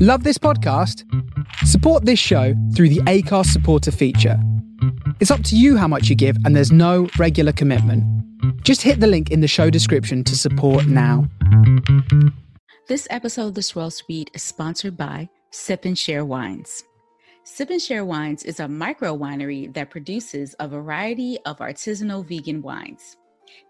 Love 0.00 0.24
this 0.24 0.38
podcast? 0.38 1.04
Support 1.66 2.04
this 2.04 2.18
show 2.18 2.54
through 2.74 2.88
the 2.90 3.00
Acast 3.00 3.46
supporter 3.46 3.90
feature. 3.90 4.38
It's 5.20 5.30
up 5.30 5.42
to 5.44 5.56
you 5.56 5.76
how 5.76 5.88
much 5.88 6.08
you 6.08 6.16
give, 6.16 6.36
and 6.44 6.54
there's 6.54 6.72
no 6.72 7.08
regular 7.18 7.52
commitment. 7.52 8.04
Just 8.62 8.82
hit 8.82 9.00
the 9.00 9.06
link 9.06 9.30
in 9.30 9.40
the 9.40 9.48
show 9.48 9.70
description 9.70 10.24
to 10.24 10.36
support 10.36 10.86
now. 10.86 11.28
This 12.88 13.06
episode 13.10 13.48
of 13.48 13.54
The 13.54 13.62
Swirl 13.62 13.90
Suite 13.90 14.30
is 14.34 14.42
sponsored 14.42 14.96
by 14.96 15.28
Sip 15.50 15.84
and 15.84 15.98
Share 15.98 16.24
Wines. 16.24 16.84
Sip 17.44 17.70
and 17.70 17.80
Share 17.80 18.04
Wines 18.04 18.42
is 18.44 18.60
a 18.60 18.68
micro 18.68 19.16
winery 19.16 19.72
that 19.74 19.90
produces 19.90 20.54
a 20.60 20.68
variety 20.68 21.38
of 21.46 21.58
artisanal 21.58 22.24
vegan 22.24 22.62
wines. 22.62 23.16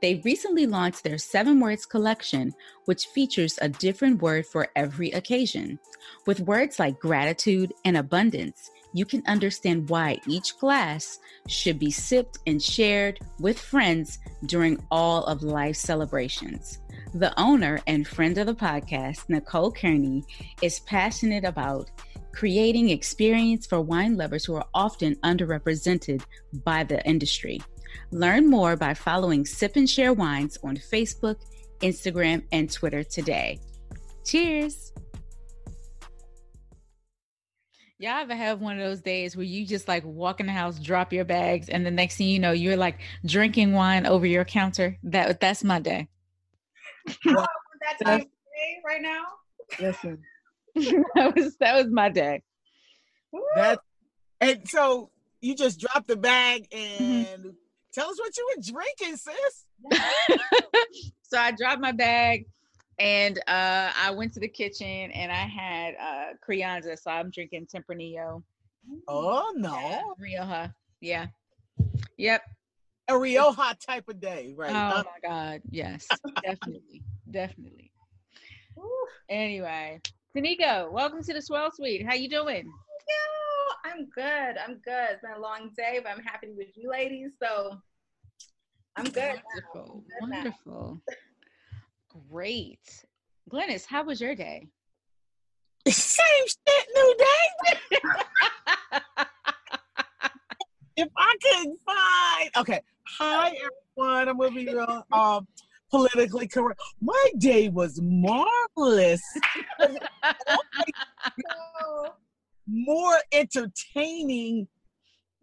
They 0.02 0.22
recently 0.24 0.66
launched 0.66 1.04
their 1.04 1.18
Seven 1.18 1.60
Words 1.60 1.86
collection, 1.86 2.52
which 2.86 3.06
features 3.06 3.58
a 3.60 3.68
different 3.68 4.22
word 4.22 4.46
for 4.46 4.68
every 4.76 5.10
occasion. 5.10 5.78
With 6.26 6.40
words 6.40 6.78
like 6.78 6.98
gratitude 6.98 7.72
and 7.84 7.96
abundance, 7.96 8.70
you 8.92 9.04
can 9.04 9.22
understand 9.26 9.88
why 9.88 10.18
each 10.26 10.58
glass 10.58 11.18
should 11.46 11.78
be 11.78 11.90
sipped 11.90 12.38
and 12.46 12.62
shared 12.62 13.20
with 13.38 13.58
friends 13.58 14.18
during 14.46 14.82
all 14.90 15.24
of 15.24 15.42
life's 15.42 15.80
celebrations. 15.80 16.80
The 17.14 17.38
owner 17.40 17.80
and 17.86 18.06
friend 18.06 18.36
of 18.38 18.46
the 18.46 18.54
podcast, 18.54 19.28
Nicole 19.28 19.72
Kearney, 19.72 20.24
is 20.62 20.80
passionate 20.80 21.44
about 21.44 21.90
creating 22.32 22.90
experience 22.90 23.66
for 23.66 23.80
wine 23.80 24.16
lovers 24.16 24.44
who 24.44 24.54
are 24.54 24.66
often 24.74 25.16
underrepresented 25.16 26.22
by 26.64 26.84
the 26.84 27.04
industry. 27.06 27.60
Learn 28.10 28.48
more 28.48 28.76
by 28.76 28.94
following 28.94 29.46
Sip 29.46 29.76
and 29.76 29.88
Share 29.88 30.12
Wines 30.12 30.58
on 30.62 30.76
Facebook, 30.76 31.36
Instagram, 31.80 32.42
and 32.52 32.70
Twitter 32.70 33.04
today. 33.04 33.60
Cheers! 34.24 34.92
Y'all 37.98 38.12
ever 38.22 38.34
have 38.34 38.62
one 38.62 38.80
of 38.80 38.84
those 38.84 39.02
days 39.02 39.36
where 39.36 39.44
you 39.44 39.66
just 39.66 39.86
like 39.86 40.02
walk 40.06 40.40
in 40.40 40.46
the 40.46 40.52
house, 40.52 40.78
drop 40.78 41.12
your 41.12 41.26
bags, 41.26 41.68
and 41.68 41.84
the 41.84 41.90
next 41.90 42.16
thing 42.16 42.28
you 42.28 42.38
know, 42.38 42.52
you're 42.52 42.76
like 42.76 42.98
drinking 43.26 43.74
wine 43.74 44.06
over 44.06 44.24
your 44.24 44.44
counter? 44.44 44.96
That 45.02 45.38
that's 45.38 45.62
my 45.62 45.80
day. 45.80 46.08
Well, 47.26 47.46
that 47.82 48.02
time 48.02 48.20
day 48.20 48.78
right 48.86 49.02
now. 49.02 49.24
Listen, 49.78 50.22
that 50.74 51.32
was 51.36 51.56
that 51.58 51.76
was 51.76 51.92
my 51.92 52.08
day. 52.08 52.42
that 53.56 53.80
and 54.40 54.66
so 54.66 55.10
you 55.42 55.54
just 55.54 55.78
drop 55.78 56.06
the 56.06 56.16
bag 56.16 56.68
Mm-hmm. 56.70 57.50
And 57.90 58.02
tell 58.02 58.10
us 58.10 58.18
what 58.18 58.36
you 58.36 58.48
were 58.56 58.62
drinking, 58.62 59.16
sis. 59.16 59.64
so 61.22 61.38
I 61.38 61.52
dropped 61.52 61.80
my 61.80 61.92
bag 61.92 62.46
and 62.98 63.38
uh, 63.46 63.92
I 63.96 64.10
went 64.10 64.32
to 64.34 64.40
the 64.40 64.48
kitchen 64.48 64.86
and 64.86 65.32
I 65.32 65.46
had 65.46 65.94
uh, 66.00 66.34
Crianza. 66.46 66.98
So 66.98 67.10
I'm 67.10 67.30
drinking 67.30 67.66
Tempranillo. 67.74 68.42
Oh 69.08 69.52
no, 69.56 69.74
Yeah, 69.74 70.02
Rioja. 70.18 70.74
Yeah. 71.00 71.26
Yep. 72.16 72.42
a 73.08 73.18
Rioja 73.18 73.76
type 73.84 74.08
of 74.08 74.20
day, 74.20 74.54
right? 74.56 74.70
Oh 74.70 75.04
my 75.04 75.28
God. 75.28 75.62
Yes. 75.70 76.06
definitely. 76.42 77.02
Definitely. 77.30 77.92
Anyway, 79.28 80.00
Tanika, 80.36 80.90
welcome 80.90 81.22
to 81.22 81.32
the 81.32 81.40
Swirl 81.40 81.70
Suite. 81.70 82.04
How 82.04 82.14
you 82.14 82.28
doing? 82.28 82.68
I'm 83.84 84.08
good. 84.14 84.56
I'm 84.58 84.80
good. 84.84 85.08
It's 85.10 85.22
been 85.22 85.32
a 85.36 85.40
long 85.40 85.70
day, 85.76 86.00
but 86.02 86.12
I'm 86.12 86.22
happy 86.22 86.46
to 86.48 86.52
be 86.52 86.58
with 86.58 86.76
you 86.76 86.90
ladies. 86.90 87.32
So 87.42 87.78
I'm 88.96 89.04
good. 89.04 89.40
Wonderful. 89.74 90.04
I'm 90.22 90.30
good. 90.30 90.36
Wonderful. 90.36 91.00
Great. 92.30 93.04
Glynis, 93.50 93.86
how 93.86 94.04
was 94.04 94.20
your 94.20 94.34
day? 94.34 94.68
Same 95.88 96.46
shit, 96.46 96.88
new 96.94 97.16
day. 97.18 97.98
if 100.96 101.08
I 101.16 101.36
could 101.42 101.68
find, 101.86 102.50
okay. 102.58 102.80
Hi 103.18 103.48
everyone. 103.48 104.28
I'm 104.28 104.38
gonna 104.38 104.50
be 104.54 104.66
real 104.66 105.04
um 105.12 105.46
politically 105.90 106.46
correct. 106.46 106.80
My 107.00 107.30
day 107.38 107.68
was 107.68 108.00
marvelous. 108.02 109.22
So, 109.80 109.96
More 112.66 113.16
entertaining 113.32 114.68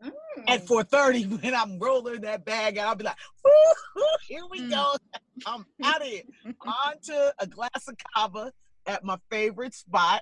mm, 0.03 0.11
at 0.47 0.65
4:30 0.67 1.41
when 1.41 1.55
I'm 1.55 1.79
rolling 1.79 2.21
that 2.21 2.45
bag 2.45 2.77
out. 2.77 2.87
I'll 2.87 2.95
be 2.95 3.03
like, 3.05 3.17
here 4.27 4.43
we 4.49 4.61
Mm. 4.61 4.69
go. 4.69 4.95
I'm 5.45 5.65
out 5.83 6.01
of 6.01 6.07
here. 6.07 6.23
On 6.65 6.93
to 7.03 7.33
a 7.39 7.47
glass 7.47 7.87
of 7.87 7.95
cava 8.15 8.51
at 8.85 9.03
my 9.03 9.17
favorite 9.29 9.73
spot. 9.73 10.21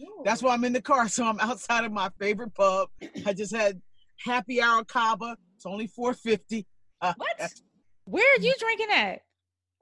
ooh. 0.00 0.22
That's 0.24 0.42
why 0.42 0.52
I'm 0.54 0.64
in 0.64 0.72
the 0.72 0.82
car. 0.82 1.08
So 1.08 1.24
I'm 1.24 1.38
outside 1.40 1.84
of 1.84 1.92
my 1.92 2.10
favorite 2.18 2.54
pub. 2.54 2.88
I 3.24 3.32
just 3.32 3.54
had 3.54 3.80
happy 4.18 4.60
hour 4.60 4.84
cava. 4.84 5.36
It's 5.56 5.66
only 5.66 5.86
450. 5.86 6.66
Uh, 7.00 7.14
What? 7.16 7.52
Where 8.06 8.24
are 8.36 8.40
you 8.40 8.54
drinking 8.58 8.88
at? 8.92 9.20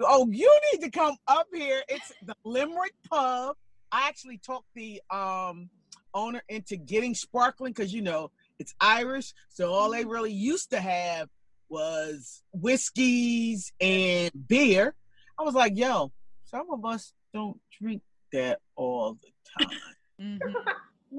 Oh, 0.01 0.29
you 0.31 0.53
need 0.73 0.81
to 0.83 0.91
come 0.91 1.17
up 1.29 1.47
here. 1.53 1.83
It's 1.89 2.13
the 2.23 2.35
Limerick 2.45 2.95
Pub. 3.09 3.55
I 3.93 4.09
actually 4.09 4.39
talked 4.39 4.67
the 4.75 5.01
um 5.11 5.71
owner 6.15 6.43
into 6.49 6.77
getting 6.77 7.15
sparkling 7.15 7.73
because 7.73 7.93
you 7.93 8.03
know 8.03 8.31
it's 8.59 8.75
Irish. 8.81 9.33
So 9.49 9.73
all 9.73 9.91
they 9.91 10.05
really 10.05 10.33
used 10.33 10.71
to 10.71 10.81
have 10.81 11.29
was 11.69 12.43
whiskeys 12.53 13.73
and 13.81 14.31
beer. 14.49 14.95
I 15.39 15.43
was 15.43 15.55
like, 15.55 15.77
yo, 15.77 16.13
some 16.45 16.71
of 16.71 16.85
us 16.85 17.13
don't 17.33 17.59
drink 17.81 18.03
that 18.33 18.61
all 18.77 19.15
the 19.15 19.65
time. 19.65 19.71
Mhm. 20.21 20.39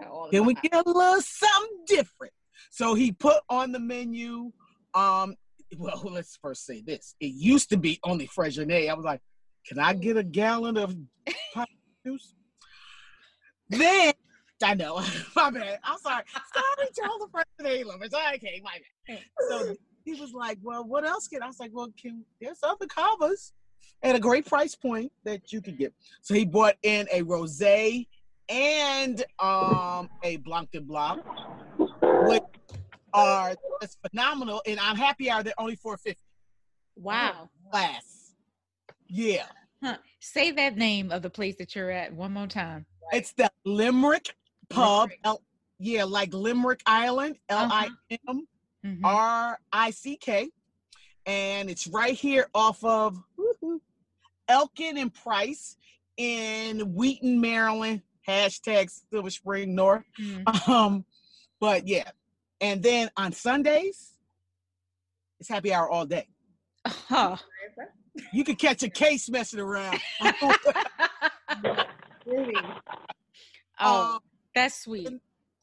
All 0.09 0.29
the 0.31 0.38
Can 0.38 0.46
we 0.46 0.53
get 0.53 0.73
a 0.73 0.84
little 0.90 1.19
something 1.22 1.79
different? 1.85 2.31
So 2.72 2.94
he 2.94 3.12
put 3.12 3.41
on 3.50 3.73
the 3.73 3.79
menu. 3.79 4.53
Um, 4.94 5.35
well, 5.78 6.02
let's 6.09 6.38
first 6.41 6.66
say 6.66 6.81
this. 6.81 7.13
It 7.19 7.34
used 7.34 7.69
to 7.72 7.78
be 7.78 8.00
only 8.06 8.25
Freixenet. 8.28 8.90
I 8.90 8.94
was 8.94 9.03
like, 9.03 9.19
can 9.67 9.79
I 9.79 9.94
get 9.94 10.16
a 10.16 10.23
gallon 10.23 10.78
of 10.78 10.96
juice? 12.06 12.34
Then 13.69 14.13
I 14.63 14.73
know, 14.73 14.95
my 15.35 15.49
bad. 15.49 15.79
I'm 15.83 15.97
sorry. 15.99 16.23
Sorry 16.53 16.89
to 16.95 17.01
all 17.09 17.19
the 17.19 17.27
Freixenet 17.63 17.85
lovers. 17.85 18.13
Okay, 18.35 18.61
my 18.63 18.77
bad. 19.07 19.19
So 19.49 19.75
he 20.05 20.13
was 20.19 20.31
like, 20.33 20.57
well, 20.61 20.83
what 20.85 21.05
else 21.05 21.27
can 21.27 21.43
I 21.43 21.47
was 21.47 21.59
like, 21.59 21.71
well, 21.73 21.91
can 22.01 22.23
there's 22.39 22.59
other 22.63 22.85
cavas 22.88 23.51
at 24.03 24.16
a 24.16 24.19
great 24.19 24.45
price 24.45 24.75
point 24.75 25.11
that 25.23 25.51
you 25.51 25.61
could 25.61 25.77
get. 25.77 25.93
So 26.21 26.33
he 26.33 26.45
bought 26.45 26.75
in 26.83 27.07
a 27.11 27.21
rosé 27.23 28.07
and 28.49 29.23
um 29.39 30.09
a 30.23 30.38
Blanc 30.38 30.72
de 30.72 30.79
Blanc, 30.81 31.22
which 31.77 32.43
are 33.13 33.55
just 33.81 33.97
phenomenal. 34.09 34.61
And 34.66 34.79
on 34.79 34.95
happy 34.95 35.29
hour, 35.29 35.43
they're 35.43 35.53
only 35.57 35.75
450 35.75 36.19
Wow. 36.97 37.49
glass. 37.72 38.35
Yeah. 39.07 39.47
Huh. 39.83 39.97
Say 40.22 40.51
that 40.51 40.77
name 40.77 41.11
of 41.11 41.22
the 41.22 41.29
place 41.29 41.57
that 41.57 41.75
you're 41.75 41.91
at 41.91 42.13
one 42.13 42.31
more 42.31 42.47
time. 42.47 42.85
It's 43.11 43.33
the 43.33 43.51
Limerick 43.66 44.34
Pub. 44.70 45.09
L- 45.23 45.41
yeah, 45.79 46.03
like 46.06 46.34
Limerick 46.34 46.82
Island, 46.85 47.38
L 47.50 47.70
I 47.72 47.90
M 48.28 48.47
Mhm. 48.85 49.00
R 49.03 49.59
I 49.72 49.91
C 49.91 50.16
K. 50.17 50.50
And 51.26 51.70
it's 51.70 51.88
right 51.88 52.14
here 52.14 52.47
off 52.53 52.84
of 52.84 53.17
Elkin 54.47 54.97
and 54.97 55.14
Price 55.14 55.76
in 56.17 56.94
Wheaton, 56.94 57.41
Maryland. 57.41 58.02
Hashtag 58.28 58.90
Silver 59.12 59.29
Spring 59.29 59.76
North. 59.76 60.03
Mhm. 60.20 60.44
Um, 60.67 61.06
but 61.59 61.88
yeah. 61.88 62.09
And 62.62 62.82
then 62.82 63.09
on 63.17 63.32
Sundays, 63.34 64.14
it's 65.40 65.50
happy 65.50 65.73
hour 65.73 65.90
all 65.90 66.06
day. 66.06 66.28
Huh. 66.88 67.38
You 68.34 68.44
could 68.46 68.58
catch 68.58 68.82
a 68.84 68.90
case 68.90 69.29
messing 69.29 69.59
around. 69.59 70.00
Really? 72.26 72.56
Oh, 73.79 74.16
Um, 74.16 74.20
that's 74.55 74.81
sweet. 74.84 75.09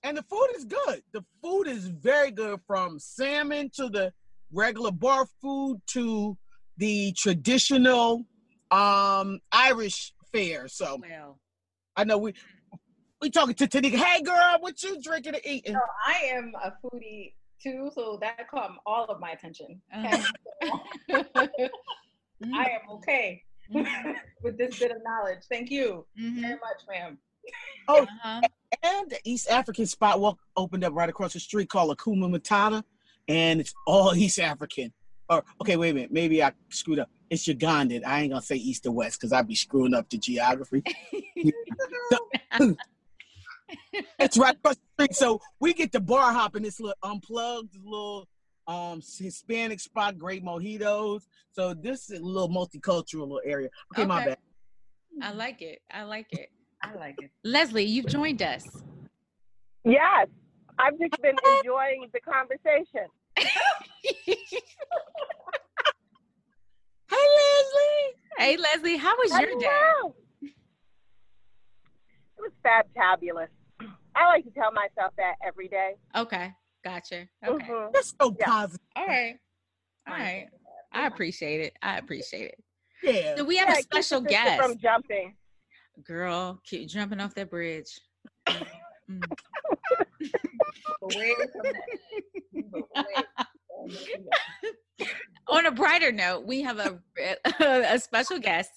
and 0.04 0.16
the 0.16 0.22
food 0.22 0.48
is 0.56 0.64
good. 0.64 1.02
The 1.12 1.24
food 1.42 1.66
is 1.66 1.86
very 1.88 2.30
good 2.30 2.60
from 2.66 2.98
salmon 2.98 3.70
to 3.76 3.88
the 3.88 4.12
regular 4.52 4.90
bar 4.92 5.26
food 5.40 5.80
to 5.88 6.36
the 6.76 7.12
traditional 7.12 8.24
um 8.70 9.40
Irish 9.50 10.12
fare. 10.32 10.68
So 10.68 10.98
Well, 11.00 11.40
I 11.96 12.04
know 12.04 12.18
we 12.18 12.34
we 13.20 13.30
talking 13.30 13.54
to 13.54 13.66
Tanika. 13.66 13.96
Hey, 13.96 14.22
girl, 14.22 14.56
what 14.60 14.82
you 14.82 15.00
drinking 15.00 15.34
and 15.34 15.46
eating? 15.46 15.74
So 15.74 15.80
I 16.06 16.24
am 16.34 16.52
a 16.62 16.72
foodie 16.84 17.34
too, 17.62 17.90
so 17.94 18.18
that 18.20 18.48
caught 18.50 18.72
all 18.84 19.04
of 19.04 19.20
my 19.20 19.30
attention. 19.30 19.80
Uh-huh. 19.94 20.18
I 22.54 22.64
am 22.64 22.90
okay 22.90 23.42
with 24.42 24.58
this 24.58 24.78
bit 24.78 24.90
of 24.90 24.96
knowledge. 25.04 25.44
Thank 25.48 25.70
you 25.70 26.04
Mhm. 26.18 26.40
very 26.40 26.54
much, 26.54 26.82
ma'am. 26.88 27.18
Oh, 27.88 28.02
Uh-huh. 28.02 28.40
and 28.82 29.10
the 29.10 29.18
East 29.24 29.48
African 29.50 29.86
spot 29.86 30.20
walk 30.20 30.38
opened 30.56 30.84
up 30.84 30.94
right 30.94 31.08
across 31.08 31.32
the 31.32 31.40
street 31.40 31.68
called 31.68 31.96
Akuma 31.96 32.30
Matata, 32.30 32.82
and 33.28 33.60
it's 33.60 33.74
all 33.86 34.14
East 34.16 34.38
African. 34.38 34.92
Or 35.28 35.44
okay, 35.60 35.76
wait 35.76 35.90
a 35.90 35.94
minute, 35.94 36.12
maybe 36.12 36.42
I 36.42 36.52
screwed 36.70 36.98
up. 36.98 37.10
It's 37.30 37.46
Ugandan. 37.46 38.04
I 38.04 38.20
ain't 38.20 38.30
gonna 38.32 38.42
say 38.42 38.56
East 38.56 38.86
or 38.86 38.92
West 38.92 39.20
because 39.20 39.32
I'd 39.32 39.48
be 39.48 39.54
screwing 39.54 39.94
up 39.94 40.08
the 40.10 40.18
geography. 40.18 40.82
it's 44.18 44.36
right 44.36 44.54
across 44.54 44.76
the 44.76 45.04
street, 45.04 45.14
so 45.14 45.40
we 45.60 45.72
get 45.72 45.92
the 45.92 46.00
bar 46.00 46.32
hop 46.32 46.56
in 46.56 46.62
this 46.62 46.78
little 46.80 46.96
unplugged 47.02 47.76
little 47.84 48.28
um 48.66 49.00
Hispanic 49.00 49.80
spot, 49.80 50.18
great 50.18 50.44
mojitos. 50.44 51.22
So 51.52 51.74
this 51.74 52.10
is 52.10 52.20
a 52.20 52.22
little 52.22 52.48
multicultural 52.48 53.20
little 53.22 53.40
area. 53.44 53.68
Okay, 53.94 54.06
my 54.06 54.24
bad. 54.24 54.38
I 55.20 55.32
like 55.32 55.62
it. 55.62 55.80
I 55.90 56.04
like 56.04 56.26
it. 56.30 56.50
I 56.82 56.94
like 56.94 57.16
it. 57.20 57.30
Leslie, 57.44 57.84
you've 57.84 58.06
joined 58.08 58.42
us. 58.42 58.66
Yes, 59.84 60.28
I've 60.78 60.98
just 60.98 61.20
been 61.22 61.36
enjoying 61.58 62.08
the 62.12 62.20
conversation. 62.20 63.06
Hey, 67.08 67.26
Leslie. 67.36 68.14
hey, 68.38 68.56
Leslie, 68.56 68.96
how 68.96 69.14
was 69.16 69.38
your 69.38 69.50
day? 69.58 70.48
It 72.38 72.40
was 72.40 72.52
fantabulous. 72.64 73.48
I 74.14 74.26
like 74.28 74.44
to 74.44 74.50
tell 74.50 74.72
myself 74.72 75.12
that 75.18 75.34
every 75.46 75.68
day. 75.68 75.94
Okay, 76.16 76.52
gotcha. 76.84 77.28
Okay, 77.46 77.66
Mhm. 77.66 77.92
That's 77.92 78.14
so 78.20 78.34
Yeah. 78.38 78.46
positive. 78.46 78.80
all 78.96 79.06
right, 79.06 79.38
all 80.06 80.14
right. 80.14 80.48
I 80.92 81.06
appreciate 81.06 81.60
it. 81.60 81.76
I 81.82 81.98
appreciate 81.98 82.52
it. 82.52 82.64
Yeah. 83.02 83.36
So 83.36 83.44
we 83.44 83.56
have 83.56 83.68
Yeah, 83.68 83.78
a 83.78 83.82
special 83.82 84.20
guest. 84.20 84.56
from 84.56 84.78
jumping. 84.78 85.36
Girl, 86.04 86.60
keep 86.64 86.88
jumping 86.88 87.20
off 87.20 87.34
that 87.34 87.50
bridge. 87.50 88.00
Mm. 88.48 89.22
Away 91.02 91.34
from 91.52 91.62
that. 91.62 91.74
Away. 92.96 93.24
On 95.48 95.66
a 95.66 95.70
brighter 95.70 96.10
note, 96.12 96.46
we 96.46 96.62
have 96.62 96.78
a 96.78 96.98
a 97.94 97.98
special 97.98 98.38
guest. 98.38 98.70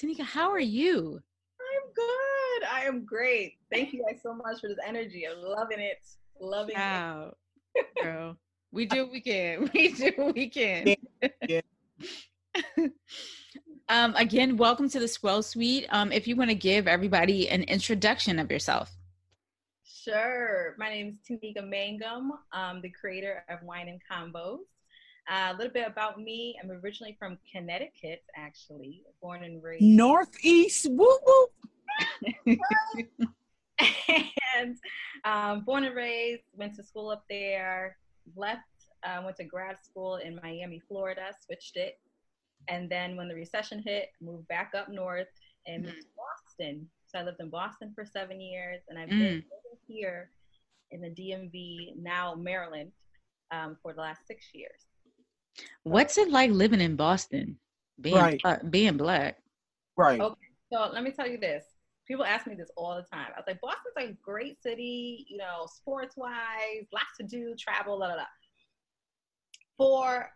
Tanika, 0.00 0.22
how 0.22 0.50
are 0.50 0.60
you? 0.60 1.18
I'm 1.60 1.92
good. 1.94 2.68
I 2.70 2.84
am 2.84 3.04
great. 3.04 3.54
Thank 3.72 3.92
you 3.92 4.04
guys 4.08 4.20
so 4.22 4.34
much 4.34 4.60
for 4.60 4.68
this 4.68 4.78
energy. 4.86 5.26
I'm 5.26 5.42
loving 5.42 5.80
it. 5.80 5.98
Loving 6.40 6.76
it. 6.76 6.78
Wow, 6.78 7.34
girl. 8.02 8.36
We 8.72 8.86
do 8.94 9.04
what 9.04 9.12
we 9.12 9.20
can. 9.20 9.70
We 9.74 9.92
do 9.92 10.12
what 10.16 10.34
we 10.34 10.48
can. 10.48 10.94
Yeah. 11.48 11.60
Um, 13.88 14.16
again, 14.16 14.56
welcome 14.56 14.88
to 14.88 14.98
the 14.98 15.06
Swirl 15.06 15.42
Suite. 15.42 15.86
Um, 15.90 16.10
if 16.10 16.26
you 16.26 16.34
want 16.34 16.50
to 16.50 16.56
give 16.56 16.88
everybody 16.88 17.48
an 17.48 17.62
introduction 17.64 18.40
of 18.40 18.50
yourself. 18.50 18.90
Sure. 19.84 20.74
My 20.76 20.88
name 20.88 21.08
is 21.08 21.38
Tanika 21.38 21.64
Mangum. 21.64 22.32
I'm 22.52 22.82
the 22.82 22.90
creator 22.90 23.44
of 23.48 23.62
Wine 23.62 23.88
and 23.88 24.00
Convos. 24.10 24.58
Uh, 25.30 25.52
a 25.52 25.56
little 25.56 25.72
bit 25.72 25.86
about 25.86 26.20
me. 26.20 26.58
I'm 26.60 26.70
originally 26.72 27.16
from 27.16 27.38
Connecticut, 27.50 28.24
actually, 28.34 29.04
born 29.22 29.44
and 29.44 29.62
raised. 29.62 29.84
Northeast. 29.84 30.88
Woo 30.90 31.18
woo. 31.24 32.56
and 34.56 34.76
um, 35.24 35.60
born 35.60 35.84
and 35.84 35.94
raised, 35.94 36.42
went 36.56 36.74
to 36.74 36.82
school 36.82 37.10
up 37.10 37.24
there, 37.30 37.98
left, 38.34 38.62
uh, 39.04 39.22
went 39.24 39.36
to 39.36 39.44
grad 39.44 39.76
school 39.84 40.16
in 40.16 40.40
Miami, 40.42 40.80
Florida, 40.88 41.30
switched 41.44 41.76
it. 41.76 42.00
And 42.68 42.90
then 42.90 43.16
when 43.16 43.28
the 43.28 43.34
recession 43.34 43.82
hit, 43.84 44.08
moved 44.20 44.48
back 44.48 44.72
up 44.76 44.88
north 44.88 45.28
and 45.66 45.84
moved 45.84 46.00
to 46.00 46.06
Boston. 46.16 46.88
So 47.06 47.18
I 47.18 47.22
lived 47.22 47.40
in 47.40 47.50
Boston 47.50 47.92
for 47.94 48.04
seven 48.04 48.40
years, 48.40 48.82
and 48.88 48.98
I've 48.98 49.08
been 49.08 49.18
Mm. 49.18 49.44
living 49.44 49.78
here 49.86 50.30
in 50.90 51.00
the 51.00 51.10
DMV, 51.10 51.94
now 51.96 52.34
Maryland, 52.34 52.92
um, 53.50 53.76
for 53.82 53.92
the 53.92 54.00
last 54.00 54.26
six 54.26 54.52
years. 54.52 54.86
What's 55.84 56.18
it 56.18 56.30
like 56.30 56.50
living 56.50 56.80
in 56.80 56.96
Boston? 56.96 57.58
Being 58.00 58.16
Right. 58.16 58.40
uh, 58.44 58.58
being 58.70 58.96
black. 58.96 59.42
Right. 59.96 60.20
Okay. 60.20 60.48
So 60.72 60.90
let 60.92 61.02
me 61.02 61.12
tell 61.12 61.26
you 61.26 61.38
this. 61.38 61.64
People 62.06 62.24
ask 62.24 62.46
me 62.46 62.54
this 62.54 62.70
all 62.76 62.94
the 62.94 63.02
time. 63.02 63.32
I 63.34 63.38
was 63.38 63.44
like, 63.46 63.60
Boston's 63.60 63.94
a 63.96 64.12
great 64.22 64.60
city, 64.62 65.24
you 65.28 65.38
know, 65.38 65.66
sports 65.66 66.16
wise, 66.16 66.86
lots 66.92 67.16
to 67.20 67.26
do, 67.26 67.54
travel, 67.58 67.98
la 67.98 68.08
la 68.08 68.14
la. 68.14 68.26
For 69.76 70.30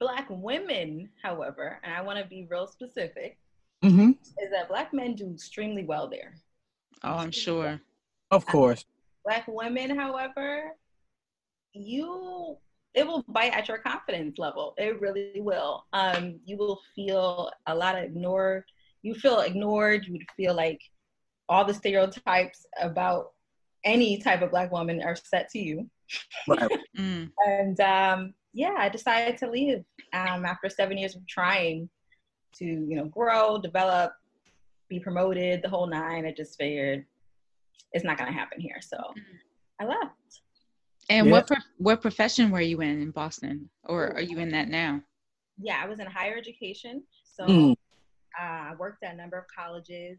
black 0.00 0.26
women, 0.30 1.08
however, 1.22 1.78
and 1.82 1.92
I 1.92 2.00
want 2.02 2.18
to 2.18 2.24
be 2.24 2.46
real 2.50 2.66
specific, 2.66 3.38
Mm-hmm. 3.84 4.10
is 4.10 4.50
that 4.50 4.68
black 4.68 4.92
men 4.92 5.14
do 5.14 5.30
extremely 5.32 5.84
well 5.84 6.08
there. 6.08 6.34
Oh, 7.04 7.12
I'm 7.14 7.30
sure. 7.30 7.80
Of 8.32 8.44
course. 8.44 8.84
Black 9.24 9.44
women, 9.46 9.96
however, 9.96 10.72
you 11.72 12.56
it 12.94 13.06
will 13.06 13.24
bite 13.28 13.52
at 13.52 13.68
your 13.68 13.78
confidence 13.78 14.38
level. 14.38 14.74
It 14.78 15.00
really 15.00 15.40
will. 15.40 15.84
Um, 15.92 16.40
you 16.44 16.56
will 16.56 16.80
feel 16.96 17.52
a 17.66 17.74
lot 17.74 17.96
of 17.96 18.02
ignored. 18.02 18.64
You 19.02 19.14
feel 19.14 19.40
ignored. 19.40 20.06
You 20.06 20.14
would 20.14 20.26
feel 20.36 20.54
like 20.54 20.80
all 21.48 21.64
the 21.64 21.74
stereotypes 21.74 22.66
about 22.80 23.32
any 23.84 24.18
type 24.18 24.42
of 24.42 24.50
black 24.50 24.72
woman 24.72 25.00
are 25.02 25.14
set 25.14 25.48
to 25.50 25.58
you. 25.60 25.88
Right. 26.48 26.70
Mm. 26.98 27.30
And 27.46 27.78
um, 27.80 28.34
yeah, 28.58 28.74
I 28.76 28.88
decided 28.88 29.38
to 29.38 29.48
leave 29.48 29.84
um, 30.12 30.44
after 30.44 30.68
seven 30.68 30.98
years 30.98 31.14
of 31.14 31.24
trying 31.28 31.88
to, 32.56 32.64
you 32.64 32.96
know, 32.96 33.04
grow, 33.04 33.56
develop, 33.56 34.12
be 34.88 34.98
promoted, 34.98 35.62
the 35.62 35.68
whole 35.68 35.86
nine. 35.86 36.26
I 36.26 36.32
just 36.36 36.58
figured 36.58 37.04
it's 37.92 38.04
not 38.04 38.18
going 38.18 38.32
to 38.32 38.36
happen 38.36 38.60
here. 38.60 38.80
So 38.80 38.96
I 39.80 39.84
left. 39.84 40.40
And 41.08 41.28
Yeah. 41.28 41.32
what 41.34 41.46
pro- 41.46 41.56
what 41.76 42.02
profession 42.02 42.50
were 42.50 42.60
you 42.60 42.80
in 42.80 43.00
in 43.00 43.12
Boston, 43.12 43.70
or 43.84 44.08
are 44.12 44.20
you 44.20 44.38
in 44.40 44.48
that 44.50 44.66
now? 44.68 45.00
Yeah, 45.56 45.80
I 45.80 45.86
was 45.86 46.00
in 46.00 46.06
higher 46.08 46.36
education. 46.36 47.04
So 47.22 47.46
Mm. 47.46 47.72
uh, 48.40 48.42
I 48.42 48.74
worked 48.76 49.04
at 49.04 49.14
a 49.14 49.16
number 49.16 49.38
of 49.38 49.44
colleges, 49.56 50.18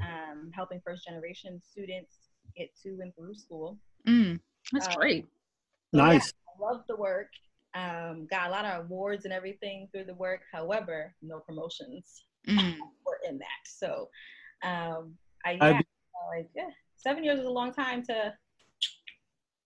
um, 0.00 0.52
helping 0.54 0.80
first 0.86 1.04
generation 1.08 1.60
students 1.60 2.30
get 2.56 2.68
to 2.84 2.90
and 3.02 3.12
through 3.16 3.34
school. 3.34 3.78
Mm. 4.06 4.38
That's 4.72 4.86
Uh, 4.86 4.94
great. 4.94 5.24
So, 5.24 5.98
yeah, 5.98 6.04
Nice. 6.12 6.32
I 6.56 6.62
loved 6.62 6.84
the 6.88 6.96
work. 6.96 7.30
Um, 7.74 8.26
got 8.30 8.48
a 8.48 8.50
lot 8.50 8.64
of 8.64 8.84
awards 8.84 9.24
and 9.24 9.34
everything 9.34 9.88
through 9.90 10.04
the 10.04 10.14
work. 10.14 10.42
However, 10.52 11.14
no 11.22 11.40
promotions 11.40 12.24
Mm. 12.48 12.76
were 13.06 13.18
in 13.26 13.38
that. 13.38 13.62
So, 13.64 14.08
um, 14.62 15.16
I 15.44 15.58
I 15.60 15.70
yeah, 15.70 15.78
be- 15.78 15.86
like 16.36 16.48
yeah, 16.54 16.68
seven 16.96 17.24
years 17.24 17.40
is 17.40 17.46
a 17.46 17.50
long 17.50 17.72
time 17.72 18.04
to. 18.04 18.34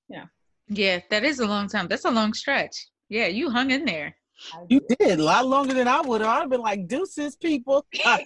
You 0.08 0.18
know. 0.18 0.24
Yeah, 0.68 1.00
that 1.10 1.24
is 1.24 1.40
a 1.40 1.46
long 1.46 1.68
time. 1.68 1.88
That's 1.88 2.04
a 2.04 2.10
long 2.10 2.32
stretch. 2.34 2.76
Yeah, 3.08 3.26
you 3.26 3.50
hung 3.50 3.70
in 3.70 3.84
there. 3.84 4.14
I 4.54 4.64
You 4.68 4.80
did 4.98 5.18
a 5.18 5.22
lot 5.22 5.46
longer 5.46 5.74
than 5.74 5.88
I 5.88 6.00
would 6.00 6.20
have. 6.20 6.30
I'd 6.30 6.40
have 6.42 6.50
been 6.50 6.60
like, 6.60 6.86
deuces, 6.86 7.36
people. 7.36 7.84
And 8.04 8.24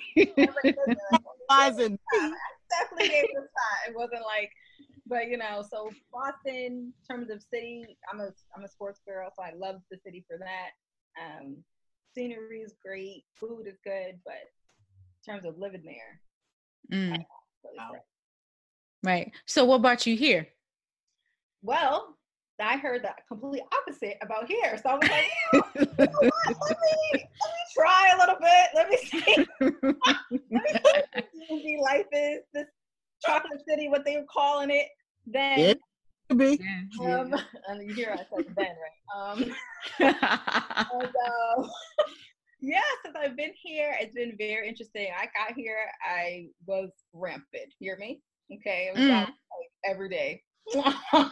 definitely 2.71 3.09
gave 3.09 3.25
it 3.25 3.35
time. 3.35 3.83
It 3.89 3.95
wasn't 3.97 4.23
like, 4.25 4.51
but 5.07 5.29
you 5.29 5.37
know, 5.37 5.65
so 5.69 5.91
Boston, 6.13 6.93
in 6.93 6.93
terms 7.09 7.31
of 7.31 7.43
city, 7.43 7.97
I'm 8.13 8.21
a 8.21 8.31
I'm 8.57 8.65
a 8.65 8.69
sports 8.69 9.01
girl, 9.07 9.31
so 9.35 9.43
I 9.43 9.53
love 9.57 9.77
the 9.91 9.99
city 10.05 10.25
for 10.29 10.39
that. 10.39 10.71
Um, 11.21 11.57
scenery 12.15 12.61
is 12.61 12.75
great, 12.85 13.25
food 13.39 13.67
is 13.67 13.79
good, 13.85 14.19
but 14.25 14.35
in 14.35 15.33
terms 15.35 15.45
of 15.45 15.59
living 15.59 15.83
there, 15.85 16.21
Mm. 16.91 17.11
really 17.13 17.27
Wow. 17.79 17.93
Right. 19.05 19.33
So, 19.47 19.65
what 19.65 19.83
brought 19.83 20.07
you 20.07 20.17
here? 20.17 20.49
well, 21.63 22.17
I 22.61 22.77
heard 22.77 23.03
the 23.03 23.11
complete 23.29 23.63
opposite 23.81 24.19
about 24.23 24.47
here, 24.47 24.79
so 24.83 24.91
I 24.91 24.95
was 24.95 25.11
like, 25.11 25.27
you 25.53 25.63
you 25.79 26.07
know 26.07 26.21
let 26.23 26.79
me 26.81 26.97
let 27.15 27.51
me 27.53 27.65
try 27.75 28.13
a 28.15 28.19
little 28.19 28.37
bit. 28.41 28.69
Let 28.75 28.89
me 28.89 28.97
see. 28.99 29.47
Let 30.51 30.63
me 30.65 30.73
see 30.73 30.79
what 30.83 31.09
DMV 31.51 31.81
life 31.81 32.07
is 32.13 32.41
this 32.53 32.67
chocolate 33.25 33.61
city, 33.69 33.89
what 33.89 34.05
they 34.05 34.17
were 34.17 34.27
calling 34.33 34.71
it. 34.71 34.87
Then. 35.27 35.59
Yeah. 35.59 35.75
Could 36.29 36.39
be. 36.39 36.61
Yeah. 37.01 37.21
Um, 37.21 37.35
and 37.69 37.89
you 37.89 37.95
hear 37.95 38.13
I 38.13 38.17
said 38.17 38.55
then, 38.57 38.75
right? 38.77 39.17
Um, 39.17 39.55
and, 40.01 41.07
uh, 41.07 41.69
yeah, 42.61 42.81
since 43.05 43.17
I've 43.19 43.37
been 43.37 43.53
here, 43.61 43.97
it's 44.01 44.15
been 44.15 44.35
very 44.39 44.69
interesting. 44.69 45.09
I 45.17 45.25
got 45.27 45.57
here, 45.57 45.77
I 46.05 46.49
was 46.67 46.91
rampant. 47.13 47.73
Hear 47.79 47.97
me? 47.99 48.21
Okay, 48.53 48.91
it 48.93 48.95
was 48.95 49.05
Mm. 49.05 49.11
out, 49.11 49.29
like 49.29 49.71
every 49.85 50.09
day. 50.09 50.43
I 50.75 51.31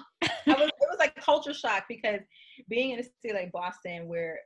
was, 0.49 0.69
it 0.69 0.89
was 0.89 0.97
like 0.99 1.15
culture 1.17 1.55
shock 1.55 1.85
because 1.89 2.21
being 2.69 2.91
in 2.93 3.01
a 3.01 3.03
city 3.03 3.35
like 3.35 3.53
Boston, 3.53 4.09
where 4.09 4.39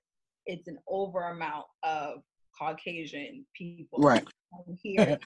it's 0.46 0.68
an 0.68 0.78
over 0.88 1.30
amount 1.30 1.64
of 1.82 2.22
Caucasian 2.58 3.46
people, 3.56 3.98
Right. 4.00 4.26
here. 4.82 5.18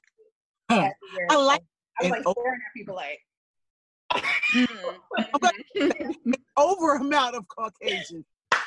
I 0.71 1.37
like 1.37 1.63
I 2.01 2.03
was 2.05 2.11
like 2.11 2.23
o- 2.27 2.33
staring 2.33 2.61
at 2.67 2.73
people 2.77 2.95
like. 2.95 3.21
Mm. 4.55 6.35
over 6.57 6.95
amount 6.97 7.35
of 7.37 7.47
Caucasian. 7.49 8.25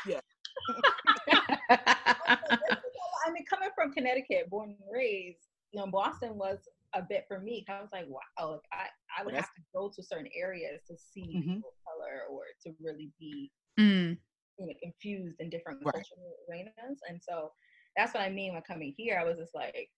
Yeah. 0.08 0.20
I 1.70 3.32
mean, 3.32 3.46
coming 3.50 3.70
from 3.76 3.92
Connecticut, 3.94 4.50
born 4.50 4.70
and 4.70 4.78
raised, 4.92 5.48
you 5.72 5.80
know, 5.80 5.88
Boston 5.88 6.38
was 6.38 6.60
a 6.94 7.02
bit 7.02 7.26
for 7.28 7.40
me. 7.40 7.66
I 7.70 7.80
was 7.82 7.90
like, 7.94 8.06
wow, 8.08 8.52
like 8.52 8.62
I, 8.74 8.88
I 9.18 9.24
would 9.24 9.34
That's- 9.34 9.46
have 9.48 9.56
to 9.56 9.62
go 9.74 9.90
to 9.96 10.04
certain 10.04 10.30
areas 10.36 10.82
to 10.88 10.98
see 10.98 11.22
Mhm. 11.38 11.56
people 11.56 11.70
of 11.70 11.84
color 11.86 12.24
or 12.30 12.44
to 12.64 12.76
really 12.82 13.12
be 13.20 13.52
Mm. 13.80 14.18
you 14.58 14.66
know, 14.68 14.74
infused 14.82 15.40
in 15.40 15.50
different 15.50 15.80
Right. 15.84 15.94
cultural 15.94 16.36
arenas. 16.50 17.00
And 17.08 17.22
so 17.24 17.54
that's 17.96 18.14
what 18.14 18.22
I 18.22 18.30
mean 18.30 18.54
when 18.54 18.62
coming 18.64 18.94
here. 18.98 19.18
I 19.20 19.24
was 19.24 19.38
just 19.38 19.56
like, 19.56 19.90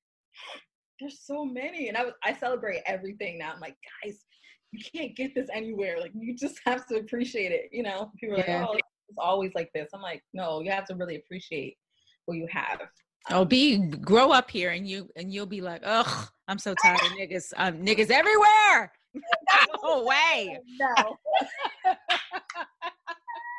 there's 1.00 1.20
so 1.26 1.46
many. 1.46 1.88
And 1.90 1.98
I 1.98 2.04
was 2.06 2.14
I 2.24 2.34
celebrate 2.34 2.82
everything 2.86 3.38
now. 3.40 3.52
I'm 3.54 3.60
like, 3.60 3.76
guys, 4.04 4.20
you 4.72 4.84
can't 4.94 5.16
get 5.16 5.36
this 5.36 5.48
anywhere. 5.54 6.00
Like 6.00 6.12
you 6.16 6.36
just 6.36 6.60
have 6.66 6.86
to 6.88 6.96
appreciate 6.98 7.52
it. 7.52 7.70
You 7.72 7.84
know, 7.84 8.12
people 8.20 8.36
are 8.38 8.44
Yeah. 8.46 8.66
like, 8.66 8.70
oh, 8.70 8.78
it's 9.10 9.18
always 9.18 9.52
like 9.56 9.70
this. 9.74 9.90
I'm 9.94 10.02
like, 10.02 10.24
no, 10.34 10.62
you 10.62 10.72
have 10.72 10.86
to 10.88 10.96
really 10.96 11.16
appreciate 11.18 11.78
what 12.26 12.38
you 12.38 12.48
have. 12.52 12.82
Oh, 13.30 13.46
be 13.46 13.78
grow 13.78 14.32
up 14.32 14.52
here, 14.52 14.72
and 14.72 14.86
you 14.88 15.10
and 15.16 15.32
you'll 15.34 15.46
be 15.46 15.62
like, 15.62 15.82
ugh, 15.86 16.28
I'm 16.50 16.58
so 16.60 16.76
tired 16.84 17.00
of 17.02 17.12
niggas. 17.12 17.54
Um, 17.56 17.78
niggas 17.86 18.10
everywhere. 18.10 18.92
no 19.84 20.04
way. 20.04 20.60
No. 20.80 21.18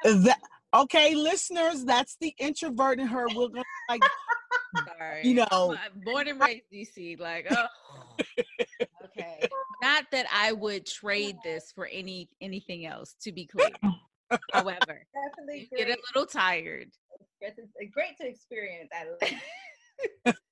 That 0.04 0.38
okay, 0.74 1.14
listeners, 1.14 1.84
that's 1.84 2.16
the 2.20 2.34
introvert 2.38 2.98
in 2.98 3.06
her. 3.06 3.26
We're 3.34 3.48
gonna 3.48 3.64
like 3.88 4.02
Sorry. 4.98 5.26
you 5.26 5.34
know 5.34 5.46
I'm 5.76 6.00
born 6.04 6.28
and 6.28 6.40
raised 6.40 6.64
DC. 6.72 7.18
Like, 7.18 7.46
oh, 7.50 7.66
okay. 9.04 9.48
Not 9.82 10.04
that 10.12 10.26
I 10.32 10.52
would 10.52 10.86
trade 10.86 11.36
this 11.44 11.72
for 11.74 11.86
any 11.86 12.28
anything 12.40 12.86
else. 12.86 13.14
To 13.22 13.32
be 13.32 13.46
clear, 13.46 13.70
however, 14.52 15.06
Definitely 15.28 15.68
you 15.70 15.76
get 15.76 15.88
a 15.88 15.98
little 16.14 16.26
tired. 16.26 16.90
It's 17.40 17.58
it's 17.58 17.72
eh, 17.80 17.86
great 17.92 18.16
to 18.20 18.26
experience 18.26 18.90
at. 18.92 20.34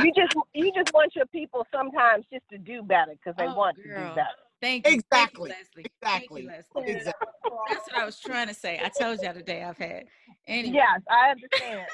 You 0.00 0.12
just 0.14 0.36
you 0.54 0.72
just 0.74 0.92
want 0.94 1.14
your 1.16 1.26
people 1.26 1.66
sometimes 1.74 2.24
just 2.32 2.44
to 2.52 2.58
do 2.58 2.82
better 2.82 3.12
because 3.12 3.36
they 3.36 3.46
Oh, 3.46 3.54
want 3.54 3.76
to 3.78 3.82
do 3.82 3.94
better. 4.14 4.47
Thank 4.60 4.86
you. 4.86 4.94
Exactly. 4.94 5.50
Thank 5.50 5.76
you, 5.76 5.84
Leslie. 5.84 5.90
Exactly. 6.02 6.28
Thank 6.28 6.30
you, 6.30 6.84
Leslie. 6.84 6.96
exactly. 6.96 7.28
That's 7.68 7.86
what 7.90 8.00
I 8.00 8.04
was 8.04 8.18
trying 8.18 8.48
to 8.48 8.54
say. 8.54 8.80
I 8.82 8.88
told 8.88 9.22
y'all 9.22 9.34
the 9.34 9.42
day 9.42 9.62
I've 9.62 9.78
had. 9.78 10.04
Anyway. 10.46 10.74
Yes, 10.74 11.00
I 11.10 11.30
understand. 11.30 11.88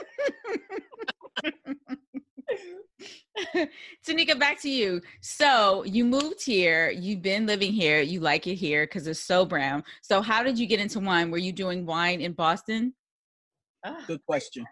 Tanika, 4.07 4.39
back 4.39 4.61
to 4.63 4.71
you. 4.71 5.01
So 5.21 5.85
you 5.85 6.05
moved 6.05 6.45
here. 6.45 6.91
You've 6.91 7.23
been 7.23 7.47
living 7.47 7.73
here. 7.73 8.01
You 8.01 8.21
like 8.21 8.47
it 8.47 8.55
here 8.55 8.87
because 8.87 9.07
it's 9.07 9.21
so 9.21 9.45
brown. 9.45 9.85
So 10.03 10.23
how 10.23 10.43
did 10.43 10.59
you 10.59 10.67
get 10.67 10.81
into 10.81 11.01
wine? 11.01 11.31
Were 11.31 11.39
you 11.39 11.53
doing 11.53 11.85
wine 11.85 12.21
in 12.21 12.33
Boston? 12.33 12.95
Ah, 13.85 14.03
Good 14.07 14.25
question. 14.25 14.65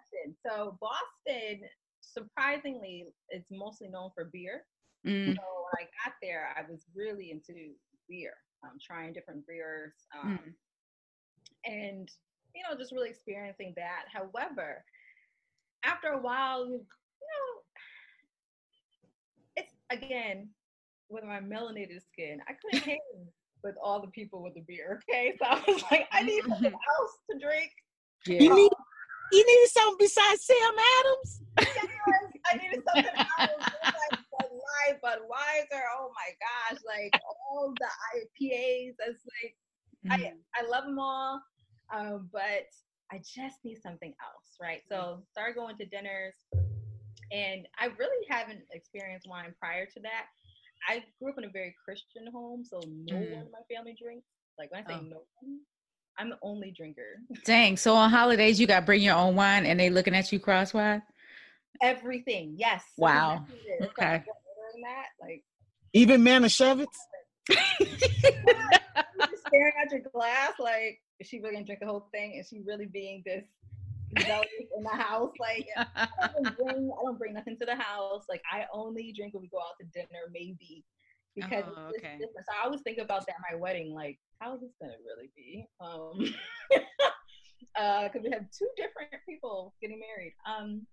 So 0.46 0.78
Boston, 0.80 1.60
surprisingly, 2.00 3.06
is 3.30 3.44
mostly 3.50 3.88
known 3.88 4.10
for 4.14 4.30
beer. 4.32 4.62
Mm, 5.06 5.34
So 5.36 5.42
when 5.42 5.78
I 5.78 5.88
got 6.04 6.14
there, 6.22 6.54
I 6.56 6.62
was 6.70 6.86
really 6.94 7.30
into 7.30 7.72
beer, 8.08 8.34
um, 8.62 8.78
trying 8.80 9.12
different 9.12 9.46
beers, 9.46 9.94
um, 10.18 10.38
Mm. 10.38 10.54
and 11.64 12.08
you 12.54 12.62
know, 12.68 12.76
just 12.76 12.92
really 12.92 13.08
experiencing 13.08 13.72
that. 13.76 14.04
However, 14.12 14.84
after 15.84 16.08
a 16.08 16.20
while, 16.20 16.66
you, 16.66 16.74
you 16.74 17.28
know, 17.32 17.62
it's 19.56 19.74
again 19.90 20.50
with 21.08 21.24
my 21.24 21.40
melanated 21.40 22.02
skin, 22.02 22.40
I 22.48 22.52
couldn't 22.54 22.84
hang 22.88 22.98
with 23.64 23.74
all 23.82 24.00
the 24.00 24.08
people 24.08 24.42
with 24.42 24.54
the 24.54 24.60
beer. 24.62 25.00
Okay, 25.08 25.34
so 25.38 25.46
I 25.46 25.62
was 25.66 25.82
like, 25.90 26.08
I 26.12 26.22
need 26.22 26.44
something 26.48 26.72
else 26.98 27.12
to 27.30 27.38
drink. 27.38 27.70
yeah. 28.26 28.40
You 28.42 28.54
need 28.54 28.70
you 29.32 29.46
needed 29.46 29.70
something 29.70 29.96
besides 29.98 30.44
Sam 30.44 30.74
Adams? 31.00 31.42
Yes, 31.58 31.76
I 32.52 32.56
needed 32.58 32.82
something 32.86 33.14
else. 33.16 33.70
Light, 34.88 35.00
Budweiser. 35.02 35.82
Oh 35.98 36.10
my 36.14 36.30
gosh! 36.40 36.80
Like 36.86 37.12
all 37.50 37.74
the 37.78 37.86
IPAs. 38.16 38.94
It's 39.06 39.24
like 39.42 39.56
Mm. 40.04 40.10
I 40.10 40.32
I 40.60 40.66
love 40.68 40.84
them 40.84 40.98
all, 40.98 41.40
um, 41.94 42.28
but 42.32 42.66
I 43.12 43.18
just 43.18 43.58
need 43.64 43.78
something 43.80 44.12
else, 44.20 44.56
right? 44.60 44.80
So 44.88 45.22
started 45.30 45.54
going 45.54 45.76
to 45.76 45.86
dinners, 45.86 46.34
and 47.30 47.68
I 47.78 47.86
really 47.98 48.26
haven't 48.28 48.62
experienced 48.72 49.28
wine 49.28 49.54
prior 49.60 49.86
to 49.86 50.00
that. 50.00 50.24
I 50.88 51.04
grew 51.20 51.30
up 51.30 51.38
in 51.38 51.44
a 51.44 51.50
very 51.50 51.74
Christian 51.84 52.26
home, 52.32 52.64
so 52.64 52.80
no 52.80 53.16
Mm. 53.16 53.30
one 53.32 53.46
in 53.46 53.52
my 53.52 53.62
family 53.72 53.94
drinks. 53.96 54.26
Like 54.58 54.72
when 54.72 54.82
I 54.82 54.86
say 54.88 54.98
Oh. 54.98 55.02
no 55.08 55.22
one, 55.40 55.60
I'm 56.18 56.30
the 56.30 56.38
only 56.42 56.72
drinker. 56.72 57.20
Dang. 57.44 57.76
So 57.76 57.94
on 57.94 58.10
holidays, 58.10 58.58
you 58.58 58.66
got 58.66 58.80
to 58.80 58.86
bring 58.86 59.02
your 59.02 59.14
own 59.14 59.36
wine 59.36 59.66
and 59.66 59.78
they 59.78 59.88
looking 59.88 60.14
at 60.16 60.32
you 60.32 60.40
crosswise? 60.40 61.02
Everything, 61.80 62.54
yes. 62.56 62.82
Wow. 62.96 63.44
exactly 63.46 63.70
it. 63.70 63.82
It's 63.82 63.92
Okay. 63.92 64.12
Like, 64.12 64.26
ordering 64.72 64.84
that, 64.84 65.06
like 65.20 65.44
Even 65.92 66.22
Manischewitz? 66.22 66.86
you're 67.80 67.88
staring 69.46 69.72
at 69.82 69.90
your 69.90 70.00
glass, 70.12 70.52
like, 70.58 71.00
is 71.20 71.28
she 71.28 71.40
really 71.40 71.54
gonna 71.54 71.66
drink 71.66 71.80
the 71.80 71.86
whole 71.86 72.08
thing? 72.12 72.34
Is 72.34 72.48
she 72.48 72.60
really 72.66 72.86
being 72.86 73.22
this 73.24 73.44
zealous 74.24 74.46
in 74.76 74.82
the 74.82 74.90
house? 74.90 75.32
Like, 75.40 75.66
I 75.76 76.08
don't, 76.34 76.56
bring, 76.56 76.90
I 76.98 77.02
don't 77.04 77.18
bring 77.18 77.34
nothing 77.34 77.56
to 77.60 77.66
the 77.66 77.76
house. 77.76 78.24
Like, 78.28 78.42
I 78.50 78.66
only 78.72 79.12
drink 79.16 79.34
when 79.34 79.42
we 79.42 79.48
go 79.48 79.58
out 79.58 79.76
to 79.80 79.86
dinner, 79.86 80.30
maybe 80.32 80.84
because 81.34 81.64
Oh, 81.66 81.88
it's 81.88 82.02
different. 82.02 82.46
So 82.46 82.52
I 82.60 82.64
always 82.64 82.82
think 82.82 82.98
about 82.98 83.26
that 83.26 83.36
at 83.36 83.52
my 83.52 83.58
wedding, 83.58 83.94
like, 83.94 84.18
how 84.40 84.54
is 84.54 84.60
this 84.60 84.70
gonna 84.80 84.92
really 85.04 85.30
be? 85.36 85.66
Um, 85.80 86.18
because 87.74 88.22
we 88.22 88.30
have 88.32 88.44
two 88.56 88.68
different 88.76 89.10
people 89.28 89.74
getting 89.80 90.00
married. 90.00 90.34
Um, 90.46 90.86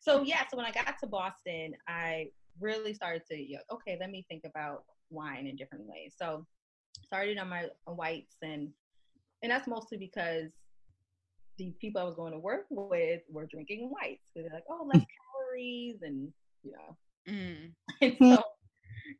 so 0.00 0.22
yeah, 0.22 0.42
so 0.50 0.56
when 0.56 0.66
I 0.66 0.70
got 0.70 0.98
to 1.00 1.06
Boston, 1.06 1.74
I 1.86 2.28
really 2.60 2.94
started 2.94 3.22
to, 3.30 3.36
you 3.36 3.56
know, 3.56 3.76
okay, 3.76 3.96
let 4.00 4.10
me 4.10 4.24
think 4.28 4.42
about 4.44 4.84
wine 5.10 5.46
in 5.46 5.56
different 5.56 5.84
ways. 5.86 6.14
So 6.16 6.46
started 7.04 7.38
on 7.38 7.48
my 7.48 7.66
whites 7.86 8.36
and 8.42 8.68
and 9.42 9.52
that's 9.52 9.68
mostly 9.68 9.98
because 9.98 10.50
the 11.58 11.72
people 11.80 12.00
I 12.00 12.04
was 12.04 12.16
going 12.16 12.32
to 12.32 12.38
work 12.38 12.66
with 12.70 13.20
were 13.30 13.46
drinking 13.46 13.90
whites. 13.90 14.30
So 14.34 14.42
they're 14.42 14.52
like, 14.52 14.64
oh, 14.68 14.88
less 14.92 15.04
calories 15.54 16.02
and 16.02 16.32
you 16.62 16.72
know. 16.72 16.96
Mm. 17.28 17.72
And 18.00 18.16
so 18.36 18.42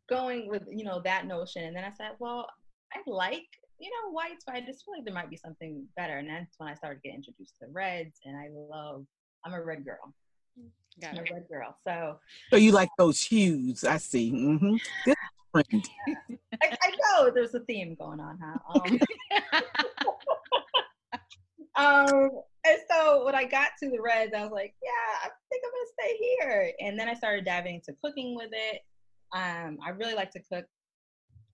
going 0.09 0.49
with, 0.49 0.63
you 0.71 0.85
know, 0.85 1.01
that 1.05 1.27
notion. 1.27 1.65
And 1.65 1.77
then 1.77 1.85
I 1.85 1.91
said, 1.91 2.13
well, 2.19 2.49
I 2.93 2.99
like, 3.07 3.47
you 3.81 3.91
know, 3.91 4.13
whites, 4.13 4.45
but 4.47 4.55
I 4.55 4.61
just 4.61 4.85
feel 4.85 4.95
like 4.95 5.05
there 5.05 5.15
might 5.15 5.31
be 5.31 5.37
something 5.37 5.87
better. 5.97 6.19
And 6.19 6.29
that's 6.29 6.59
when 6.59 6.69
I 6.69 6.75
started 6.75 7.03
getting 7.03 7.19
introduced 7.19 7.55
to 7.61 7.67
reds 7.71 8.21
and 8.25 8.37
I 8.37 8.49
love 8.53 9.07
I'm 9.45 9.55
a 9.55 9.63
red 9.63 9.85
girl. 9.85 10.15
Got 11.01 11.19
a 11.19 11.23
red 11.33 11.45
girl. 11.49 11.77
So 11.87 12.19
So 12.51 12.57
you 12.57 12.73
like 12.73 12.91
those 12.99 13.23
hues? 13.23 13.85
I 13.85 13.99
see. 13.99 14.33
Mm-hmm. 14.33 14.77
Good 15.05 15.17
friend. 15.53 15.89
I, 16.63 16.77
I 16.83 16.91
know 16.91 17.31
there's 17.31 17.55
a 17.55 17.61
theme 17.61 17.97
going 17.99 18.21
on, 18.21 18.39
huh? 18.43 18.59
Um, 18.75 18.99
um, 21.77 22.31
and 22.67 22.79
so 22.91 23.25
when 23.25 23.35
I 23.35 23.45
got 23.45 23.71
to 23.83 23.91
the 23.91 24.01
Reds, 24.01 24.33
I 24.37 24.43
was 24.43 24.53
like, 24.53 24.75
yeah, 24.83 24.91
I 25.25 25.29
think 25.49 25.63
I'm 25.65 25.71
gonna 25.71 25.87
stay 26.01 26.17
here. 26.19 26.73
And 26.81 26.99
then 26.99 27.09
I 27.09 27.15
started 27.15 27.45
diving 27.45 27.77
into 27.77 27.95
cooking 28.03 28.35
with 28.35 28.51
it. 28.53 28.81
Um, 29.35 29.79
I 29.85 29.91
really 29.91 30.15
like 30.15 30.31
to 30.33 30.41
cook, 30.41 30.65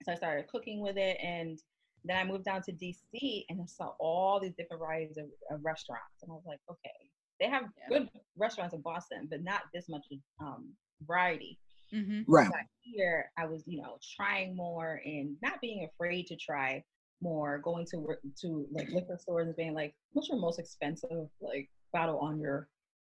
so 0.05 0.13
I 0.13 0.15
started 0.15 0.49
cooking 0.49 0.81
with 0.81 0.97
it, 0.97 1.19
and 1.23 1.59
then 2.05 2.17
I 2.17 2.25
moved 2.25 2.45
down 2.45 2.63
to 2.63 2.73
DC 2.73 3.45
and 3.49 3.61
I 3.61 3.67
saw 3.67 3.93
all 3.99 4.39
these 4.39 4.55
different 4.57 4.81
varieties 4.81 5.17
of, 5.17 5.27
of 5.51 5.65
restaurants, 5.65 6.23
and 6.23 6.31
I 6.31 6.35
was 6.35 6.45
like, 6.47 6.61
okay, 6.71 7.11
they 7.41 7.49
have 7.49 7.65
Yeah. 7.77 7.99
good 7.99 8.11
restaurants 8.37 8.75
in 8.75 8.81
Boston, 8.81 9.27
but 9.31 9.43
not 9.43 9.63
this 9.73 9.89
much 9.89 10.07
um, 10.41 10.73
variety 11.07 11.59
hmm 11.93 12.23
Right. 12.27 12.49
got 12.51 12.61
here, 12.81 13.31
I 13.39 13.47
was, 13.47 13.63
you 13.67 13.81
know, 13.81 13.99
trying 14.17 14.57
more 14.57 15.01
and 15.05 15.37
not 15.43 15.61
being 15.61 15.85
afraid 15.85 16.27
to 16.29 16.37
try 16.37 16.83
more, 17.21 17.59
going 17.59 17.87
to 17.87 17.99
wor- 17.99 18.21
to 18.41 18.67
like 18.73 18.89
liquor 18.91 19.17
stores 19.19 19.47
and 19.47 19.57
being 19.57 19.75
like, 19.75 19.95
what's 20.13 20.29
your 20.29 20.39
most 20.39 20.59
expensive 20.59 21.29
like 21.41 21.69
bottle 21.93 22.19
on 22.19 22.41
your 22.41 22.69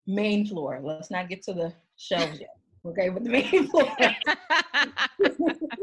main 0.07 0.45
floor? 0.47 0.79
Let's 0.81 1.11
not 1.11 1.29
get 1.29 1.43
to 1.43 1.53
the 1.53 1.73
shelves 1.97 2.39
yet. 2.39 2.55
Okay, 2.83 3.11
with 3.11 3.23
the 3.25 3.29
main 3.29 3.67
floor. 3.69 3.95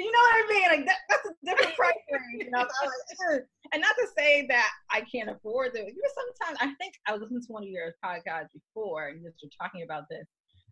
You 0.00 0.12
know 0.12 0.18
what 0.18 0.34
I 0.34 0.48
mean? 0.48 0.68
Like 0.68 0.86
that, 0.86 0.98
that's 1.08 1.26
a 1.26 1.32
different 1.44 1.76
price 1.76 1.92
range, 2.10 2.44
you 2.44 2.50
know. 2.50 2.60
So 2.60 2.86
like, 2.86 3.42
and 3.72 3.82
not 3.82 3.94
to 3.96 4.06
say 4.16 4.46
that 4.48 4.70
I 4.90 5.02
can't 5.02 5.30
afford 5.30 5.74
it. 5.74 5.86
You 5.94 6.02
know, 6.02 6.10
sometimes 6.14 6.58
I 6.60 6.74
think 6.74 6.94
I 7.06 7.12
was 7.12 7.22
listening 7.22 7.42
to 7.42 7.52
one 7.52 7.62
of 7.62 7.68
your 7.68 7.94
podcasts 8.04 8.48
before, 8.54 9.08
and 9.08 9.22
you 9.22 9.24
were 9.24 9.50
talking 9.60 9.82
about 9.82 10.04
this, 10.08 10.26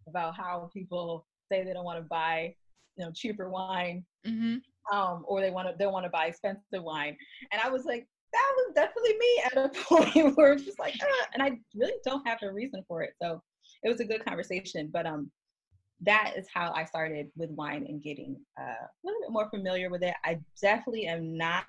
about 0.09 0.37
how 0.37 0.71
people 0.73 1.27
say 1.51 1.65
they 1.65 1.73
don't 1.73 1.85
want 1.85 1.99
to 1.99 2.07
buy, 2.09 2.55
you 2.97 3.05
know, 3.05 3.13
cheaper 3.15 3.51
wine, 3.51 4.05
hmm 4.25 4.57
um, 4.93 5.25
or 5.27 5.41
they 5.41 5.51
want 5.51 5.69
to 5.69 5.75
they 5.79 5.87
want 5.87 6.05
to 6.05 6.11
buy 6.11 6.27
expensive 6.27 6.83
wine. 6.83 7.17
And 7.53 7.61
I 7.63 7.69
was 7.69 7.85
like, 7.85 8.07
that 8.33 8.53
was 8.57 8.75
definitely 8.75 9.17
me 9.19 9.43
at 9.45 9.59
a 9.59 9.69
point 9.85 10.37
where 10.37 10.53
it's 10.53 10.65
just 10.65 10.79
like, 10.79 10.95
ah, 11.03 11.27
and 11.35 11.43
I 11.43 11.59
really 11.75 11.99
don't 12.05 12.27
have 12.27 12.39
a 12.43 12.53
reason 12.53 12.83
for 12.89 13.03
it. 13.03 13.11
So 13.21 13.43
it 13.83 13.89
was 13.89 14.01
a 14.01 14.05
good 14.05 14.25
conversation. 14.25 14.91
But 14.93 15.07
um, 15.07 15.31
that 16.03 16.35
is 16.37 16.47
how 16.53 16.73
I 16.75 16.85
started 16.85 17.29
with 17.37 17.51
wine 17.51 17.87
and 17.89 18.03
getting 18.03 18.37
uh, 18.61 18.63
a 18.63 19.01
little 19.05 19.21
bit 19.21 19.31
more 19.31 19.51
familiar 19.51 19.91
with 19.91 20.03
it. 20.03 20.15
I 20.25 20.39
definitely 20.61 21.07
am 21.07 21.37
not 21.37 21.65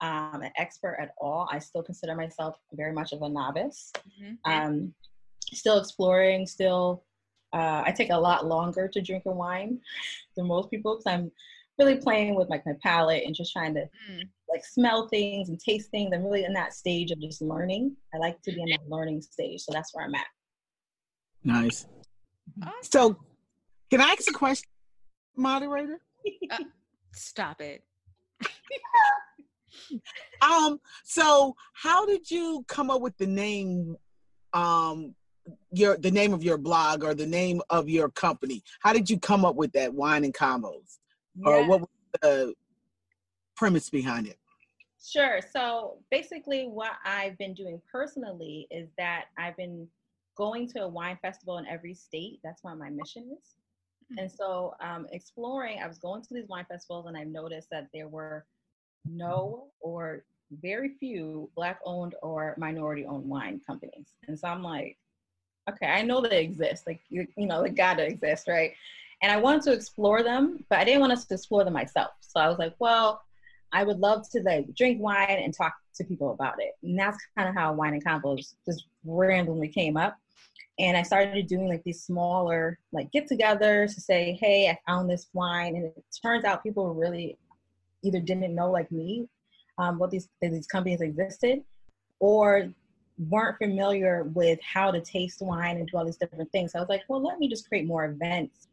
um, 0.00 0.42
an 0.42 0.50
expert 0.58 0.98
at 1.00 1.14
all. 1.18 1.48
I 1.50 1.58
still 1.58 1.82
consider 1.82 2.14
myself 2.14 2.56
very 2.72 2.92
much 2.92 3.12
of 3.12 3.22
a 3.22 3.28
novice. 3.28 3.90
Mm-hmm. 4.20 4.52
Um, 4.52 4.94
still 5.52 5.78
exploring, 5.78 6.46
still. 6.46 7.04
Uh, 7.52 7.82
I 7.86 7.92
take 7.92 8.10
a 8.10 8.18
lot 8.18 8.46
longer 8.46 8.88
to 8.88 9.00
drink 9.00 9.24
a 9.26 9.30
wine 9.30 9.80
than 10.36 10.46
most 10.46 10.70
people 10.70 10.96
because 10.96 11.06
I'm 11.06 11.30
really 11.78 11.96
playing 11.96 12.34
with 12.34 12.50
like 12.50 12.66
my 12.66 12.74
palate 12.82 13.24
and 13.24 13.34
just 13.34 13.52
trying 13.52 13.74
to 13.74 13.88
mm. 14.10 14.22
like 14.50 14.64
smell 14.64 15.08
things 15.08 15.48
and 15.48 15.58
taste 15.58 15.90
things. 15.90 16.10
I'm 16.12 16.24
really 16.24 16.44
in 16.44 16.52
that 16.54 16.74
stage 16.74 17.10
of 17.10 17.20
just 17.20 17.40
learning. 17.40 17.96
I 18.12 18.18
like 18.18 18.42
to 18.42 18.52
be 18.52 18.60
in 18.60 18.70
that 18.70 18.88
learning 18.88 19.22
stage, 19.22 19.62
so 19.62 19.72
that's 19.72 19.94
where 19.94 20.04
I'm 20.04 20.14
at. 20.14 20.26
Nice. 21.44 21.86
Awesome. 22.62 22.72
So, 22.82 23.16
can 23.94 24.00
I 24.00 24.10
ask 24.10 24.28
a 24.28 24.32
question, 24.32 24.68
moderator? 25.36 26.00
Uh, 26.50 26.58
stop 27.12 27.60
it. 27.60 27.84
um. 30.42 30.80
So, 31.04 31.54
how 31.74 32.04
did 32.04 32.28
you 32.28 32.64
come 32.66 32.90
up 32.90 33.00
with 33.00 33.16
the 33.18 33.26
name? 33.26 33.96
Um, 34.52 35.14
your 35.70 35.96
the 35.96 36.10
name 36.10 36.32
of 36.32 36.42
your 36.42 36.58
blog 36.58 37.04
or 37.04 37.14
the 37.14 37.26
name 37.26 37.60
of 37.70 37.88
your 37.88 38.08
company. 38.08 38.64
How 38.80 38.92
did 38.92 39.08
you 39.08 39.18
come 39.18 39.44
up 39.44 39.54
with 39.54 39.70
that 39.72 39.94
wine 39.94 40.24
and 40.24 40.34
convos? 40.34 40.98
Yeah. 41.36 41.50
Or 41.50 41.68
what 41.68 41.80
was 41.80 41.88
the 42.20 42.54
premise 43.56 43.90
behind 43.90 44.26
it? 44.26 44.38
Sure. 45.00 45.38
So 45.52 45.98
basically, 46.10 46.64
what 46.64 46.92
I've 47.04 47.38
been 47.38 47.54
doing 47.54 47.80
personally 47.92 48.66
is 48.72 48.88
that 48.98 49.26
I've 49.38 49.56
been 49.56 49.86
going 50.36 50.66
to 50.70 50.80
a 50.80 50.88
wine 50.88 51.18
festival 51.22 51.58
in 51.58 51.66
every 51.68 51.94
state. 51.94 52.40
That's 52.42 52.64
what 52.64 52.76
my 52.76 52.90
mission 52.90 53.36
is. 53.38 53.54
Mm-hmm. 54.12 54.18
And 54.18 54.30
so, 54.30 54.74
um, 54.80 55.06
exploring, 55.12 55.80
I 55.82 55.86
was 55.88 55.98
going 55.98 56.22
to 56.22 56.34
these 56.34 56.48
wine 56.48 56.66
festivals 56.68 57.06
and 57.06 57.16
I 57.16 57.24
noticed 57.24 57.70
that 57.70 57.88
there 57.92 58.08
were 58.08 58.44
no 59.06 59.66
or 59.80 60.24
very 60.62 60.90
few 61.00 61.50
Black 61.56 61.80
owned 61.84 62.14
or 62.22 62.54
minority 62.58 63.06
owned 63.06 63.28
wine 63.28 63.60
companies. 63.66 64.08
And 64.28 64.38
so 64.38 64.48
I'm 64.48 64.62
like, 64.62 64.96
okay, 65.68 65.86
I 65.86 66.02
know 66.02 66.20
they 66.20 66.42
exist. 66.42 66.86
Like, 66.86 67.00
you, 67.08 67.26
you 67.36 67.46
know, 67.46 67.62
they 67.62 67.70
gotta 67.70 68.06
exist, 68.06 68.48
right? 68.48 68.72
And 69.22 69.32
I 69.32 69.36
wanted 69.38 69.62
to 69.62 69.72
explore 69.72 70.22
them, 70.22 70.64
but 70.68 70.78
I 70.78 70.84
didn't 70.84 71.00
want 71.00 71.12
us 71.12 71.24
to 71.26 71.34
explore 71.34 71.64
them 71.64 71.72
myself. 71.72 72.10
So 72.20 72.40
I 72.40 72.48
was 72.48 72.58
like, 72.58 72.74
well, 72.78 73.22
I 73.72 73.82
would 73.84 73.98
love 73.98 74.28
to 74.30 74.40
like 74.42 74.74
drink 74.74 75.00
wine 75.00 75.38
and 75.42 75.52
talk 75.54 75.74
to 75.96 76.04
people 76.04 76.32
about 76.32 76.60
it. 76.60 76.72
And 76.82 76.98
that's 76.98 77.18
kind 77.36 77.48
of 77.48 77.54
how 77.54 77.72
wine 77.72 77.94
and 77.94 78.04
convos 78.04 78.54
just 78.66 78.84
randomly 79.04 79.68
came 79.68 79.96
up 79.96 80.16
and 80.78 80.96
I 80.96 81.02
started 81.02 81.46
doing 81.46 81.68
like 81.68 81.84
these 81.84 82.02
smaller 82.02 82.78
like 82.92 83.12
get-togethers 83.12 83.94
to 83.94 84.00
say, 84.00 84.36
"Hey, 84.40 84.68
I 84.68 84.78
found 84.86 85.08
this 85.08 85.28
wine," 85.32 85.76
and 85.76 85.84
it 85.86 86.04
turns 86.22 86.44
out 86.44 86.62
people 86.62 86.94
really 86.94 87.38
either 88.02 88.20
didn't 88.20 88.54
know 88.54 88.70
like 88.70 88.90
me 88.90 89.28
um, 89.78 89.98
what 89.98 90.10
these 90.10 90.28
these 90.40 90.66
companies 90.66 91.00
existed, 91.00 91.62
or 92.20 92.68
weren't 93.28 93.58
familiar 93.58 94.24
with 94.34 94.58
how 94.60 94.90
to 94.90 95.00
taste 95.00 95.40
wine 95.40 95.76
and 95.76 95.88
do 95.88 95.96
all 95.96 96.04
these 96.04 96.16
different 96.16 96.50
things. 96.50 96.72
So 96.72 96.78
I 96.78 96.82
was 96.82 96.88
like, 96.88 97.02
well, 97.08 97.22
let 97.22 97.38
me 97.38 97.48
just 97.48 97.68
create 97.68 97.86
more 97.86 98.04
events. 98.06 98.68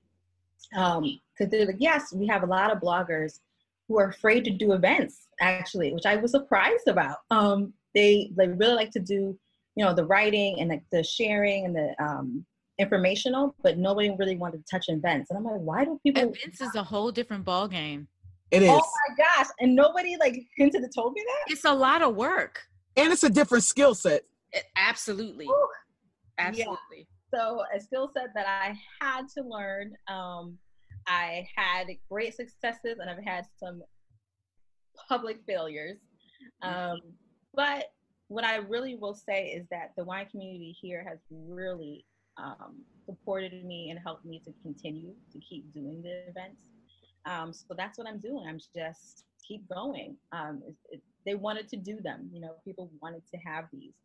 Because 0.72 0.98
um, 0.98 1.50
they're 1.50 1.66
like, 1.66 1.76
yes, 1.80 2.14
we 2.14 2.28
have 2.28 2.44
a 2.44 2.48
lot 2.48 2.72
of 2.72 2.80
bloggers 2.80 3.40
who 3.88 4.00
are 4.00 4.10
afraid 4.10 4.44
to 4.46 4.52
do 4.52 4.74
events, 4.74 5.28
actually, 5.42 5.94
which 5.94 6.06
I 6.06 6.16
was 6.16 6.32
surprised 6.32 6.88
about. 6.88 7.18
Um, 7.30 7.74
they 7.94 8.32
they 8.36 8.48
really 8.48 8.76
like 8.76 8.92
to 8.92 9.00
do 9.00 9.38
you 9.76 9.86
know 9.86 9.94
the 9.94 10.06
writing 10.06 10.60
and 10.60 10.72
the, 10.72 10.82
the 10.92 11.04
sharing 11.04 11.66
and 11.66 11.76
the 11.76 11.96
um, 12.04 12.46
informational, 12.80 13.56
but 13.64 13.78
nobody 13.78 14.10
really 14.18 14.38
wanted 14.38 14.66
to 14.66 14.70
touch 14.70 14.86
events. 14.90 15.30
And 15.30 15.38
I'm 15.38 15.44
like, 15.44 15.62
why 15.62 15.86
do 15.86 16.00
people? 16.04 16.24
Events 16.24 16.62
is 16.62 16.76
a 16.76 16.84
whole 16.84 17.12
different 17.12 17.46
ball 17.46 17.68
game. 17.68 18.08
It 18.50 18.64
is. 18.64 18.70
Oh 18.70 18.82
my 19.10 19.16
gosh! 19.16 19.48
And 19.60 19.76
nobody 19.76 20.18
like 20.18 20.46
hinted 20.58 20.84
and 20.84 20.94
told 20.94 21.14
me 21.14 21.24
that. 21.26 21.54
It's 21.54 21.66
a 21.66 21.74
lot 21.74 22.02
of 22.02 22.16
work, 22.16 22.62
and 22.98 23.12
it's 23.12 23.24
a 23.24 23.30
different 23.30 23.64
skill 23.64 23.96
set. 23.96 24.24
Absolutely, 24.76 25.46
Ooh. 25.48 25.68
absolutely. 26.38 26.78
Yeah. 26.98 27.04
So 27.34 27.64
a 27.74 27.80
skill 27.80 28.12
set 28.14 28.28
that 28.36 28.46
I 28.46 28.78
had 29.00 29.30
to 29.38 29.44
learn. 29.44 29.94
Um, 30.10 30.58
I 31.08 31.48
had 31.56 31.88
great 32.10 32.36
successes, 32.36 32.98
and 33.00 33.10
I've 33.10 33.24
had 33.24 33.46
some 33.58 33.82
public 35.08 35.40
failures. 35.48 35.98
Um, 36.62 37.00
but 37.54 37.86
what 38.32 38.46
I 38.46 38.56
really 38.56 38.96
will 38.96 39.14
say 39.14 39.48
is 39.48 39.68
that 39.72 39.92
the 39.98 40.06
wine 40.06 40.26
community 40.32 40.74
here 40.82 41.06
has 41.06 41.20
really 41.30 42.06
um, 42.38 42.78
supported 43.06 43.66
me 43.66 43.90
and 43.90 44.00
helped 44.00 44.24
me 44.24 44.42
to 44.46 44.54
continue 44.62 45.14
to 45.34 45.40
keep 45.40 45.74
doing 45.74 46.02
the 46.02 46.30
events. 46.30 46.62
Um, 47.26 47.52
so 47.52 47.76
that's 47.78 47.98
what 47.98 48.08
I'm 48.08 48.20
doing. 48.20 48.46
I'm 48.48 48.60
just 48.74 49.26
keep 49.46 49.68
going. 49.68 50.16
Um, 50.32 50.64
it, 50.66 50.76
it, 50.90 51.02
they 51.26 51.36
wanted 51.36 51.68
to 51.70 51.76
do 51.76 52.00
them. 52.02 52.30
You 52.32 52.40
know, 52.40 52.56
people 52.64 52.90
wanted 53.02 53.24
to 53.34 53.38
have 53.46 53.66
these. 53.74 53.96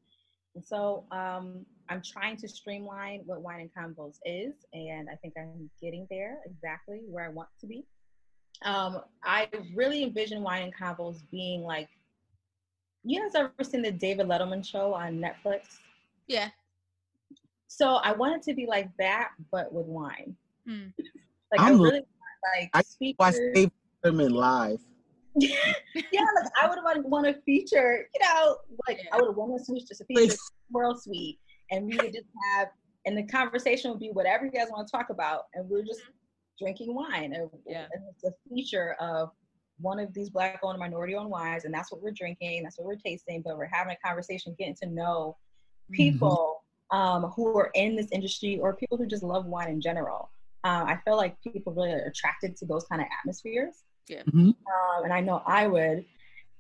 And 0.57 0.65
so 0.65 1.05
um, 1.13 1.65
I'm 1.89 2.03
trying 2.03 2.37
to 2.39 2.49
streamline 2.49 3.21
what 3.27 3.43
Wine 3.43 3.61
and 3.61 3.71
Convos 3.79 4.17
is, 4.25 4.55
and 4.73 5.09
I 5.09 5.15
think 5.17 5.35
I'm 5.39 5.71
getting 5.81 6.05
there 6.11 6.39
exactly 6.47 7.03
where 7.09 7.25
I 7.25 7.29
want 7.29 7.51
to 7.61 7.69
be. 7.69 7.85
Um, 8.65 9.03
I 9.23 9.49
really 9.73 10.03
envision 10.03 10.43
Wine 10.43 10.63
and 10.65 10.75
Convos 10.75 11.19
being 11.31 11.63
like 11.63 11.91
you 13.07 13.23
guys 13.23 13.35
ever 13.35 13.53
seen 13.63 13.83
the 13.83 13.93
David 13.93 14.27
Letterman 14.27 14.65
show 14.65 14.95
on 14.95 15.19
Netflix? 15.19 15.79
Yeah. 16.27 16.49
So 17.69 17.97
I 17.97 18.13
wanted 18.13 18.43
to 18.43 18.55
be 18.55 18.67
like 18.67 18.91
that, 18.99 19.31
but 19.51 19.73
with 19.73 19.87
wine. 19.87 20.37
Mm. 20.69 20.93
Like 21.53 21.61
I'm 21.61 21.67
I 21.67 21.71
really 21.71 22.01
want, 22.01 22.07
like 22.59 22.71
I 22.75 23.15
watch 23.19 23.35
David 23.55 23.73
Letterman 24.05 24.33
live. 24.33 24.81
yeah, 25.39 25.51
like 25.95 26.51
I 26.61 26.69
would 26.69 26.83
want 26.83 27.07
want 27.09 27.27
to 27.27 27.35
feature, 27.43 28.09
you 28.15 28.27
know, 28.27 28.57
like 28.89 28.99
yeah. 28.99 29.11
I 29.13 29.21
would 29.21 29.37
want 29.37 29.57
to 29.59 29.65
switch 29.65 29.87
to 29.87 29.97
a 30.03 30.07
feature 30.07 30.35
Swirl 30.71 30.97
Suite, 30.99 31.39
and 31.71 31.87
we 31.87 31.97
would 31.97 32.13
just 32.13 32.27
have, 32.55 32.69
and 33.05 33.17
the 33.17 33.23
conversation 33.25 33.91
would 33.91 34.01
be 34.01 34.11
whatever 34.11 34.47
you 34.47 34.51
guys 34.51 34.69
want 34.71 34.89
to 34.89 34.91
talk 34.91 35.11
about, 35.11 35.43
and 35.55 35.69
we 35.69 35.79
are 35.79 35.85
just 35.85 36.01
mm-hmm. 36.01 36.65
drinking 36.65 36.95
wine, 36.95 37.35
and, 37.35 37.51
yeah. 37.67 37.87
and 37.93 38.03
it's 38.11 38.25
a 38.25 38.33
feature 38.49 38.97
of 38.99 39.31
one 39.79 39.99
of 39.99 40.13
these 40.15 40.31
black 40.31 40.61
owned 40.63 40.79
minority 40.79 41.15
owned 41.15 41.31
wines 41.31 41.65
and 41.65 41.75
that's 41.75 41.93
what 41.93 42.03
we're 42.03 42.11
drinking 42.11 42.63
that's 42.63 42.79
what 42.79 42.87
we're 42.87 42.97
tasting 42.97 43.43
but 43.43 43.57
we're 43.57 43.69
having 43.71 43.93
a 43.93 44.07
conversation 44.07 44.55
getting 44.59 44.75
to 44.75 44.87
know 44.89 45.37
mm-hmm. 45.91 45.97
people 45.97 46.63
mm-hmm. 46.93 47.25
um, 47.25 47.31
who 47.33 47.57
are 47.59 47.71
in 47.75 47.97
this 47.97 48.09
industry 48.13 48.59
or 48.59 48.75
people 48.75 48.97
who 48.97 49.07
just 49.07 49.23
love 49.23 49.47
wine 49.47 49.69
in 49.69 49.81
general. 49.81 50.31
Uh, 50.65 50.85
i 50.87 50.99
feel 51.05 51.17
like 51.17 51.37
people 51.43 51.73
really 51.73 51.93
are 51.93 52.07
attracted 52.07 52.57
to 52.57 52.67
those 52.67 52.85
kind 52.85 53.01
of 53.01 53.09
atmospheres. 53.21 53.83
Yeah. 54.09 54.23
Mm-hmm. 54.23 54.49
um, 54.49 55.05
and 55.05 55.13
i 55.13 55.21
know 55.21 55.43
i 55.47 55.67
would. 55.67 56.05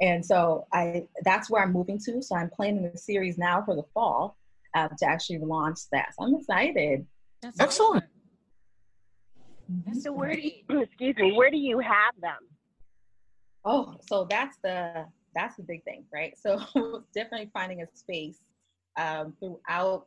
And 0.00 0.24
so 0.24 0.66
i 0.72 1.06
that's 1.24 1.48
where 1.50 1.62
i'm 1.62 1.72
moving 1.72 1.98
to. 2.06 2.22
So 2.22 2.36
i'm 2.36 2.50
planning 2.50 2.90
the 2.90 2.98
series 2.98 3.38
now 3.38 3.62
for 3.62 3.74
the 3.74 3.84
fall 3.94 4.36
uh, 4.74 4.88
to 4.98 5.06
actually 5.06 5.38
launch 5.38 5.80
that. 5.92 6.14
So 6.18 6.26
i'm 6.26 6.34
excited. 6.34 7.06
That's 7.42 7.60
excellent. 7.60 8.04
So 10.00 10.12
where 10.12 10.32
do 10.32 10.42
you, 10.42 10.80
excuse 10.80 11.16
me 11.16 11.32
where 11.32 11.50
do 11.50 11.56
you 11.56 11.80
have 11.80 12.14
them 12.20 12.38
Oh, 13.66 13.96
so 14.08 14.26
that's 14.30 14.56
the 14.62 15.06
that's 15.34 15.56
the 15.56 15.64
big 15.64 15.82
thing, 15.84 16.04
right? 16.14 16.34
So 16.42 17.02
definitely 17.12 17.50
finding 17.52 17.82
a 17.82 17.86
space 17.94 18.38
um, 18.96 19.34
throughout 19.40 20.06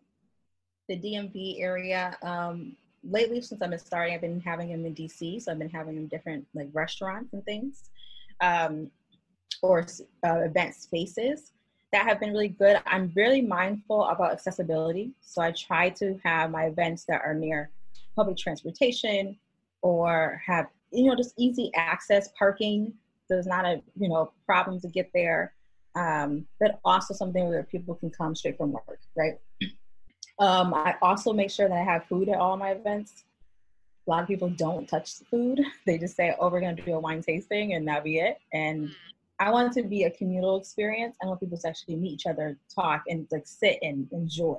the 0.87 0.97
DMV 0.97 1.61
area. 1.61 2.17
Um, 2.23 2.75
lately, 3.03 3.41
since 3.41 3.61
I've 3.61 3.69
been 3.69 3.77
starting, 3.77 4.15
I've 4.15 4.21
been 4.21 4.39
having 4.39 4.69
them 4.69 4.85
in 4.85 4.95
DC, 4.95 5.41
so 5.41 5.51
I've 5.51 5.59
been 5.59 5.69
having 5.69 5.95
them 5.95 6.07
different 6.07 6.47
like 6.55 6.69
restaurants 6.73 7.33
and 7.33 7.43
things, 7.43 7.89
um, 8.39 8.89
or 9.61 9.85
uh, 10.25 10.39
event 10.39 10.73
spaces 10.75 11.51
that 11.91 12.07
have 12.07 12.19
been 12.19 12.31
really 12.31 12.47
good. 12.47 12.81
I'm 12.85 13.11
really 13.13 13.41
mindful 13.41 14.05
about 14.05 14.31
accessibility, 14.31 15.11
so 15.19 15.41
I 15.41 15.51
try 15.51 15.89
to 15.91 16.17
have 16.23 16.49
my 16.49 16.65
events 16.65 17.03
that 17.09 17.21
are 17.25 17.33
near 17.33 17.69
public 18.15 18.37
transportation 18.37 19.37
or 19.81 20.41
have 20.45 20.67
you 20.91 21.05
know 21.05 21.15
just 21.15 21.33
easy 21.37 21.71
access 21.75 22.29
parking 22.37 22.93
there's 23.29 23.47
not 23.47 23.65
a 23.65 23.81
you 23.97 24.09
know 24.09 24.31
problem 24.45 24.79
to 24.81 24.87
get 24.87 25.11
there. 25.13 25.53
Um, 25.95 26.45
but 26.59 26.79
also 26.85 27.13
something 27.13 27.47
where 27.47 27.63
people 27.63 27.95
can 27.95 28.11
come 28.11 28.35
straight 28.35 28.57
from 28.57 28.71
work 28.71 28.99
right? 29.17 29.39
Um, 30.39 30.73
i 30.73 30.95
also 31.01 31.33
make 31.33 31.49
sure 31.49 31.67
that 31.67 31.75
i 31.77 31.83
have 31.83 32.05
food 32.05 32.29
at 32.29 32.37
all 32.37 32.57
my 32.57 32.71
events. 32.71 33.23
A 34.07 34.09
lot 34.09 34.21
of 34.21 34.27
people 34.27 34.49
don't 34.49 34.87
touch 34.87 35.19
the 35.19 35.25
food. 35.25 35.61
They 35.85 35.97
just 35.97 36.15
say 36.15 36.35
oh 36.39 36.49
we're 36.49 36.61
going 36.61 36.75
to 36.75 36.81
do 36.81 36.93
a 36.93 36.99
wine 36.99 37.21
tasting 37.21 37.73
and 37.73 37.87
that'll 37.87 38.03
be 38.03 38.19
it. 38.19 38.39
And 38.53 38.89
i 39.39 39.49
want 39.51 39.75
it 39.75 39.81
to 39.81 39.87
be 39.87 40.03
a 40.03 40.11
communal 40.11 40.59
experience. 40.59 41.15
I 41.21 41.27
want 41.27 41.39
people 41.39 41.57
to 41.57 41.67
actually 41.67 41.95
meet 41.95 42.13
each 42.13 42.25
other 42.25 42.57
talk 42.73 43.03
and 43.07 43.27
like 43.31 43.47
sit 43.47 43.79
and 43.81 44.07
enjoy 44.11 44.57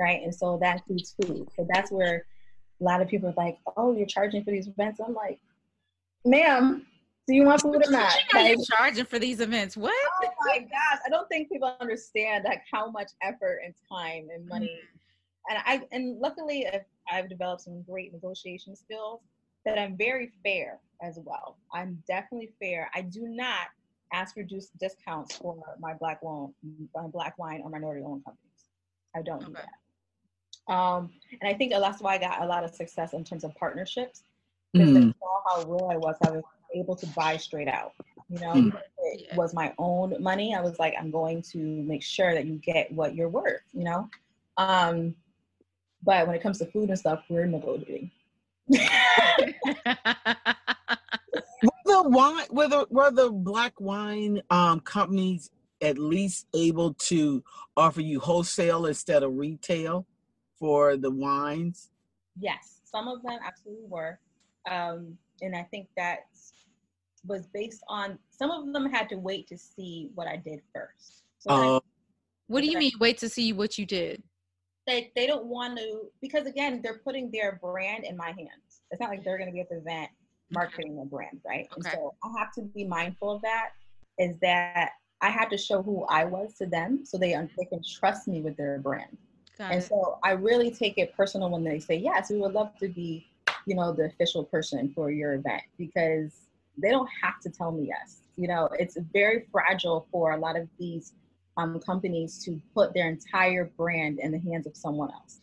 right? 0.00 0.22
And 0.22 0.34
so 0.34 0.58
that 0.62 0.76
includes 0.76 1.14
food. 1.20 1.48
So 1.56 1.66
that's 1.68 1.90
where 1.90 2.24
a 2.80 2.84
lot 2.84 3.02
of 3.02 3.08
people 3.08 3.28
are 3.28 3.34
like 3.36 3.58
oh 3.76 3.96
you're 3.96 4.06
charging 4.06 4.44
for 4.44 4.52
these 4.52 4.68
events. 4.68 5.00
I'm 5.04 5.14
like 5.14 5.40
ma'am 6.24 6.86
do 7.28 7.34
you 7.34 7.44
want 7.44 7.60
food 7.60 7.76
or 7.86 7.90
not? 7.90 8.16
Like, 8.34 8.56
you 8.56 8.64
charging 8.76 9.04
for 9.04 9.18
these 9.18 9.40
events? 9.40 9.76
What? 9.76 9.92
Oh 10.22 10.30
my 10.46 10.58
gosh! 10.58 10.98
I 11.06 11.08
don't 11.10 11.28
think 11.28 11.48
people 11.48 11.76
understand 11.80 12.44
like 12.44 12.62
how 12.72 12.90
much 12.90 13.10
effort 13.22 13.60
and 13.64 13.74
time 13.88 14.26
and 14.34 14.48
money 14.48 14.80
and 15.48 15.58
I 15.64 15.82
and 15.92 16.18
luckily 16.18 16.66
I've, 16.66 16.84
I've 17.10 17.28
developed 17.28 17.62
some 17.62 17.82
great 17.82 18.12
negotiation 18.12 18.76
skills 18.76 19.20
that 19.64 19.78
I'm 19.78 19.96
very 19.96 20.32
fair 20.42 20.78
as 21.02 21.18
well. 21.22 21.56
I'm 21.72 22.02
definitely 22.06 22.50
fair. 22.60 22.90
I 22.94 23.02
do 23.02 23.22
not 23.28 23.68
ask 24.12 24.34
for 24.34 24.42
juice 24.42 24.70
discounts 24.80 25.36
for 25.36 25.56
my 25.78 25.94
black 25.94 26.22
wine, 26.22 26.52
my 26.94 27.06
black 27.08 27.38
wine 27.38 27.60
or 27.62 27.70
minority 27.70 28.02
owned 28.04 28.24
companies. 28.24 28.64
I 29.14 29.22
don't 29.22 29.44
do 29.44 29.52
that. 29.54 30.72
Um, 30.72 31.10
and 31.40 31.48
I 31.48 31.54
think 31.54 31.72
that's 31.72 32.00
why 32.00 32.14
I 32.14 32.18
got 32.18 32.42
a 32.42 32.46
lot 32.46 32.64
of 32.64 32.74
success 32.74 33.12
in 33.14 33.24
terms 33.24 33.44
of 33.44 33.54
partnerships 33.54 34.22
because 34.72 34.92
they 34.92 35.00
Mm. 35.00 35.14
saw 35.18 35.40
how 35.46 35.70
real 35.70 35.88
I 35.90 35.96
was. 35.96 36.16
I 36.22 36.30
was 36.30 36.44
able 36.78 36.96
to 36.96 37.06
buy 37.08 37.36
straight 37.36 37.68
out. 37.68 37.92
You 38.28 38.40
know, 38.40 38.52
Mm. 38.52 38.66
even 38.66 38.80
it 39.14 39.36
was 39.36 39.54
my 39.54 39.72
own 39.78 40.14
money. 40.22 40.54
I 40.54 40.60
was 40.60 40.78
like, 40.78 40.94
I'm 40.98 41.10
going 41.10 41.42
to 41.52 41.58
make 41.58 42.02
sure 42.02 42.34
that 42.34 42.46
you 42.46 42.56
get 42.56 42.92
what 42.92 43.14
you're 43.14 43.28
worth. 43.28 43.62
You 43.72 43.84
know, 43.84 44.10
um, 44.56 45.14
but 46.02 46.26
when 46.26 46.36
it 46.36 46.42
comes 46.42 46.58
to 46.58 46.66
food 46.66 46.90
and 46.90 46.98
stuff, 46.98 47.24
we're 47.28 47.46
negotiating. 47.46 48.10
Were 51.62 51.70
the 51.86 52.02
wine, 52.08 52.46
were 52.50 52.68
the, 52.68 52.86
were 52.90 53.10
the 53.10 53.30
black 53.30 53.80
wine 53.80 54.42
um, 54.50 54.80
companies 54.80 55.50
at 55.80 55.98
least 55.98 56.46
able 56.54 56.94
to 56.94 57.42
offer 57.76 58.00
you 58.00 58.20
wholesale 58.20 58.86
instead 58.86 59.22
of 59.22 59.36
retail 59.36 60.06
for 60.58 60.96
the 60.96 61.10
wines? 61.10 61.90
Yes, 62.38 62.80
some 62.84 63.08
of 63.08 63.22
them 63.22 63.38
absolutely 63.44 63.86
were. 63.88 64.18
Um, 64.70 65.16
and 65.40 65.56
I 65.56 65.62
think 65.64 65.88
that 65.96 66.26
was 67.26 67.46
based 67.48 67.82
on 67.88 68.18
some 68.30 68.50
of 68.50 68.72
them 68.72 68.90
had 68.90 69.08
to 69.10 69.16
wait 69.16 69.46
to 69.48 69.58
see 69.58 70.10
what 70.14 70.26
I 70.26 70.36
did 70.36 70.60
first. 70.74 71.24
So 71.38 71.50
when 71.50 71.62
I- 71.62 71.76
Uh, 71.76 71.80
what 72.46 72.62
do 72.62 72.68
you 72.68 72.78
mean? 72.78 72.92
Wait 72.98 73.18
to 73.18 73.28
see 73.28 73.52
what 73.52 73.78
you 73.78 73.86
did. 73.86 74.22
they, 74.86 75.12
they 75.14 75.26
don't 75.26 75.44
want 75.44 75.78
to, 75.78 76.10
because 76.22 76.46
again, 76.46 76.80
they're 76.82 76.96
putting 77.04 77.30
their 77.30 77.58
brand 77.62 78.04
in 78.04 78.16
my 78.16 78.28
hands. 78.28 78.80
It's 78.90 78.98
not 79.00 79.10
like 79.10 79.22
they're 79.22 79.36
going 79.36 79.50
to 79.50 79.52
be 79.52 79.60
at 79.60 79.68
the 79.68 79.76
event 79.76 80.08
marketing 80.50 80.96
their 80.96 81.04
brand, 81.04 81.42
right? 81.46 81.68
And 81.76 81.84
Okay. 81.84 81.94
so 81.94 82.14
I 82.24 82.32
have 82.38 82.52
to 82.54 82.62
be 82.62 82.84
mindful 82.84 83.30
of 83.32 83.42
that, 83.42 83.72
is 84.18 84.38
that 84.40 84.92
I 85.20 85.28
have 85.28 85.50
to 85.50 85.58
show 85.58 85.82
who 85.82 86.04
I 86.04 86.24
was 86.24 86.54
to 86.54 86.66
them 86.66 87.04
so 87.04 87.18
they, 87.18 87.32
they 87.58 87.64
can 87.66 87.82
trust 87.82 88.28
me 88.28 88.40
with 88.40 88.56
their 88.56 88.78
brand. 88.78 89.18
Got 89.58 89.72
And 89.72 89.82
it. 89.82 89.88
so 89.88 90.18
I 90.24 90.30
really 90.30 90.70
take 90.70 90.96
it 90.96 91.14
personal 91.14 91.50
when 91.50 91.64
they 91.64 91.80
say, 91.80 91.96
yes, 91.96 92.30
we 92.30 92.38
would 92.38 92.54
love 92.54 92.74
to 92.78 92.88
be, 92.88 93.26
you 93.66 93.74
know, 93.74 93.92
the 93.92 94.04
official 94.04 94.42
person 94.44 94.90
for 94.94 95.10
your 95.10 95.34
event 95.34 95.64
because 95.76 96.47
they 96.80 96.90
don't 96.90 97.08
have 97.22 97.40
to 97.40 97.50
tell 97.50 97.72
me 97.72 97.86
yes. 97.88 98.20
You 98.36 98.48
know, 98.48 98.68
it's 98.78 98.96
very 99.12 99.46
fragile 99.50 100.06
for 100.12 100.32
a 100.32 100.36
lot 100.36 100.56
of 100.56 100.68
these 100.78 101.12
um, 101.56 101.80
companies 101.80 102.42
to 102.44 102.60
put 102.74 102.94
their 102.94 103.08
entire 103.08 103.64
brand 103.76 104.20
in 104.20 104.30
the 104.30 104.38
hands 104.38 104.66
of 104.66 104.76
someone 104.76 105.10
else 105.10 105.40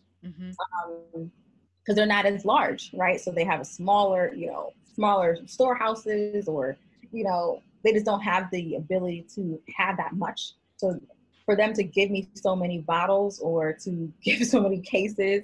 because 1.86 1.96
they're 1.96 2.06
not 2.06 2.26
as 2.26 2.46
large, 2.46 2.92
right? 2.94 3.20
So 3.20 3.32
they 3.32 3.44
have 3.44 3.60
a 3.60 3.66
smaller, 3.66 4.34
you 4.34 4.48
know, 4.48 4.72
smaller 4.96 5.38
storehouses 5.46 6.48
or, 6.48 6.78
you 7.12 7.24
know, 7.24 7.62
they 7.84 7.94
just 7.94 8.06
don't 8.06 8.22
have 8.22 8.50
the 8.52 8.76
ability 8.76 9.28
to 9.36 9.62
have 9.76 9.98
that 9.98 10.14
much. 10.14 10.54
So 10.78 11.00
for 11.46 11.56
them 11.56 11.74
to 11.74 11.84
give 11.84 12.10
me 12.10 12.28
so 12.34 12.56
many 12.56 12.80
bottles 12.80 13.40
or 13.40 13.74
to 13.84 14.12
give 14.24 14.46
so 14.48 14.62
many 14.62 14.80
cases, 14.80 15.44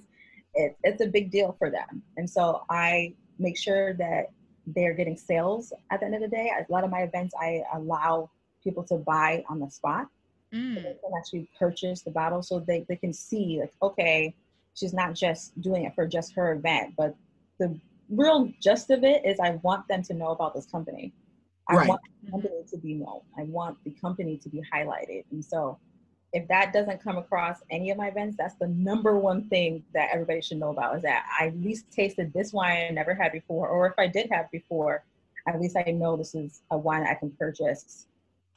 it, 0.56 0.76
it's 0.84 1.02
a 1.02 1.08
big 1.08 1.32
deal 1.32 1.56
for 1.60 1.70
them. 1.70 2.02
And 2.18 2.30
so 2.30 2.64
I 2.70 3.14
make 3.38 3.58
sure 3.58 3.94
that 3.94 4.32
they're 4.68 4.94
getting 4.94 5.18
sales 5.18 5.74
at 5.92 6.00
the 6.00 6.06
end 6.06 6.16
of 6.16 6.22
the 6.22 6.28
day. 6.28 6.52
A 6.58 6.72
lot 6.72 6.84
of 6.84 6.90
my 6.90 7.02
events, 7.02 7.34
I 7.40 7.64
allow 7.74 8.30
people 8.64 8.84
to 8.84 8.98
buy 8.98 9.44
on 9.50 9.60
the 9.60 9.70
spot 9.70 10.08
so 10.54 10.58
Mm. 10.58 10.76
they 10.76 10.82
can 10.82 11.12
actually 11.18 11.50
purchase 11.58 12.02
the 12.02 12.12
bottle 12.12 12.44
so 12.44 12.60
they, 12.60 12.86
they 12.90 12.98
can 12.98 13.14
see 13.14 13.60
like 13.62 13.72
okay 13.82 14.36
she's 14.74 14.94
not 14.94 15.14
just 15.16 15.60
doing 15.62 15.86
it 15.86 15.96
for 15.96 16.06
just 16.06 16.34
her 16.34 16.52
event 16.54 16.94
but 16.98 17.16
the 17.58 17.80
real 18.10 18.52
gist 18.62 18.90
of 18.90 19.04
it 19.06 19.26
is 19.26 19.40
i 19.40 19.52
want 19.64 19.88
them 19.88 20.04
to 20.04 20.14
know 20.14 20.32
about 20.32 20.54
this 20.54 20.66
company 20.66 21.14
i 21.70 21.78
Right. 21.78 21.88
want 21.88 22.02
the 22.26 22.32
company 22.32 22.64
to 22.70 22.78
be 22.78 22.96
known 22.96 23.22
i 23.38 23.44
want 23.44 23.78
the 23.86 23.92
company 23.92 24.38
to 24.38 24.50
be 24.50 24.62
highlighted 24.74 25.24
and 25.32 25.44
so 25.44 25.80
if 26.34 26.48
that 26.48 26.72
doesn't 26.72 27.04
come 27.04 27.18
across 27.18 27.58
any 27.70 27.90
of 27.92 27.98
my 27.98 28.08
events 28.08 28.36
that's 28.38 28.56
the 28.56 28.68
number 28.68 29.18
one 29.18 29.48
thing 29.50 29.84
that 29.94 30.10
everybody 30.14 30.42
should 30.42 30.58
know 30.58 30.70
about 30.70 30.96
is 30.96 31.02
that 31.02 31.26
i 31.40 31.48
at 31.48 31.58
least 31.60 31.86
tasted 31.92 32.32
this 32.34 32.54
wine 32.54 32.88
i 32.88 32.90
never 32.90 33.14
had 33.14 33.32
before 33.32 33.68
or 33.68 33.88
if 33.88 33.94
i 33.98 34.08
did 34.08 34.30
have 34.32 34.50
before 34.52 35.04
at 35.48 35.60
least 35.60 35.76
i 35.76 35.92
know 35.92 36.16
this 36.16 36.34
is 36.36 36.62
a 36.72 36.78
wine 36.78 37.04
i 37.04 37.14
can 37.14 37.32
purchase 37.32 38.08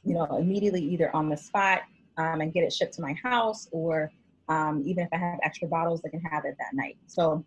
you 0.05 0.13
know, 0.13 0.25
immediately 0.37 0.81
either 0.81 1.13
on 1.15 1.29
the 1.29 1.35
spot 1.35 1.81
um, 2.17 2.39
and 2.41 2.53
get 2.53 2.63
it 2.63 2.71
shipped 2.71 2.93
to 2.93 3.01
my 3.01 3.13
house, 3.23 3.67
or 3.71 4.11
um, 4.47 4.83
even 4.85 5.03
if 5.03 5.09
I 5.11 5.17
have 5.17 5.39
extra 5.43 5.67
bottles, 5.67 6.01
I 6.05 6.09
can 6.09 6.21
have 6.21 6.45
it 6.45 6.55
that 6.59 6.73
night. 6.73 6.95
So 7.07 7.43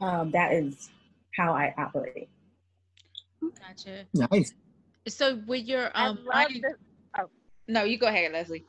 um, 0.00 0.30
that 0.32 0.52
is 0.52 0.90
how 1.34 1.52
I 1.54 1.74
operate. 1.78 2.28
Gotcha. 3.58 4.04
nice. 4.30 4.52
So 5.08 5.40
with 5.46 5.64
your 5.64 5.90
I 5.94 6.08
um, 6.08 6.16
love 6.16 6.26
wine- 6.26 6.60
this. 6.62 7.24
no, 7.66 7.84
you 7.84 7.98
go 7.98 8.06
ahead, 8.06 8.32
Leslie. 8.32 8.64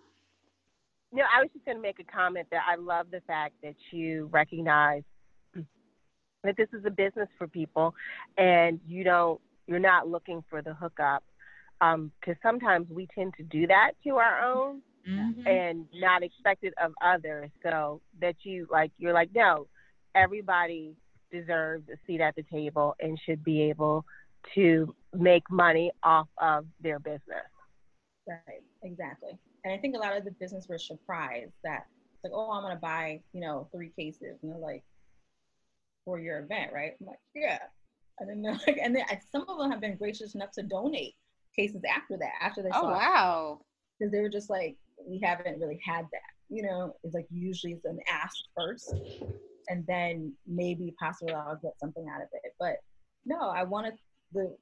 No, 1.12 1.24
I 1.24 1.42
was 1.42 1.50
just 1.54 1.66
going 1.66 1.78
to 1.78 1.82
make 1.82 2.00
a 2.00 2.04
comment 2.04 2.48
that 2.52 2.62
I 2.70 2.76
love 2.76 3.08
the 3.12 3.22
fact 3.22 3.56
that 3.64 3.76
you 3.92 4.30
recognize 4.32 5.04
that 6.44 6.56
this 6.58 6.68
is 6.74 6.86
a 6.86 6.92
business 6.92 7.28
for 7.38 7.48
people, 7.48 7.96
and 8.38 8.80
you 8.88 9.04
don't, 9.04 9.42
you're 9.68 9.80
not 9.80 10.08
looking 10.08 10.44
for 10.50 10.62
the 10.62 10.74
hookup, 10.74 11.24
because 11.80 12.36
sometimes 12.44 12.88
we 12.90 13.08
tend 13.16 13.34
to 13.38 13.44
do 13.44 13.66
that 13.68 13.92
to 14.04 14.16
our 14.18 14.42
own 14.44 14.82
Mhm. 15.08 15.48
and 15.48 15.88
not 15.94 16.24
expect 16.24 16.64
it 16.64 16.74
of 16.78 16.94
others. 17.02 17.50
So 17.64 18.02
that 18.20 18.36
you 18.44 18.68
like, 18.70 18.92
you're 18.98 19.14
like, 19.14 19.30
no, 19.34 19.68
everybody 20.14 20.94
deserves 21.32 21.88
a 21.90 21.98
seat 22.06 22.22
at 22.22 22.36
the 22.36 22.44
table 22.44 22.96
and 23.00 23.18
should 23.26 23.44
be 23.44 23.62
able 23.64 24.06
to 24.56 24.94
make 25.14 25.50
money 25.50 25.92
off 26.04 26.28
of 26.38 26.66
their 26.82 27.00
business. 27.00 27.48
Right, 28.28 28.62
exactly. 28.84 29.40
And 29.64 29.74
I 29.74 29.78
think 29.78 29.96
a 29.96 30.00
lot 30.00 30.16
of 30.16 30.26
the 30.26 30.32
business 30.32 30.68
were 30.68 30.78
surprised 30.78 31.54
that 31.64 31.86
it's 32.14 32.24
like, 32.24 32.34
oh, 32.34 32.52
I'm 32.52 32.64
gonna 32.64 32.80
buy, 32.80 33.22
you 33.34 33.42
know, 33.42 33.68
three 33.74 33.92
cases, 33.98 34.38
and 34.42 34.52
they're 34.52 34.60
like, 34.60 34.84
for 36.06 36.20
your 36.20 36.40
event, 36.40 36.72
right? 36.74 36.94
I'm 37.00 37.08
like, 37.08 37.20
yeah. 37.36 37.60
And 38.20 38.30
then 38.30 38.42
they're 38.42 38.54
like, 38.68 38.80
and 38.82 38.96
then 38.96 39.04
some 39.32 39.46
of 39.48 39.58
them 39.58 39.72
have 39.72 39.82
been 39.82 39.98
gracious 39.98 40.36
enough 40.36 40.52
to 40.54 40.64
donate 40.64 41.16
cases 41.56 41.82
after 41.90 42.18
that, 42.18 42.34
after 42.42 42.62
they 42.62 42.70
Oh 42.74 42.88
wow. 42.88 43.60
because 43.98 44.12
they 44.12 44.22
were 44.22 44.30
just 44.30 44.50
like, 44.50 44.78
we 45.08 45.20
haven't 45.24 45.60
really 45.60 45.80
had 45.86 46.06
that. 46.12 46.22
You 46.50 46.64
know, 46.64 46.96
it's 47.04 47.14
like 47.14 47.28
usually 47.30 47.74
it's 47.74 47.86
an 47.86 48.00
ask 48.12 48.36
first, 48.58 48.94
and 49.70 49.86
then 49.88 50.34
maybe 50.48 50.96
possibly 51.00 51.34
I'll 51.34 51.60
get 51.62 51.80
something 51.80 52.08
out 52.14 52.22
of 52.22 52.28
it. 52.44 52.54
But 52.60 52.78
no, 53.26 53.50
I 53.50 53.64
wanted 53.64 53.94
the 54.34 54.56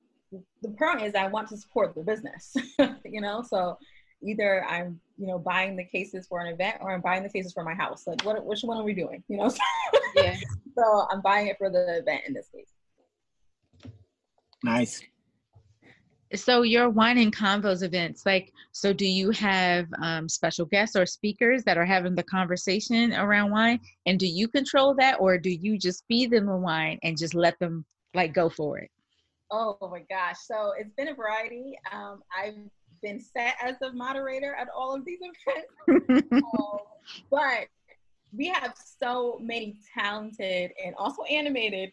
the 0.61 0.69
point 0.69 1.01
is 1.01 1.15
I 1.15 1.27
want 1.27 1.47
to 1.49 1.57
support 1.57 1.95
the 1.95 2.03
business. 2.03 2.53
you 3.05 3.21
know, 3.21 3.41
so 3.41 3.77
either 4.23 4.65
I'm 4.65 4.99
you 5.17 5.27
know 5.27 5.39
buying 5.39 5.75
the 5.75 5.83
cases 5.83 6.27
for 6.27 6.39
an 6.39 6.53
event 6.53 6.77
or 6.81 6.91
I'm 6.91 7.01
buying 7.01 7.23
the 7.23 7.29
cases 7.29 7.53
for 7.53 7.63
my 7.63 7.73
house. 7.73 8.05
Like 8.07 8.23
what 8.23 8.43
which 8.45 8.61
one 8.61 8.77
are 8.77 8.83
we 8.83 8.93
doing? 8.93 9.23
You 9.27 9.37
know, 9.37 9.49
so, 9.49 9.59
Yeah. 10.15 10.35
so 10.77 11.07
I'm 11.11 11.21
buying 11.21 11.47
it 11.47 11.57
for 11.57 11.69
the 11.69 11.99
event 11.99 12.23
in 12.27 12.33
this 12.33 12.49
case. 12.53 13.91
Nice. 14.63 15.01
So 16.35 16.63
your 16.63 16.89
wine 16.89 17.17
and 17.17 17.33
convos 17.33 17.83
events, 17.83 18.25
like, 18.25 18.51
so 18.73 18.91
do 18.91 19.05
you 19.05 19.31
have 19.31 19.87
um, 20.01 20.27
special 20.27 20.65
guests 20.65 20.97
or 20.97 21.05
speakers 21.05 21.63
that 21.63 21.77
are 21.77 21.85
having 21.85 22.15
the 22.15 22.23
conversation 22.23 23.13
around 23.13 23.51
wine, 23.51 23.79
and 24.05 24.19
do 24.19 24.27
you 24.27 24.49
control 24.49 24.93
that, 24.95 25.21
or 25.21 25.37
do 25.37 25.49
you 25.49 25.77
just 25.77 26.03
feed 26.09 26.31
them 26.31 26.47
the 26.47 26.57
wine 26.57 26.99
and 27.03 27.17
just 27.17 27.33
let 27.33 27.57
them 27.59 27.85
like 28.13 28.33
go 28.33 28.49
for 28.49 28.77
it? 28.79 28.91
Oh 29.51 29.77
my 29.89 30.03
gosh. 30.09 30.35
So 30.45 30.73
it's 30.77 30.93
been 30.97 31.07
a 31.07 31.15
variety. 31.15 31.77
Um, 31.93 32.21
I've 32.37 32.55
been 33.07 33.21
set 33.21 33.55
as 33.61 33.75
a 33.81 33.91
moderator 33.93 34.53
at 34.55 34.67
all 34.75 34.95
of 34.95 35.05
these 35.05 35.19
events. 35.21 36.23
Um, 36.59 36.79
but 37.31 37.67
we 38.35 38.47
have 38.47 38.73
so 38.99 39.39
many 39.41 39.77
talented 39.97 40.71
and 40.83 40.93
also 40.97 41.23
animated 41.23 41.91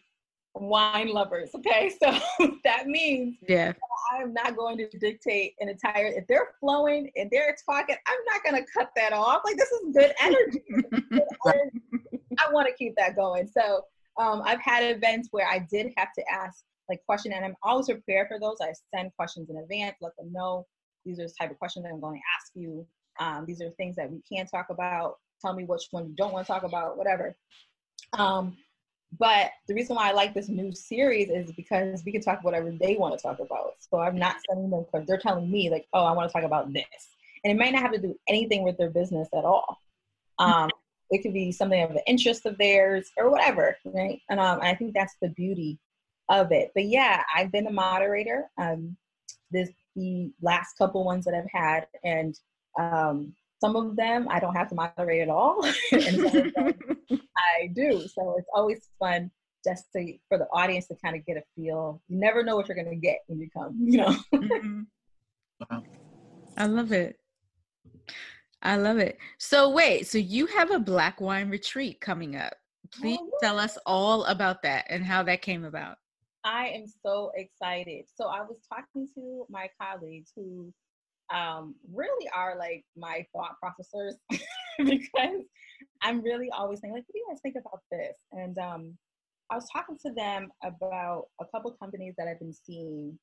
wine 0.53 1.07
lovers. 1.07 1.51
Okay. 1.55 1.91
So 2.03 2.11
that 2.63 2.87
means 2.87 3.37
yeah. 3.47 3.73
I'm 4.11 4.33
not 4.33 4.57
going 4.57 4.77
to 4.77 4.89
dictate 4.97 5.53
an 5.59 5.69
entire, 5.69 6.07
if 6.07 6.27
they're 6.27 6.49
flowing 6.59 7.09
and 7.15 7.29
they're 7.31 7.55
talking, 7.65 7.95
I'm 8.07 8.19
not 8.33 8.43
going 8.43 8.61
to 8.61 8.71
cut 8.71 8.89
that 8.97 9.13
off. 9.13 9.41
Like, 9.45 9.57
this 9.57 9.71
is 9.71 9.93
good 9.93 10.13
energy. 10.21 10.61
Good 10.69 11.23
energy. 11.47 11.81
I 12.37 12.51
want 12.51 12.67
to 12.67 12.73
keep 12.73 12.95
that 12.97 13.15
going. 13.15 13.47
So 13.47 13.81
um, 14.19 14.41
I've 14.43 14.61
had 14.61 14.83
events 14.83 15.29
where 15.31 15.47
I 15.47 15.65
did 15.71 15.93
have 15.97 16.09
to 16.17 16.23
ask 16.31 16.63
like 16.89 17.03
question, 17.05 17.31
and 17.33 17.43
I'm 17.43 17.55
always 17.63 17.87
prepared 17.87 18.27
for 18.27 18.39
those. 18.39 18.57
I 18.61 18.71
send 18.93 19.11
questions 19.15 19.49
in 19.49 19.57
advance, 19.57 19.95
let 20.01 20.15
them 20.17 20.31
know 20.31 20.67
these 21.05 21.19
are 21.19 21.27
the 21.27 21.33
type 21.39 21.51
of 21.51 21.59
questions 21.59 21.85
I'm 21.85 21.99
going 21.99 22.15
to 22.15 22.21
ask 22.37 22.51
you. 22.55 22.85
Um, 23.19 23.45
these 23.45 23.61
are 23.61 23.69
things 23.71 23.95
that 23.95 24.11
we 24.11 24.21
can 24.27 24.45
talk 24.47 24.67
about. 24.69 25.17
Tell 25.41 25.53
me 25.53 25.63
which 25.63 25.87
one 25.91 26.07
you 26.07 26.15
don't 26.15 26.33
want 26.33 26.45
to 26.45 26.51
talk 26.51 26.63
about, 26.63 26.97
whatever. 26.97 27.35
Um, 28.13 28.57
but 29.17 29.51
the 29.67 29.73
reason 29.73 29.95
why 29.95 30.09
I 30.09 30.13
like 30.13 30.33
this 30.33 30.49
new 30.49 30.73
series 30.73 31.29
is 31.29 31.51
because 31.53 32.03
we 32.05 32.11
can 32.11 32.21
talk 32.21 32.43
whatever 32.43 32.71
they 32.71 32.95
want 32.95 33.17
to 33.17 33.21
talk 33.21 33.39
about. 33.39 33.73
So 33.79 33.99
I'm 33.99 34.17
not 34.17 34.37
sending 34.49 34.69
them 34.69 34.85
because 34.91 35.07
they're 35.07 35.17
telling 35.17 35.49
me 35.49 35.69
like, 35.69 35.85
oh, 35.93 36.03
I 36.03 36.11
want 36.11 36.29
to 36.29 36.33
talk 36.33 36.43
about 36.43 36.73
this, 36.73 36.85
and 37.43 37.51
it 37.51 37.57
might 37.57 37.73
not 37.73 37.81
have 37.81 37.93
to 37.93 38.01
do 38.01 38.15
anything 38.27 38.63
with 38.63 38.77
their 38.77 38.89
business 38.89 39.27
at 39.33 39.45
all. 39.45 39.77
Um, 40.39 40.69
it 41.11 41.21
could 41.21 41.33
be 41.33 41.51
something 41.51 41.81
of 41.83 41.91
an 41.91 41.99
interest 42.07 42.45
of 42.45 42.57
theirs 42.57 43.11
or 43.17 43.29
whatever, 43.29 43.77
right? 43.85 44.19
And 44.29 44.39
um, 44.39 44.59
I 44.61 44.73
think 44.73 44.93
that's 44.93 45.15
the 45.21 45.29
beauty 45.29 45.77
of 46.29 46.51
it. 46.51 46.71
But 46.73 46.85
yeah, 46.85 47.21
I've 47.33 47.51
been 47.51 47.67
a 47.67 47.71
moderator. 47.71 48.49
Um, 48.57 48.97
this 49.51 49.69
the 49.95 50.31
last 50.41 50.77
couple 50.77 51.03
ones 51.03 51.25
that 51.25 51.33
I've 51.33 51.49
had, 51.51 51.87
and 52.03 52.37
um, 52.79 53.33
some 53.61 53.75
of 53.75 53.95
them 53.95 54.27
I 54.29 54.39
don't 54.39 54.55
have 54.55 54.69
to 54.69 54.75
moderate 54.75 55.21
at 55.21 55.29
all, 55.29 55.65
and 55.91 56.03
some 56.03 56.25
of 56.25 56.53
them 56.53 56.73
I 57.37 57.67
do. 57.73 57.99
So 58.07 58.35
it's 58.37 58.49
always 58.53 58.89
fun 58.99 59.31
just 59.63 59.85
to 59.95 60.13
for 60.29 60.37
the 60.37 60.47
audience 60.53 60.87
to 60.87 60.95
kind 61.03 61.15
of 61.15 61.25
get 61.25 61.37
a 61.37 61.43
feel. 61.55 62.01
You 62.07 62.19
never 62.19 62.43
know 62.43 62.55
what 62.55 62.67
you're 62.67 62.75
going 62.75 62.89
to 62.89 62.95
get 62.95 63.19
when 63.27 63.39
you 63.39 63.49
come. 63.55 63.75
You 63.79 63.97
know. 63.97 64.15
mm-hmm. 64.33 64.81
wow. 65.69 65.83
I 66.57 66.65
love 66.67 66.91
it. 66.91 67.17
I 68.61 68.77
love 68.77 68.97
it. 68.97 69.17
So 69.37 69.69
wait, 69.69 70.07
so 70.07 70.17
you 70.17 70.47
have 70.47 70.71
a 70.71 70.79
black 70.79 71.21
wine 71.21 71.49
retreat 71.49 72.01
coming 72.01 72.35
up. 72.35 72.53
Please 72.91 73.19
oh, 73.21 73.29
tell 73.41 73.59
us 73.59 73.77
all 73.85 74.25
about 74.25 74.63
that 74.63 74.85
and 74.89 75.03
how 75.03 75.23
that 75.23 75.41
came 75.41 75.65
about. 75.65 75.97
I 76.45 76.67
am 76.67 76.85
so 77.03 77.31
excited. 77.35 78.05
So 78.15 78.27
I 78.27 78.41
was 78.41 78.57
talking 78.71 79.09
to 79.15 79.45
my 79.49 79.67
colleagues 79.81 80.31
who 80.35 80.71
um, 81.33 81.73
really 81.91 82.29
are 82.35 82.55
like 82.57 82.85
my 82.95 83.25
thought 83.33 83.55
processors 83.61 84.13
because 84.77 85.41
I'm 86.03 86.21
really 86.21 86.51
always 86.51 86.81
saying 86.81 86.93
like, 86.93 87.03
what 87.07 87.13
do 87.13 87.19
you 87.19 87.25
guys 87.27 87.39
think 87.41 87.55
about 87.59 87.81
this? 87.91 88.15
And 88.31 88.57
um, 88.59 88.97
I 89.49 89.55
was 89.55 89.67
talking 89.73 89.97
to 90.05 90.13
them 90.13 90.49
about 90.63 91.25
a 91.41 91.45
couple 91.45 91.71
companies 91.71 92.13
that 92.19 92.27
I've 92.27 92.39
been 92.39 92.53
seeing 92.53 93.17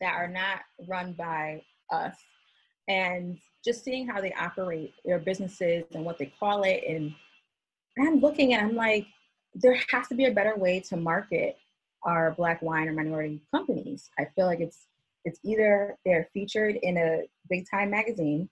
that 0.00 0.12
are 0.14 0.28
not 0.28 0.60
run 0.86 1.14
by 1.14 1.62
us 1.90 2.14
and 2.88 3.38
just 3.64 3.84
seeing 3.84 4.06
how 4.06 4.20
they 4.20 4.34
operate 4.34 4.92
their 5.06 5.18
businesses 5.18 5.84
and 5.94 6.04
what 6.04 6.18
they 6.18 6.30
call 6.38 6.62
it. 6.64 6.84
And 6.86 7.14
I'm 7.98 8.20
looking 8.20 8.52
and 8.52 8.66
I'm 8.66 8.76
like, 8.76 9.06
there 9.54 9.78
has 9.92 10.08
to 10.08 10.14
be 10.14 10.26
a 10.26 10.32
better 10.32 10.56
way 10.56 10.80
to 10.80 10.96
market 10.98 11.56
our 12.04 12.32
black 12.32 12.62
wine 12.62 12.88
or 12.88 12.92
minority 12.92 13.40
companies. 13.50 14.10
I 14.18 14.26
feel 14.36 14.46
like 14.46 14.60
it's 14.60 14.86
it's 15.24 15.38
either 15.42 15.96
they're 16.04 16.28
featured 16.34 16.76
in 16.82 16.98
a 16.98 17.22
big 17.48 17.66
time 17.70 17.90
magazine 17.90 18.48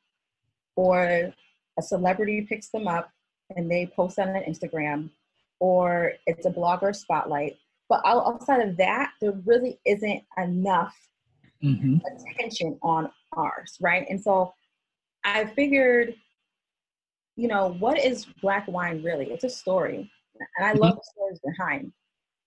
or 0.75 1.33
a 1.79 1.83
celebrity 1.83 2.43
picks 2.43 2.71
them 2.71 2.89
up 2.89 3.11
and 3.57 3.71
they 3.71 3.87
post 3.95 4.19
on 4.19 4.29
an 4.29 4.43
Instagram 4.45 5.11
or 5.61 6.13
it's 6.27 6.47
a 6.47 6.51
blogger 6.51 6.95
spotlight. 6.95 7.57
But 7.89 8.01
outside 8.07 8.67
of 8.67 8.77
that, 8.79 9.13
there 9.21 9.33
really 9.45 9.79
isn't 9.85 10.23
enough 10.39 10.97
mm-hmm. 11.63 11.99
attention 12.33 12.79
on 12.83 13.11
ours, 13.37 13.77
right? 13.81 14.07
And 14.09 14.21
so 14.21 14.55
I 15.25 15.45
figured, 15.45 16.15
you 17.37 17.49
know, 17.49 17.77
what 17.79 17.99
is 17.99 18.27
black 18.41 18.67
wine 18.67 19.03
really? 19.03 19.31
It's 19.31 19.45
a 19.45 19.51
story. 19.51 20.11
And 20.57 20.67
I 20.67 20.73
love 20.73 20.95
mm-hmm. 20.95 20.97
the 20.97 21.13
stories 21.13 21.41
behind 21.45 21.93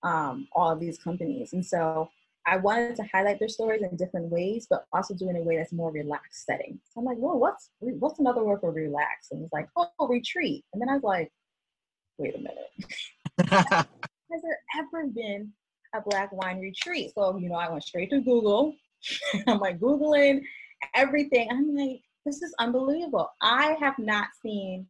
um, 0.05 0.47
all 0.53 0.71
of 0.71 0.79
these 0.79 0.97
companies. 0.97 1.51
And 1.53 1.65
so 1.65 2.09
I 2.47 2.57
wanted 2.57 2.95
to 2.97 3.03
highlight 3.11 3.39
their 3.39 3.49
stories 3.49 3.81
in 3.81 3.97
different 3.97 4.29
ways, 4.29 4.67
but 4.69 4.85
also 4.93 5.15
do 5.15 5.27
it 5.27 5.31
in 5.31 5.37
a 5.37 5.41
way 5.41 5.57
that's 5.57 5.73
more 5.73 5.91
relaxed 5.91 6.45
setting. 6.45 6.79
So 6.85 7.01
I'm 7.01 7.05
like, 7.05 7.17
well, 7.19 7.39
what's 7.39 7.71
what's 7.79 8.19
another 8.19 8.43
word 8.43 8.61
for 8.61 8.71
relax? 8.71 9.31
And 9.31 9.43
it's 9.43 9.51
like, 9.51 9.67
oh, 9.75 9.89
retreat. 10.07 10.63
And 10.71 10.81
then 10.81 10.89
I 10.89 10.93
was 10.93 11.03
like, 11.03 11.31
wait 12.17 12.35
a 12.35 12.37
minute. 12.37 13.49
Has 14.31 14.41
there 14.41 14.59
ever 14.77 15.07
been 15.07 15.51
a 15.95 16.01
black 16.01 16.31
wine 16.31 16.59
retreat? 16.59 17.11
So, 17.15 17.35
you 17.37 17.49
know, 17.49 17.55
I 17.55 17.69
went 17.69 17.83
straight 17.83 18.11
to 18.11 18.21
Google. 18.21 18.75
I'm 19.47 19.59
like 19.59 19.79
Googling 19.79 20.41
everything. 20.93 21.47
I'm 21.49 21.75
like, 21.75 22.01
this 22.25 22.43
is 22.43 22.53
unbelievable. 22.59 23.31
I 23.41 23.75
have 23.79 23.97
not 23.97 24.27
seen 24.41 24.87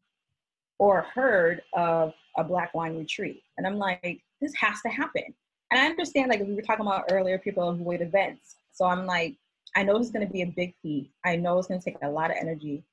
or 0.77 1.03
heard 1.13 1.61
of 1.73 2.13
a 2.37 2.43
black 2.43 2.73
wine 2.73 2.97
retreat. 2.97 3.43
And 3.57 3.65
I'm 3.65 3.77
like, 3.77 4.21
this 4.41 4.53
has 4.55 4.81
to 4.81 4.89
happen. 4.89 5.23
And 5.71 5.79
I 5.79 5.87
understand, 5.87 6.29
like 6.29 6.41
we 6.41 6.53
were 6.53 6.61
talking 6.61 6.85
about 6.85 7.05
earlier, 7.11 7.37
people 7.37 7.69
avoid 7.69 8.01
events. 8.01 8.55
So 8.71 8.85
I'm 8.85 9.05
like, 9.05 9.35
I 9.75 9.83
know 9.83 9.97
it's 9.97 10.11
going 10.11 10.25
to 10.25 10.31
be 10.31 10.43
a 10.43 10.53
big 10.55 10.73
feat. 10.81 11.11
I 11.25 11.35
know 11.35 11.57
it's 11.57 11.67
going 11.67 11.79
to 11.79 11.85
take 11.85 11.97
a 12.01 12.09
lot 12.09 12.31
of 12.31 12.37
energy, 12.39 12.83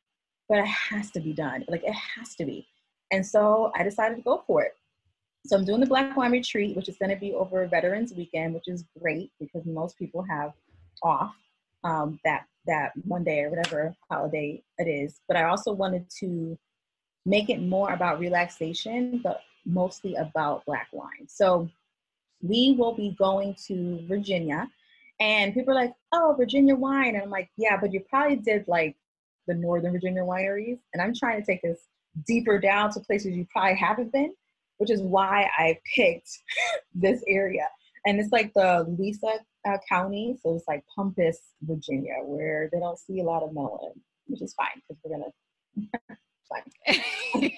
but 0.49 0.59
it 0.59 0.67
has 0.67 1.11
to 1.13 1.21
be 1.21 1.33
done. 1.33 1.65
Like 1.69 1.85
it 1.85 1.95
has 1.95 2.35
to 2.37 2.45
be. 2.45 2.67
And 3.11 3.25
so 3.27 3.71
I 3.77 3.83
decided 3.83 4.17
to 4.17 4.23
go 4.23 4.43
for 4.47 4.63
it. 4.63 4.73
So 5.47 5.57
I'm 5.57 5.65
doing 5.65 5.81
the 5.81 5.87
Black 5.87 6.17
Wine 6.17 6.33
Retreat, 6.33 6.77
which 6.77 6.89
is 6.89 6.97
going 6.99 7.11
to 7.11 7.17
be 7.17 7.35
over 7.35 7.67
Veterans 7.67 8.13
Weekend, 8.17 8.55
which 8.55 8.69
is 8.69 8.85
great 9.01 9.33
because 9.41 9.67
most 9.67 9.99
people 9.99 10.25
have 10.29 10.53
off 11.03 11.35
um, 11.85 12.19
that 12.25 12.47
that 12.67 12.93
Monday 13.05 13.41
or 13.41 13.51
whatever 13.51 13.95
holiday 14.09 14.63
it 14.79 14.89
is. 14.89 15.21
But 15.27 15.37
I 15.37 15.45
also 15.45 15.73
wanted 15.73 16.07
to 16.21 16.57
make 17.27 17.51
it 17.51 17.61
more 17.61 17.93
about 17.93 18.21
relaxation, 18.21 19.21
but 19.23 19.41
mostly 19.65 20.15
about 20.17 20.65
Black 20.65 20.89
wine. 20.93 21.27
So 21.29 21.69
we 22.43 22.75
will 22.79 22.95
be 22.95 23.15
going 23.19 23.55
to 23.67 24.05
Virginia. 24.09 24.69
And 25.21 25.55
people 25.55 25.73
are 25.73 25.81
like, 25.83 25.95
oh, 26.13 26.35
Virginia 26.37 26.75
wine. 26.75 27.15
And 27.15 27.23
I'm 27.23 27.31
like, 27.31 27.51
yeah, 27.57 27.77
but 27.81 27.93
you 27.93 28.01
probably 28.11 28.37
did 28.37 28.67
like 28.67 28.97
the 29.47 29.55
Northern 29.55 29.93
Virginia 29.93 30.23
wineries. 30.23 30.79
And 30.93 31.03
I'm 31.03 31.15
trying 31.15 31.41
to 31.41 31.47
take 31.47 31.63
this 31.63 31.79
deeper 32.27 32.59
down 32.59 32.91
to 32.93 33.01
places 33.01 33.37
you 33.37 33.47
probably 33.53 33.77
haven't 33.77 34.13
been, 34.13 34.33
which 34.79 34.91
is 34.91 35.01
why 35.01 35.49
I 35.57 35.79
picked 35.95 36.31
this 36.95 37.23
area. 37.29 37.69
And 38.05 38.19
it's 38.19 38.33
like 38.33 38.53
the 38.55 38.85
Louisa 38.89 39.39
uh, 39.67 39.79
County. 39.89 40.37
So 40.43 40.57
it's 40.57 40.67
like 40.67 40.83
Bumpass, 40.99 41.37
Virginia, 41.63 42.15
where 42.25 42.69
they 42.73 42.81
don't 42.81 42.99
see 42.99 43.21
a 43.21 43.25
lot 43.25 43.45
of 43.45 43.55
melon, 43.55 43.93
which 44.27 44.43
is 44.43 44.55
fine 44.55 44.83
because 44.89 45.01
we're 45.05 45.17
going 45.17 45.31
to, 47.39 47.51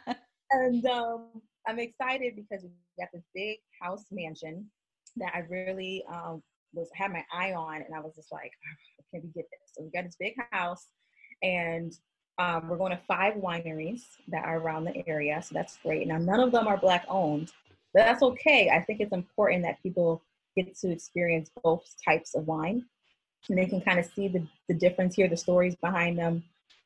fine. 0.00 0.16
and 0.50 0.84
um, 0.86 1.26
I'm 1.66 1.78
excited 1.78 2.34
because 2.36 2.64
we 2.64 2.70
got 2.98 3.08
this 3.12 3.24
big 3.34 3.58
house 3.80 4.04
mansion 4.10 4.70
that 5.16 5.32
I 5.34 5.40
really 5.48 6.04
um, 6.12 6.42
was 6.72 6.88
had 6.94 7.12
my 7.12 7.24
eye 7.32 7.52
on, 7.52 7.76
and 7.76 7.94
I 7.94 8.00
was 8.00 8.14
just 8.14 8.32
like, 8.32 8.52
oh, 8.66 9.04
can 9.12 9.22
we 9.22 9.28
get 9.28 9.48
this? 9.50 9.72
So 9.74 9.82
we 9.84 9.90
got 9.90 10.04
this 10.04 10.16
big 10.18 10.34
house, 10.50 10.86
and 11.42 11.92
um, 12.38 12.68
we're 12.68 12.78
going 12.78 12.92
to 12.92 13.00
five 13.08 13.34
wineries 13.34 14.02
that 14.28 14.44
are 14.44 14.58
around 14.58 14.84
the 14.84 15.08
area, 15.08 15.42
so 15.42 15.54
that's 15.54 15.78
great. 15.82 16.06
Now 16.06 16.18
none 16.18 16.40
of 16.40 16.52
them 16.52 16.66
are 16.66 16.76
black 16.76 17.04
owned, 17.08 17.52
but 17.92 18.04
that's 18.04 18.22
okay. 18.22 18.70
I 18.70 18.80
think 18.80 19.00
it's 19.00 19.12
important 19.12 19.62
that 19.64 19.82
people 19.82 20.22
get 20.56 20.74
to 20.78 20.90
experience 20.90 21.50
both 21.62 21.84
types 22.04 22.34
of 22.34 22.46
wine, 22.46 22.84
and 23.48 23.58
they 23.58 23.66
can 23.66 23.80
kind 23.80 23.98
of 23.98 24.06
see 24.06 24.28
the 24.28 24.46
the 24.68 24.74
difference 24.74 25.14
here, 25.14 25.28
the 25.28 25.36
stories 25.36 25.76
behind 25.76 26.18
them, 26.18 26.42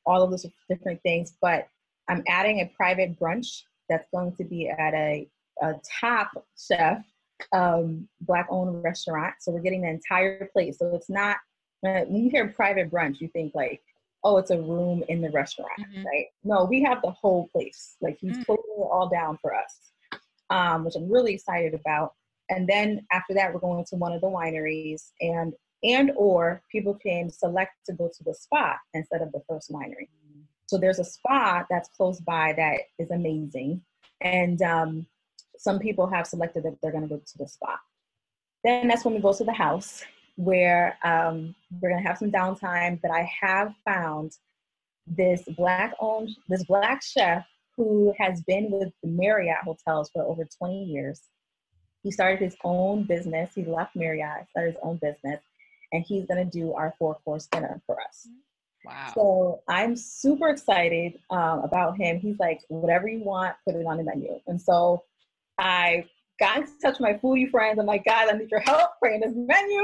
all 0.06 0.22
of 0.22 0.30
those 0.30 0.46
different 0.68 1.00
things. 1.02 1.34
But 1.40 1.68
I'm 2.08 2.22
adding 2.28 2.60
a 2.60 2.70
private 2.76 3.18
brunch 3.18 3.62
that's 3.88 4.08
going 4.12 4.34
to 4.36 4.44
be 4.44 4.68
at 4.68 4.94
a, 4.94 5.28
a 5.62 5.74
top 6.00 6.30
chef 6.56 7.04
um, 7.52 8.08
black 8.20 8.46
owned 8.50 8.82
restaurant. 8.82 9.34
So 9.40 9.52
we're 9.52 9.60
getting 9.60 9.82
the 9.82 9.88
entire 9.88 10.48
place. 10.52 10.78
So 10.78 10.94
it's 10.94 11.10
not 11.10 11.36
when 11.80 12.16
you 12.16 12.30
hear 12.30 12.48
private 12.48 12.90
brunch, 12.90 13.20
you 13.20 13.28
think 13.28 13.54
like, 13.54 13.82
oh, 14.22 14.38
it's 14.38 14.50
a 14.50 14.58
room 14.60 15.04
in 15.08 15.20
the 15.20 15.30
restaurant, 15.30 15.70
mm-hmm. 15.78 16.06
right? 16.06 16.26
No, 16.42 16.64
we 16.64 16.82
have 16.82 17.02
the 17.02 17.10
whole 17.10 17.48
place. 17.48 17.96
Like 18.00 18.16
he's 18.18 18.32
mm-hmm. 18.32 18.42
putting 18.42 18.64
it 18.64 18.80
all 18.80 19.08
down 19.08 19.38
for 19.42 19.54
us, 19.54 19.92
um, 20.48 20.84
which 20.84 20.94
I'm 20.96 21.10
really 21.10 21.34
excited 21.34 21.74
about. 21.74 22.14
And 22.48 22.66
then 22.66 23.06
after 23.12 23.34
that, 23.34 23.52
we're 23.52 23.60
going 23.60 23.84
to 23.84 23.96
one 23.96 24.12
of 24.12 24.20
the 24.20 24.28
wineries 24.28 25.10
and 25.20 25.52
and 25.82 26.12
or 26.16 26.62
people 26.72 26.94
can 26.94 27.28
select 27.28 27.72
to 27.84 27.92
go 27.92 28.08
to 28.08 28.24
the 28.24 28.32
spa 28.34 28.78
instead 28.94 29.20
of 29.20 29.30
the 29.32 29.42
first 29.46 29.70
winery. 29.70 30.08
So 30.66 30.78
there's 30.78 30.98
a 30.98 31.04
spa 31.04 31.64
that's 31.68 31.88
close 31.90 32.20
by 32.20 32.54
that 32.56 32.80
is 32.98 33.10
amazing. 33.10 33.82
And 34.20 34.60
um, 34.62 35.06
some 35.58 35.78
people 35.78 36.06
have 36.06 36.26
selected 36.26 36.64
that 36.64 36.76
they're 36.82 36.92
going 36.92 37.08
to 37.08 37.14
go 37.14 37.20
to 37.24 37.38
the 37.38 37.48
spa. 37.48 37.78
Then 38.62 38.88
that's 38.88 39.04
when 39.04 39.14
we 39.14 39.20
go 39.20 39.32
to 39.32 39.44
the 39.44 39.52
house 39.52 40.02
where 40.36 40.98
um, 41.04 41.54
we're 41.80 41.90
going 41.90 42.02
to 42.02 42.08
have 42.08 42.18
some 42.18 42.32
downtime. 42.32 43.00
But 43.00 43.10
I 43.10 43.28
have 43.42 43.72
found 43.84 44.32
this 45.06 45.42
black 45.56 45.94
owned, 46.00 46.30
this 46.48 46.64
black 46.64 47.02
chef 47.02 47.44
who 47.76 48.14
has 48.18 48.42
been 48.42 48.70
with 48.70 48.92
the 49.02 49.08
Marriott 49.08 49.58
hotels 49.64 50.10
for 50.12 50.22
over 50.22 50.46
20 50.58 50.84
years. 50.84 51.20
He 52.02 52.10
started 52.10 52.40
his 52.40 52.56
own 52.64 53.04
business. 53.04 53.50
He 53.54 53.64
left 53.64 53.96
Marriott, 53.96 54.48
started 54.50 54.74
his 54.74 54.80
own 54.82 54.98
business, 55.02 55.40
and 55.92 56.04
he's 56.04 56.26
going 56.26 56.44
to 56.44 56.58
do 56.58 56.72
our 56.74 56.94
four 56.98 57.16
course 57.24 57.46
dinner 57.46 57.80
for 57.86 58.00
us. 58.00 58.28
Wow. 58.84 59.12
So 59.14 59.62
I'm 59.68 59.96
super 59.96 60.48
excited 60.48 61.18
um, 61.30 61.60
about 61.60 61.96
him. 61.96 62.18
He's 62.18 62.38
like, 62.38 62.60
whatever 62.68 63.08
you 63.08 63.24
want, 63.24 63.56
put 63.66 63.76
it 63.76 63.86
on 63.86 63.96
the 63.96 64.04
menu. 64.04 64.38
And 64.46 64.60
so 64.60 65.04
I 65.58 66.04
got 66.38 66.58
in 66.58 66.64
touch 66.82 66.98
with 66.98 67.00
my 67.00 67.14
foodie 67.14 67.50
friends. 67.50 67.78
I'm 67.78 67.86
like, 67.86 68.04
guys, 68.04 68.28
I 68.30 68.36
need 68.36 68.50
your 68.50 68.60
help 68.60 68.90
creating 69.00 69.20
this 69.20 69.32
menu. 69.34 69.82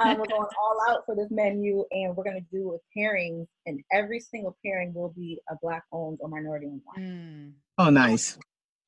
Um, 0.00 0.18
we're 0.18 0.26
going 0.26 0.42
all 0.62 0.78
out 0.88 1.02
for 1.06 1.14
this 1.14 1.30
menu, 1.30 1.84
and 1.90 2.16
we're 2.16 2.24
going 2.24 2.40
to 2.40 2.56
do 2.56 2.74
a 2.74 2.78
pairing, 2.98 3.46
and 3.66 3.80
every 3.92 4.20
single 4.20 4.56
pairing 4.64 4.92
will 4.92 5.10
be 5.10 5.40
a 5.50 5.54
black 5.62 5.84
owned 5.92 6.18
or 6.20 6.28
minority 6.28 6.66
owned 6.66 6.82
wine. 6.86 7.06
Mm. 7.06 7.52
Oh, 7.78 7.90
nice. 7.90 8.38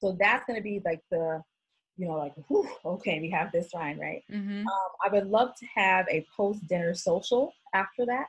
So 0.00 0.16
that's 0.18 0.44
going 0.46 0.58
to 0.58 0.62
be 0.62 0.80
like 0.84 1.00
the, 1.10 1.42
you 1.96 2.08
know, 2.08 2.14
like, 2.14 2.32
whew, 2.48 2.68
okay, 2.84 3.20
we 3.20 3.30
have 3.30 3.52
this 3.52 3.68
wine, 3.72 3.98
right? 3.98 4.22
Mm-hmm. 4.32 4.60
Um, 4.60 4.90
I 5.04 5.12
would 5.12 5.28
love 5.28 5.54
to 5.58 5.66
have 5.74 6.06
a 6.10 6.26
post 6.36 6.66
dinner 6.66 6.94
social 6.94 7.52
after 7.74 8.06
that 8.06 8.26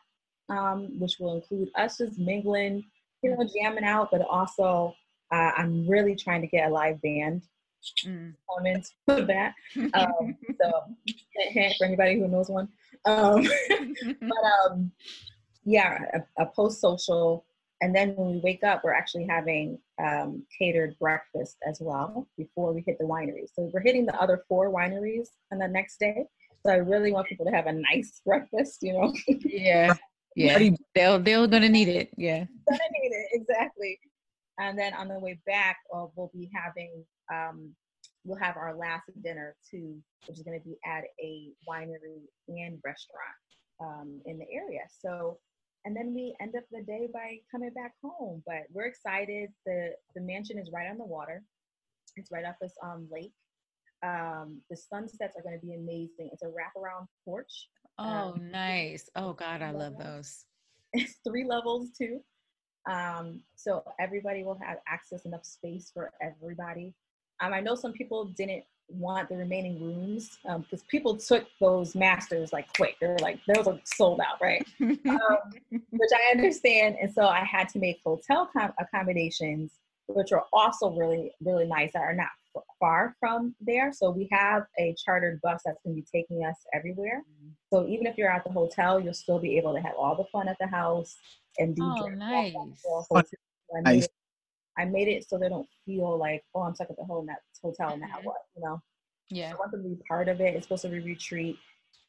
um, 0.55 0.77
which 0.99 1.15
will 1.19 1.33
include 1.35 1.69
us 1.75 1.97
just 1.99 2.19
mingling, 2.19 2.83
you 3.23 3.27
know, 3.31 3.43
jamming 3.55 3.83
out, 3.85 4.09
but 4.11 4.21
also 4.37 4.93
Uh, 5.33 5.51
I'm 5.61 5.87
really 5.87 6.15
trying 6.25 6.41
to 6.41 6.47
get 6.55 6.69
a 6.69 6.73
live 6.81 6.99
band 7.01 7.41
Mm. 8.05 8.35
component 8.47 8.85
to 9.09 9.25
that. 9.33 9.51
Um, 9.99 10.23
so, 10.59 10.67
for 11.77 11.85
anybody 11.85 12.19
who 12.19 12.27
knows 12.27 12.49
one. 12.49 12.67
Um, 13.05 13.39
but 14.31 14.43
um, 14.71 14.91
yeah, 15.63 15.97
a, 16.17 16.43
a 16.43 16.45
post 16.47 16.81
social, 16.81 17.45
and 17.81 17.95
then 17.95 18.07
when 18.17 18.27
we 18.33 18.39
wake 18.49 18.63
up, 18.63 18.83
we're 18.83 18.93
actually 19.01 19.25
having 19.25 19.79
um, 20.05 20.43
catered 20.57 20.91
breakfast 20.99 21.57
as 21.67 21.77
well 21.81 22.27
before 22.37 22.73
we 22.73 22.83
hit 22.85 22.97
the 22.99 23.05
wineries. 23.05 23.49
So 23.55 23.69
we're 23.73 23.81
hitting 23.89 24.05
the 24.05 24.15
other 24.21 24.43
four 24.47 24.65
wineries 24.71 25.29
on 25.51 25.57
the 25.59 25.67
next 25.67 25.97
day. 25.99 26.25
So 26.63 26.71
I 26.71 26.75
really 26.75 27.11
want 27.11 27.27
people 27.27 27.45
to 27.45 27.51
have 27.51 27.67
a 27.67 27.73
nice 27.91 28.21
breakfast. 28.25 28.79
You 28.83 28.93
know, 28.93 29.13
yeah, 29.27 29.95
yeah. 30.35 30.53
Ready- 30.53 30.77
They'll 30.95 31.19
they're 31.19 31.47
gonna 31.47 31.69
need 31.69 31.87
it. 31.87 32.09
Yeah. 32.17 32.45
gonna 32.69 32.79
need 33.01 33.11
it 33.11 33.27
exactly. 33.33 33.99
And 34.59 34.77
then 34.77 34.93
on 34.93 35.07
the 35.07 35.19
way 35.19 35.39
back, 35.45 35.77
uh, 35.95 36.05
we'll 36.15 36.31
be 36.33 36.49
having 36.53 37.03
um, 37.33 37.73
we'll 38.23 38.37
have 38.37 38.57
our 38.57 38.75
last 38.75 39.09
dinner 39.23 39.55
too, 39.69 39.95
which 40.27 40.37
is 40.37 40.43
going 40.43 40.59
to 40.59 40.63
be 40.63 40.77
at 40.85 41.03
a 41.23 41.49
winery 41.67 42.21
and 42.47 42.79
restaurant 42.83 43.39
um, 43.79 44.21
in 44.25 44.37
the 44.37 44.45
area. 44.51 44.81
So, 44.99 45.39
and 45.85 45.95
then 45.95 46.13
we 46.13 46.35
end 46.39 46.55
up 46.55 46.63
the 46.71 46.83
day 46.83 47.07
by 47.11 47.37
coming 47.51 47.71
back 47.73 47.93
home. 48.03 48.43
But 48.45 48.63
we're 48.71 48.85
excited. 48.85 49.49
the 49.65 49.91
The 50.15 50.21
mansion 50.21 50.59
is 50.59 50.69
right 50.71 50.89
on 50.89 50.97
the 50.97 51.05
water. 51.05 51.43
It's 52.15 52.31
right 52.31 52.45
off 52.45 52.55
this 52.61 52.73
um, 52.83 53.07
lake. 53.11 53.33
Um, 54.03 54.61
the 54.69 54.75
sunsets 54.75 55.35
are 55.37 55.43
going 55.43 55.59
to 55.59 55.65
be 55.65 55.73
amazing. 55.75 56.29
It's 56.33 56.41
a 56.43 56.47
wraparound 56.47 57.05
porch. 57.25 57.69
Oh, 57.97 58.35
nice. 58.39 59.09
Oh 59.15 59.33
God, 59.33 59.61
I 59.61 59.71
love 59.71 59.97
those. 59.99 60.45
it's 60.93 61.15
three 61.25 61.45
levels 61.45 61.89
too. 61.97 62.21
Um, 62.89 63.41
so 63.55 63.83
everybody 63.99 64.43
will 64.43 64.57
have 64.63 64.77
access 64.87 65.25
enough 65.25 65.45
space 65.45 65.91
for 65.93 66.11
everybody. 66.21 66.93
Um, 67.41 67.53
I 67.53 67.59
know 67.59 67.75
some 67.75 67.93
people 67.93 68.25
didn't 68.25 68.63
want 68.89 69.29
the 69.29 69.37
remaining 69.37 69.81
rooms 69.81 70.37
because 70.43 70.83
people 70.89 71.15
took 71.15 71.45
those 71.59 71.95
masters 71.95 72.51
like 72.51 72.71
quick. 72.75 72.97
They 72.99 73.07
were 73.07 73.17
like, 73.21 73.39
those 73.47 73.67
are 73.67 73.79
sold 73.85 74.19
out, 74.19 74.41
right? 74.41 74.65
um, 74.81 74.97
which 75.71 76.09
I 76.13 76.31
understand. 76.31 76.97
And 77.01 77.11
so 77.11 77.25
I 77.25 77.43
had 77.43 77.69
to 77.69 77.79
make 77.79 78.01
hotel 78.03 78.49
com- 78.55 78.73
accommodations, 78.79 79.71
which 80.07 80.31
are 80.31 80.45
also 80.51 80.91
really, 80.91 81.31
really 81.43 81.65
nice 81.65 81.93
that 81.93 82.01
are 82.01 82.15
not 82.15 82.29
far 82.79 83.15
from 83.19 83.55
there. 83.61 83.91
So 83.93 84.09
we 84.11 84.27
have 84.31 84.63
a 84.79 84.95
chartered 85.03 85.39
bus 85.41 85.61
that's 85.65 85.77
going 85.83 85.95
to 85.95 86.01
be 86.01 86.07
taking 86.11 86.45
us 86.45 86.55
everywhere. 86.73 87.23
So 87.71 87.87
even 87.87 88.05
if 88.07 88.17
you're 88.17 88.29
at 88.31 88.43
the 88.43 88.51
hotel, 88.51 88.99
you'll 88.99 89.13
still 89.13 89.39
be 89.39 89.57
able 89.57 89.73
to 89.73 89.79
have 89.81 89.93
all 89.97 90.15
the 90.15 90.25
fun 90.31 90.47
at 90.47 90.57
the 90.59 90.67
house 90.67 91.15
and 91.59 91.75
do 91.75 91.83
Oh, 91.83 92.07
nice. 92.09 92.53
walk 92.53 92.67
up 92.67 92.73
to 92.83 92.87
a 92.89 93.01
hotel. 93.15 93.23
I 93.77 93.81
made, 93.81 93.95
Nice. 93.95 94.03
it, 94.05 94.11
I 94.77 94.85
made 94.85 95.07
it 95.07 95.29
so 95.29 95.37
they 95.37 95.49
don't 95.49 95.67
feel 95.85 96.17
like, 96.17 96.43
oh, 96.53 96.61
I'm 96.61 96.75
stuck 96.75 96.89
at 96.89 96.97
the 96.97 97.05
home 97.05 97.27
that 97.27 97.41
hotel 97.61 97.95
now 97.97 98.07
Mhm. 98.19 98.23
what, 98.25 98.37
you 98.55 98.63
know. 98.63 98.81
yeah. 99.29 99.51
I 99.51 99.55
want 99.55 99.71
them 99.71 99.83
to 99.83 99.89
be 99.89 100.01
part 100.07 100.27
of 100.27 100.41
it. 100.41 100.55
It's 100.55 100.65
supposed 100.65 100.81
to 100.83 100.89
be 100.89 100.97
a 100.97 101.01
retreat. 101.01 101.57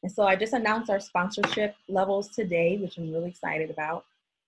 And 0.01 0.11
so 0.11 0.23
I 0.23 0.35
just 0.35 0.51
announced 0.53 0.89
our 0.89 0.99
sponsorship 0.99 1.75
levels 1.87 2.27
today, 2.29 2.77
which 2.77 2.97
I'm 2.97 3.11
really 3.13 3.29
excited 3.29 3.69
about. 3.69 4.05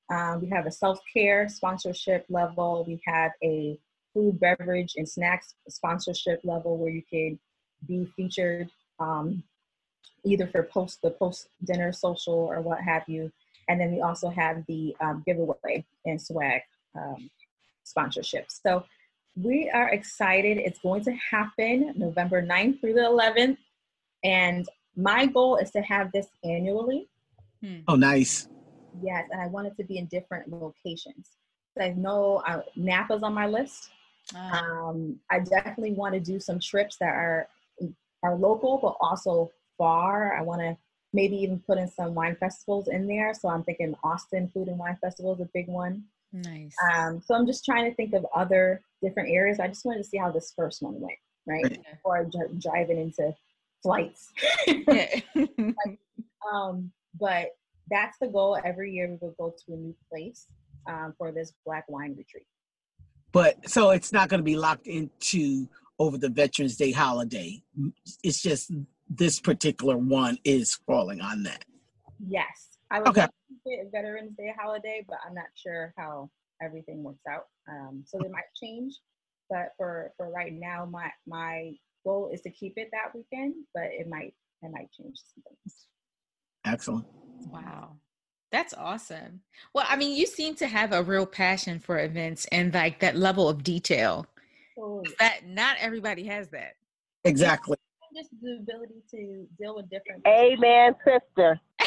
Um, 0.10 0.42
we 0.42 0.50
have 0.50 0.66
a 0.66 0.72
self 0.72 1.00
care 1.14 1.48
sponsorship 1.48 2.26
level. 2.30 2.84
We 2.86 3.00
have 3.08 3.32
a 3.42 3.80
food, 4.16 4.40
beverage, 4.40 4.94
and 4.96 5.08
snacks 5.08 5.54
sponsorship 5.68 6.40
level 6.44 6.78
where 6.78 6.90
you 6.90 7.04
can 7.12 7.38
be 7.86 8.08
featured 8.16 8.70
um, 9.00 9.44
either 10.24 10.48
for 10.48 10.64
post 10.64 11.02
the 11.04 11.12
post 11.12 11.50
dinner 11.66 11.92
social 11.92 12.34
or 12.34 12.62
what 12.62 12.82
have 12.82 13.04
you. 13.08 13.32
And 13.68 13.80
then 13.80 13.92
we 13.92 14.02
also 14.02 14.30
have 14.30 14.64
the 14.68 14.96
um, 15.02 15.22
giveaway 15.26 15.86
and 16.06 16.20
swag 16.20 16.62
um, 16.96 17.30
sponsorship. 17.84 18.46
So 18.50 18.86
we 19.36 19.70
are 19.70 19.90
excited. 19.90 20.58
It's 20.58 20.80
going 20.80 21.04
to 21.04 21.12
happen 21.12 21.94
November 21.98 22.42
9th 22.42 22.80
through 22.80 22.94
the 22.94 23.02
11th. 23.02 23.58
And 24.24 24.68
my 24.96 25.26
goal 25.26 25.58
is 25.58 25.72
to 25.72 25.82
have 25.82 26.12
this 26.14 26.28
annually. 26.44 27.10
Oh, 27.88 27.96
nice. 27.96 28.48
Yes, 29.02 29.26
and 29.32 29.42
I 29.42 29.48
want 29.48 29.68
it 29.68 29.76
to 29.78 29.84
be 29.84 29.98
in 29.98 30.06
different 30.06 30.50
locations. 30.50 31.32
I 31.80 31.90
know 31.90 32.42
uh, 32.48 32.62
Napa's 32.78 33.24
on 33.24 33.34
my 33.34 33.48
list. 33.48 33.90
Ah, 34.34 34.88
Um, 34.90 35.20
I 35.30 35.40
definitely 35.40 35.94
want 35.94 36.14
to 36.14 36.20
do 36.20 36.40
some 36.40 36.60
trips 36.60 36.98
that 36.98 37.10
are 37.10 37.48
are 38.24 38.36
local, 38.36 38.80
but 38.82 38.96
also 39.00 39.52
far. 39.78 40.36
I 40.36 40.42
want 40.42 40.62
to 40.62 40.78
maybe 41.14 41.36
even 41.38 41.60
put 41.60 41.78
in 41.78 41.88
some 41.88 42.14
wine 42.16 42.36
festivals 42.40 42.88
in 42.88 43.08
there. 43.08 43.34
So 43.34 43.50
I'm 43.50 43.64
thinking 43.64 43.96
Austin 44.04 44.50
Food 44.54 44.68
and 44.68 44.78
Wine 44.78 44.98
Festival 45.00 45.34
is 45.34 45.42
a 45.42 45.50
big 45.54 45.68
one. 45.68 46.04
nice. 46.34 46.76
Um, 46.92 47.22
so 47.22 47.36
I'm 47.36 47.46
just 47.46 47.64
trying 47.64 47.90
to 47.90 47.96
think 47.96 48.14
of 48.14 48.26
other 48.36 48.82
different 49.02 49.30
areas. 49.30 49.60
I 49.60 49.68
just 49.68 49.86
wanted 49.86 50.00
to 50.00 50.10
see 50.10 50.18
how 50.18 50.32
this 50.32 50.54
first 50.56 50.82
one 50.82 51.00
went, 51.00 51.18
right? 51.46 51.64
Right. 51.64 51.80
Before 51.92 52.18
I 52.18 52.24
dri- 52.24 52.60
drive 52.60 52.90
it 52.90 52.98
into 52.98 53.34
flights. 53.82 54.34
um, 56.54 56.92
but 57.20 57.50
that's 57.90 58.18
the 58.20 58.28
goal. 58.28 58.58
Every 58.66 58.92
year 58.92 59.08
we 59.08 59.18
will 59.22 59.36
go 59.38 59.54
to 59.66 59.74
a 59.74 59.78
new 59.78 59.96
place 60.12 60.48
um, 60.88 61.14
for 61.18 61.32
this 61.32 61.54
Black 61.66 61.86
Wine 61.88 62.16
Retreat. 62.18 62.48
But 63.36 63.70
so 63.70 63.90
it's 63.90 64.14
not 64.14 64.30
going 64.30 64.40
to 64.40 64.46
be 64.46 64.56
locked 64.56 64.88
into 64.88 65.68
over 66.00 66.18
the 66.18 66.30
Veterans 66.30 66.78
Day 66.78 66.94
holiday. 66.94 67.62
It's 68.24 68.42
just 68.42 68.72
this 69.10 69.42
particular 69.42 69.98
one 69.98 70.38
is 70.46 70.80
falling 70.88 71.20
on 71.20 71.44
that. 71.44 71.66
Yes, 72.26 72.78
I 72.90 73.00
would 73.00 73.10
Okay. 73.10 73.22
love 73.22 73.30
to 73.68 73.72
it 73.72 73.90
Veterans 73.92 74.38
Day 74.38 74.54
holiday, 74.58 75.06
but 75.06 75.18
I'm 75.28 75.36
not 75.36 75.48
sure 75.54 75.94
how 75.98 76.30
everything 76.64 77.04
works 77.04 77.24
out. 77.30 77.48
Um, 77.70 78.04
so 78.06 78.20
they 78.22 78.30
might 78.30 78.46
change. 78.56 78.94
But 79.50 79.74
for 79.76 80.14
for 80.16 80.30
right 80.30 80.54
now, 80.54 80.86
my 80.86 81.12
my 81.28 81.74
goal 82.06 82.32
is 82.34 82.40
to 82.44 82.50
keep 82.52 82.76
it 82.78 82.88
that 82.94 83.14
weekend, 83.14 83.56
but 83.74 83.84
it 83.92 84.08
might 84.08 84.34
it 84.62 84.72
might 84.72 84.90
change 84.98 85.18
some 85.34 85.44
things. 85.44 85.88
Excellent. 86.64 87.06
Wow. 87.52 87.98
That's 88.56 88.74
awesome. 88.74 89.42
Well, 89.74 89.84
I 89.86 89.98
mean, 89.98 90.16
you 90.16 90.26
seem 90.26 90.56
to 90.56 90.68
have 90.68 90.94
a 90.94 91.04
real 91.04 91.26
passion 91.26 91.78
for 91.78 92.00
events 92.00 92.46
and 92.54 92.74
like 92.74 93.02
that 93.02 93.18
level 93.18 93.50
of 93.50 93.64
detail. 93.64 94.28
So 94.78 95.04
That 95.20 95.42
not 95.46 95.76
everybody 95.82 96.24
has 96.28 96.48
that. 96.52 96.76
Exactly. 97.26 97.76
just 98.16 98.30
the 98.42 98.60
ability 98.62 99.04
to 99.12 99.46
deal 99.60 99.76
with 99.76 99.90
different. 99.90 100.26
Amen, 100.26 100.96
sister. 101.04 101.60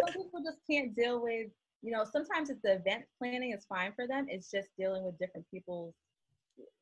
Some 0.00 0.14
people 0.14 0.42
just 0.42 0.60
can't 0.70 0.96
deal 0.96 1.22
with. 1.22 1.48
You 1.82 1.90
know, 1.92 2.06
sometimes 2.10 2.48
it's 2.48 2.62
the 2.62 2.76
event 2.76 3.04
planning 3.18 3.52
is 3.52 3.66
fine 3.68 3.92
for 3.94 4.06
them. 4.06 4.24
It's 4.30 4.50
just 4.50 4.68
dealing 4.78 5.04
with 5.04 5.18
different 5.18 5.44
people's 5.52 5.92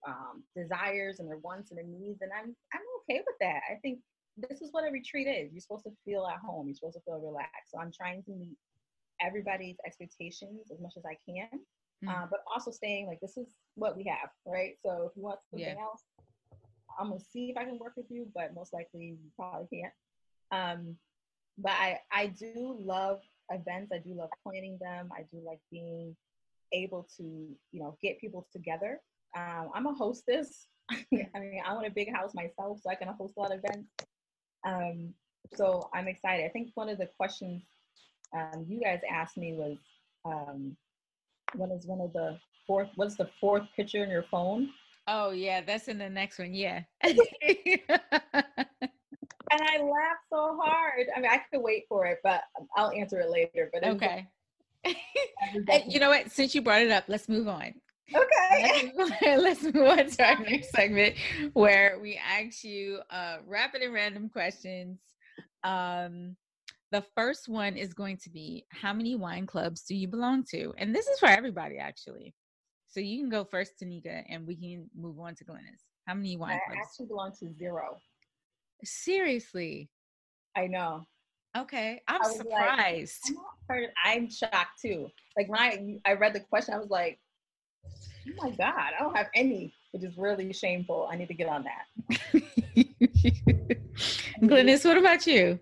um, 0.06 0.44
desires 0.56 1.18
and 1.18 1.28
their 1.28 1.38
wants 1.38 1.72
and 1.72 1.78
their 1.78 1.86
needs, 1.86 2.22
and 2.22 2.30
I'm 2.32 2.54
I'm 2.72 2.82
okay 3.02 3.20
with 3.26 3.34
that. 3.40 3.62
I 3.68 3.80
think 3.82 3.98
this 4.36 4.60
is 4.60 4.68
what 4.72 4.86
a 4.86 4.90
retreat 4.90 5.26
is. 5.26 5.52
You're 5.52 5.60
supposed 5.60 5.84
to 5.84 5.92
feel 6.04 6.26
at 6.26 6.38
home. 6.38 6.66
You're 6.66 6.74
supposed 6.74 6.96
to 6.96 7.02
feel 7.02 7.20
relaxed. 7.20 7.70
So 7.72 7.78
I'm 7.78 7.92
trying 7.92 8.22
to 8.24 8.30
meet 8.32 8.56
everybody's 9.20 9.76
expectations 9.86 10.70
as 10.70 10.80
much 10.80 10.94
as 10.96 11.04
I 11.06 11.16
can, 11.26 11.48
Mm. 12.04 12.10
uh, 12.10 12.26
but 12.30 12.40
also 12.52 12.70
saying 12.70 13.06
like 13.06 13.20
this 13.20 13.38
is 13.38 13.56
what 13.74 13.96
we 13.96 14.04
have, 14.04 14.30
right? 14.44 14.76
So 14.84 15.06
if 15.10 15.16
you 15.16 15.22
want 15.22 15.40
something 15.50 15.66
Yeah. 15.76 15.82
else, 15.82 16.04
I'm 16.98 17.08
gonna 17.08 17.20
see 17.20 17.50
if 17.50 17.56
I 17.56 17.64
can 17.64 17.78
work 17.78 17.94
with 17.96 18.10
you, 18.10 18.30
but 18.34 18.52
most 18.54 18.72
likely 18.74 19.16
you 19.22 19.30
probably 19.36 19.66
can't. 19.68 19.94
Um, 20.50 20.98
but 21.56 21.72
I 21.72 22.00
I 22.12 22.26
do 22.26 22.76
love 22.78 23.22
events. 23.50 23.92
I 23.92 23.98
do 23.98 24.12
love 24.12 24.30
planning 24.42 24.76
them. 24.78 25.10
I 25.16 25.22
do 25.32 25.40
like 25.40 25.60
being 25.70 26.14
able 26.72 27.04
to 27.16 27.22
you 27.72 27.80
know 27.80 27.96
get 28.02 28.20
people 28.20 28.46
together. 28.52 29.00
Um, 29.34 29.70
I'm 29.74 29.86
a 29.86 29.94
hostess. 29.94 30.68
I 30.90 31.04
mean, 31.40 31.62
I 31.66 31.72
want 31.74 31.86
a 31.86 31.90
big 31.90 32.12
house 32.14 32.34
myself, 32.34 32.80
so 32.82 32.90
I 32.90 32.94
can 32.94 33.08
host 33.08 33.34
a 33.36 33.40
lot 33.40 33.52
of 33.52 33.58
events. 33.64 33.88
Um, 34.66 35.14
so 35.54 35.88
I'm 35.94 36.08
excited. 36.08 36.44
I 36.44 36.48
think 36.48 36.72
one 36.74 36.88
of 36.88 36.98
the 36.98 37.08
questions 37.16 37.62
um, 38.34 38.66
you 38.68 38.80
guys 38.80 39.00
asked 39.10 39.38
me 39.38 39.54
was, 39.54 39.78
um, 40.24 40.76
what 41.54 41.70
is 41.70 41.86
one 41.86 42.00
of 42.00 42.12
the 42.12 42.38
fourth? 42.66 42.88
What's 42.96 43.16
the 43.16 43.30
fourth 43.40 43.62
picture 43.74 44.02
in 44.04 44.10
your 44.10 44.24
phone? 44.30 44.68
Oh 45.06 45.30
yeah, 45.30 45.60
that's 45.60 45.88
in 45.88 45.98
the 45.98 46.10
next 46.10 46.38
one. 46.38 46.52
Yeah. 46.52 46.82
And 49.50 49.60
I 49.62 49.78
laughed 49.80 50.24
so 50.28 50.58
hard. 50.60 51.06
I 51.16 51.20
mean, 51.20 51.30
I 51.30 51.38
could 51.50 51.62
wait 51.62 51.84
for 51.88 52.06
it, 52.06 52.18
but 52.24 52.42
I'll 52.76 52.90
answer 52.90 53.20
it 53.20 53.30
later. 53.30 53.70
But 53.72 53.84
okay. 53.84 54.26
like- 54.84 55.84
you 55.86 56.00
know 56.00 56.08
what? 56.08 56.30
Since 56.32 56.54
you 56.54 56.62
brought 56.62 56.82
it 56.82 56.90
up, 56.90 57.04
let's 57.06 57.28
move 57.28 57.46
on. 57.48 57.74
Okay. 58.14 58.92
Let's 58.96 58.96
move 58.96 59.12
on, 59.26 59.42
let's 59.42 59.62
move 59.62 59.76
on 59.76 60.06
to 60.06 60.24
our 60.24 60.38
next 60.40 60.70
segment 60.70 61.16
where 61.52 61.98
we 62.00 62.18
ask 62.18 62.64
you 62.64 63.00
uh, 63.10 63.38
rapid 63.46 63.82
and 63.82 63.92
random 63.92 64.28
questions. 64.28 64.98
Um, 65.64 66.36
the 66.92 67.04
first 67.14 67.48
one 67.48 67.76
is 67.76 67.94
going 67.94 68.16
to 68.18 68.30
be 68.30 68.64
How 68.70 68.92
many 68.92 69.16
wine 69.16 69.46
clubs 69.46 69.82
do 69.82 69.94
you 69.94 70.08
belong 70.08 70.44
to? 70.50 70.72
And 70.78 70.94
this 70.94 71.06
is 71.08 71.18
for 71.18 71.28
everybody, 71.28 71.78
actually. 71.78 72.34
So 72.86 73.00
you 73.00 73.18
can 73.20 73.28
go 73.28 73.44
first, 73.44 73.72
Tanika, 73.82 74.22
and 74.28 74.46
we 74.46 74.56
can 74.56 74.88
move 74.96 75.18
on 75.18 75.34
to 75.34 75.44
Glynis. 75.44 75.82
How 76.06 76.14
many 76.14 76.36
I 76.36 76.38
wine 76.38 76.60
clubs? 76.66 76.78
I 76.78 76.82
actually 76.82 77.06
belong 77.06 77.32
to 77.40 77.52
zero. 77.58 77.98
Seriously. 78.84 79.90
I 80.56 80.68
know. 80.68 81.02
Okay, 81.56 82.02
I'm 82.06 82.22
I 82.22 82.26
was 82.26 82.38
like, 82.38 82.46
surprised. 82.46 83.32
I'm. 83.70 83.86
I'm 84.04 84.30
shocked 84.30 84.80
too. 84.80 85.08
Like 85.36 85.48
when 85.48 85.58
I 85.60 85.98
I 86.04 86.12
read 86.14 86.34
the 86.34 86.40
question, 86.40 86.74
I 86.74 86.78
was 86.78 86.90
like, 86.90 87.18
oh 88.28 88.48
my 88.48 88.50
god, 88.56 88.92
I 88.98 89.02
don't 89.02 89.16
have 89.16 89.28
any, 89.34 89.74
which 89.92 90.04
is 90.04 90.16
really 90.16 90.52
shameful. 90.52 91.08
I 91.10 91.16
need 91.16 91.28
to 91.28 91.34
get 91.34 91.48
on 91.48 91.64
that. 91.64 91.86
Glynis, 94.42 94.84
what 94.84 94.98
about 94.98 95.26
you? 95.26 95.58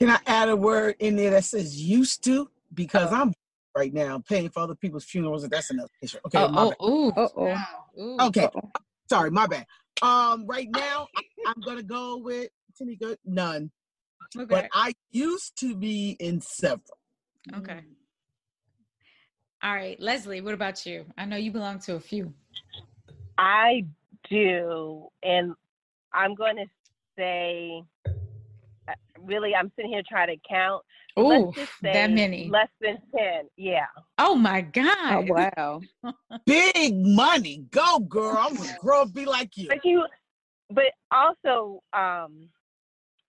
Can 0.00 0.10
I 0.10 0.18
add 0.26 0.48
a 0.48 0.56
word 0.56 0.96
in 0.98 1.16
there 1.16 1.30
that 1.30 1.44
says 1.44 1.80
used 1.80 2.24
to? 2.24 2.48
Because 2.74 3.10
Oh. 3.12 3.16
I'm 3.16 3.32
right 3.76 3.92
now 3.92 4.18
paying 4.28 4.50
for 4.50 4.60
other 4.60 4.74
people's 4.74 5.04
funerals, 5.04 5.44
and 5.44 5.52
that's 5.52 5.70
another 5.70 5.88
issue. 6.02 6.18
Okay, 6.26 6.38
oh, 6.38 6.48
my 6.48 6.72
oh, 6.80 7.10
bad. 7.12 7.22
ooh, 7.22 7.54
Uh-oh. 8.02 8.26
okay, 8.28 8.48
sorry, 9.08 9.30
my 9.30 9.46
bad. 9.46 9.66
Um, 10.02 10.46
right 10.46 10.68
now 10.74 11.06
I'm 11.46 11.60
gonna 11.60 11.82
go 11.82 12.16
with 12.18 12.48
Tanika, 12.80 13.16
none. 13.24 13.70
Okay. 14.36 14.46
But 14.46 14.68
I 14.72 14.94
used 15.10 15.58
to 15.60 15.76
be 15.76 16.16
in 16.18 16.40
several. 16.40 16.98
Okay. 17.54 17.80
All 19.64 19.72
right, 19.72 19.98
Leslie, 20.00 20.40
what 20.40 20.54
about 20.54 20.84
you? 20.84 21.04
I 21.16 21.24
know 21.24 21.36
you 21.36 21.52
belong 21.52 21.78
to 21.80 21.94
a 21.94 22.00
few. 22.00 22.32
I 23.38 23.84
do, 24.28 25.06
and 25.22 25.54
I'm 26.12 26.34
going 26.34 26.56
to 26.56 26.66
say, 27.16 27.82
uh, 28.88 28.92
really, 29.20 29.54
I'm 29.54 29.70
sitting 29.76 29.92
here 29.92 30.02
trying 30.08 30.28
to 30.28 30.36
count. 30.48 30.82
Oh, 31.16 31.54
that 31.82 32.10
many. 32.10 32.48
Less 32.50 32.68
than 32.80 32.98
ten. 33.16 33.42
Yeah. 33.56 33.86
Oh 34.18 34.34
my 34.34 34.62
Oh 34.62 34.72
God. 34.72 35.28
wow. 35.28 35.80
Big 36.46 36.96
money, 36.96 37.64
go 37.70 38.00
girl. 38.00 38.38
I'm 38.40 38.54
gonna 38.54 38.76
grow 38.80 39.02
up 39.02 39.14
be 39.14 39.26
like 39.26 39.56
you. 39.56 39.68
But 39.68 39.84
you, 39.84 40.04
but 40.70 40.86
also, 41.12 41.82
um, 41.92 42.48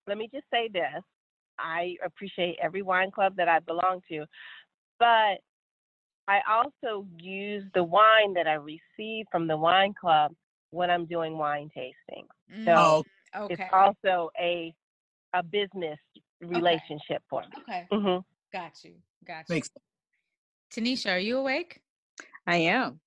let 0.08 0.18
me 0.18 0.30
just 0.34 0.46
say 0.52 0.70
this: 0.72 1.04
I 1.60 1.96
appreciate 2.04 2.58
every 2.62 2.82
wine 2.82 3.12
club 3.12 3.36
that 3.38 3.48
I 3.48 3.60
belong 3.60 4.02
to, 4.10 4.26
but 4.98 5.40
I 6.28 6.40
also 6.50 7.06
use 7.20 7.64
the 7.74 7.84
wine 7.84 8.34
that 8.36 8.48
I 8.48 8.54
receive 8.54 9.26
from 9.32 9.48
the 9.48 9.58
wine 9.58 9.94
club 10.00 10.34
when 10.72 10.90
I'm 10.90 11.06
doing 11.06 11.38
wine 11.38 11.70
tasting. 11.76 12.28
So 12.66 12.72
Oh, 12.72 13.04
okay. 13.46 13.54
It's 13.54 13.64
also 13.74 14.30
a 14.40 14.74
a 15.34 15.44
business 15.44 16.00
relationship 16.42 17.24
for 17.30 17.42
me. 17.42 17.48
Okay. 17.62 17.88
hmm 17.92 18.18
Got 18.52 18.84
you. 18.84 18.94
Got 19.26 19.50
you. 19.50 19.56
makes 19.56 19.70
Tanisha, 20.74 21.12
are 21.14 21.20
you 21.20 21.38
awake? 21.38 21.82
I 22.48 22.58
am. 22.58 23.00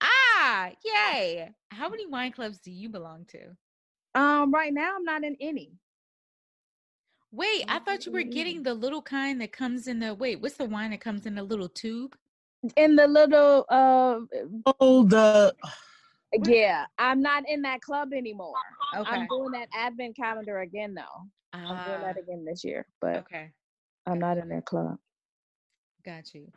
Ah, 0.00 0.70
yay. 0.84 1.50
How 1.70 1.88
many 1.88 2.06
wine 2.06 2.32
clubs 2.32 2.58
do 2.58 2.70
you 2.70 2.88
belong 2.88 3.26
to? 3.26 4.20
Um, 4.20 4.52
right 4.52 4.72
now 4.72 4.96
I'm 4.96 5.04
not 5.04 5.24
in 5.24 5.36
any. 5.40 5.72
Wait, 7.32 7.64
I 7.68 7.78
thought 7.78 8.06
you 8.06 8.12
were 8.12 8.24
getting 8.24 8.62
the 8.62 8.74
little 8.74 9.02
kind 9.02 9.40
that 9.40 9.52
comes 9.52 9.86
in 9.86 10.00
the 10.00 10.14
wait, 10.14 10.40
what's 10.40 10.56
the 10.56 10.64
wine 10.64 10.90
that 10.90 11.00
comes 11.00 11.26
in 11.26 11.38
a 11.38 11.42
little 11.42 11.68
tube? 11.68 12.16
In 12.76 12.96
the 12.96 13.06
little 13.06 13.64
uh 13.68 14.20
oh 14.80 15.04
the 15.04 15.54
yeah, 16.44 16.84
I'm 16.98 17.20
not 17.22 17.44
in 17.48 17.62
that 17.62 17.80
club 17.80 18.12
anymore. 18.12 18.54
Okay. 18.96 19.10
I'm 19.10 19.26
doing 19.28 19.52
that 19.52 19.68
advent 19.74 20.16
calendar 20.16 20.60
again 20.60 20.94
though. 20.94 21.02
I'm 21.52 21.76
doing 21.84 22.00
Ah, 22.00 22.02
that 22.02 22.18
again 22.18 22.44
this 22.44 22.62
year, 22.64 22.86
but 23.00 23.16
okay. 23.16 23.50
I'm 24.06 24.18
not 24.18 24.38
in 24.38 24.48
that 24.50 24.64
club. 24.64 24.98
Got 26.04 26.32
you. 26.34 26.52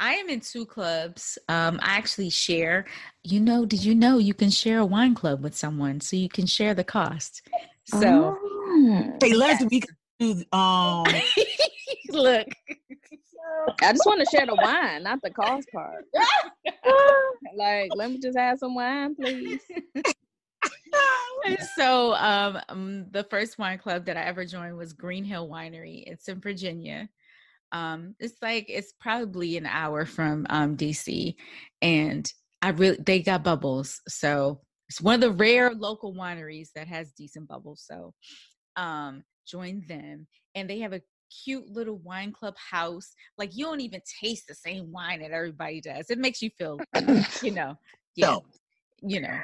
I 0.00 0.14
am 0.14 0.28
in 0.28 0.40
two 0.40 0.66
clubs. 0.66 1.38
Um, 1.48 1.78
I 1.82 1.96
actually 1.96 2.30
share. 2.30 2.86
You 3.22 3.38
know, 3.40 3.64
did 3.64 3.84
you 3.84 3.94
know 3.94 4.18
you 4.18 4.34
can 4.34 4.50
share 4.50 4.78
a 4.78 4.86
wine 4.86 5.14
club 5.14 5.42
with 5.44 5.56
someone 5.56 6.00
so 6.00 6.16
you 6.16 6.28
can 6.28 6.46
share 6.46 6.74
the 6.74 6.82
cost? 6.84 7.42
So 7.84 8.36
Oh. 8.36 9.18
hey 9.22 9.32
Leslie, 9.34 9.68
we 9.70 9.80
can 9.80 9.96
do 10.18 10.44
um 10.56 11.04
look, 12.10 12.48
I 13.82 13.92
just 13.92 14.06
want 14.06 14.20
to 14.20 14.36
share 14.36 14.46
the 14.46 14.54
wine, 14.54 15.02
not 15.02 15.20
the 15.22 15.30
cost 15.30 15.68
part. 15.72 16.04
like, 17.56 17.90
let 17.94 18.10
me 18.10 18.18
just 18.18 18.38
have 18.38 18.58
some 18.58 18.74
wine, 18.74 19.14
please. 19.14 19.60
so 21.76 22.14
um, 22.14 22.58
um, 22.68 23.06
the 23.10 23.24
first 23.24 23.58
wine 23.58 23.78
club 23.78 24.06
that 24.06 24.16
I 24.16 24.22
ever 24.22 24.44
joined 24.44 24.76
was 24.76 24.92
Green 24.92 25.24
Hill 25.24 25.48
Winery. 25.48 26.04
It's 26.06 26.28
in 26.28 26.40
Virginia. 26.40 27.08
Um, 27.72 28.14
it's 28.20 28.36
like 28.42 28.66
it's 28.68 28.92
probably 29.00 29.56
an 29.56 29.66
hour 29.66 30.04
from 30.04 30.46
um, 30.50 30.76
DC, 30.76 31.34
and 31.80 32.30
I 32.60 32.70
really 32.70 32.98
they 33.04 33.20
got 33.20 33.44
bubbles. 33.44 34.00
So 34.08 34.60
it's 34.88 35.00
one 35.00 35.14
of 35.14 35.20
the 35.22 35.32
rare 35.32 35.72
local 35.72 36.14
wineries 36.14 36.68
that 36.74 36.86
has 36.88 37.12
decent 37.12 37.48
bubbles. 37.48 37.82
So 37.86 38.12
um, 38.76 39.24
join 39.46 39.84
them, 39.88 40.26
and 40.54 40.68
they 40.68 40.80
have 40.80 40.92
a 40.92 41.00
cute 41.44 41.68
little 41.68 41.98
wine 41.98 42.32
club 42.32 42.54
house. 42.56 43.14
Like 43.38 43.56
you 43.56 43.64
don't 43.64 43.80
even 43.80 44.00
taste 44.20 44.46
the 44.48 44.54
same 44.54 44.90
wine 44.92 45.20
that 45.20 45.30
everybody 45.30 45.80
does. 45.80 46.10
It 46.10 46.18
makes 46.18 46.42
you 46.42 46.50
feel, 46.58 46.78
you 47.42 47.50
know, 47.52 47.76
yeah, 48.16 48.32
no. 48.32 48.44
you 49.02 49.20
know 49.20 49.38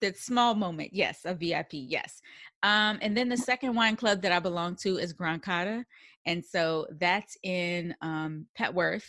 that 0.00 0.16
small 0.16 0.54
moment 0.54 0.90
yes 0.92 1.20
a 1.24 1.34
vip 1.34 1.68
yes 1.70 2.20
um 2.62 2.98
and 3.02 3.16
then 3.16 3.28
the 3.28 3.36
second 3.36 3.74
wine 3.74 3.96
club 3.96 4.22
that 4.22 4.32
i 4.32 4.38
belong 4.38 4.74
to 4.74 4.96
is 4.96 5.12
grand 5.12 5.42
Cata, 5.42 5.84
and 6.26 6.44
so 6.44 6.86
that's 6.98 7.36
in 7.42 7.94
um 8.02 8.46
petworth 8.58 9.04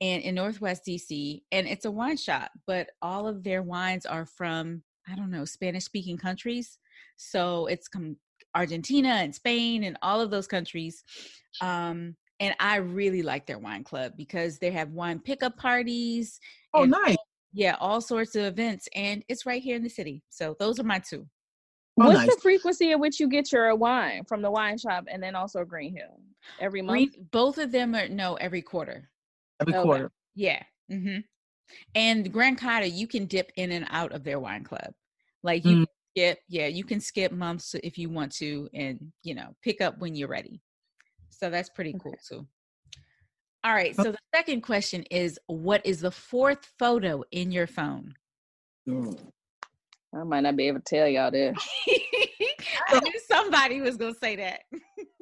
and 0.00 0.22
in 0.22 0.34
northwest 0.34 0.82
dc 0.88 1.42
and 1.52 1.66
it's 1.66 1.84
a 1.84 1.90
wine 1.90 2.16
shop 2.16 2.50
but 2.66 2.88
all 3.02 3.28
of 3.28 3.42
their 3.42 3.62
wines 3.62 4.06
are 4.06 4.26
from 4.26 4.82
i 5.10 5.14
don't 5.14 5.30
know 5.30 5.44
spanish 5.44 5.84
speaking 5.84 6.16
countries 6.16 6.78
so 7.16 7.66
it's 7.66 7.88
com- 7.88 8.16
argentina 8.54 9.08
and 9.08 9.34
spain 9.34 9.84
and 9.84 9.96
all 10.02 10.20
of 10.20 10.30
those 10.30 10.46
countries 10.46 11.02
um 11.60 12.14
and 12.40 12.54
i 12.60 12.76
really 12.76 13.22
like 13.22 13.46
their 13.46 13.58
wine 13.58 13.84
club 13.84 14.12
because 14.16 14.58
they 14.58 14.70
have 14.70 14.90
wine 14.90 15.18
pickup 15.18 15.56
parties 15.56 16.40
Oh 16.74 16.82
and 16.82 16.90
nice. 16.90 17.16
yeah, 17.56 17.76
all 17.78 18.00
sorts 18.00 18.34
of 18.34 18.44
events, 18.44 18.88
and 18.96 19.24
it's 19.28 19.46
right 19.46 19.62
here 19.62 19.76
in 19.76 19.84
the 19.84 19.88
city. 19.88 20.24
So 20.28 20.56
those 20.58 20.80
are 20.80 20.84
my 20.84 20.98
two. 20.98 21.24
Oh, 22.00 22.06
What's 22.06 22.18
nice. 22.18 22.34
the 22.34 22.40
frequency 22.42 22.90
at 22.90 22.98
which 22.98 23.20
you 23.20 23.28
get 23.28 23.52
your 23.52 23.72
wine 23.76 24.24
from 24.24 24.42
the 24.42 24.50
wine 24.50 24.76
shop 24.76 25.04
and 25.08 25.22
then 25.22 25.36
also 25.36 25.64
Green 25.64 25.96
Hill? 25.96 26.20
Every 26.58 26.82
month? 26.82 27.12
Green, 27.12 27.28
both 27.30 27.58
of 27.58 27.70
them 27.70 27.94
are 27.94 28.08
no 28.08 28.34
every 28.34 28.60
quarter. 28.60 29.08
Every 29.60 29.72
Okay. 29.72 29.82
quarter. 29.82 30.10
Yeah. 30.34 30.64
hmm 30.90 31.18
And 31.94 32.32
Grand 32.32 32.58
Cata, 32.58 32.88
you 32.88 33.06
can 33.06 33.26
dip 33.26 33.52
in 33.56 33.70
and 33.70 33.86
out 33.90 34.10
of 34.10 34.24
their 34.24 34.40
wine 34.40 34.64
club. 34.64 34.92
Like 35.44 35.64
you 35.64 35.76
Mm. 35.76 35.86
Can 36.16 36.24
skip, 36.32 36.38
yeah, 36.48 36.66
you 36.66 36.84
can 36.84 37.00
skip 37.00 37.32
months 37.32 37.74
if 37.82 37.98
you 37.98 38.08
want 38.08 38.32
to, 38.36 38.68
and 38.74 39.12
you 39.22 39.34
know, 39.34 39.54
pick 39.62 39.80
up 39.80 39.98
when 39.98 40.14
you're 40.14 40.28
ready. 40.28 40.60
So 41.30 41.50
that's 41.50 41.68
pretty 41.70 41.94
cool 42.00 42.14
too. 42.28 42.46
All 43.64 43.72
right. 43.72 43.96
So 43.96 44.12
the 44.12 44.18
second 44.34 44.60
question 44.60 45.04
is, 45.10 45.38
what 45.46 45.84
is 45.84 46.00
the 46.00 46.10
fourth 46.10 46.70
photo 46.78 47.24
in 47.32 47.50
your 47.50 47.66
phone? 47.66 48.14
Mm. 48.88 49.18
I 50.14 50.22
might 50.22 50.40
not 50.40 50.56
be 50.56 50.68
able 50.68 50.80
to 50.80 50.84
tell 50.84 51.08
y'all 51.08 51.30
this. 51.30 51.56
I 52.88 53.00
knew 53.00 53.20
somebody 53.26 53.80
was 53.80 53.96
gonna 53.96 54.14
say 54.14 54.36
that. 54.36 54.60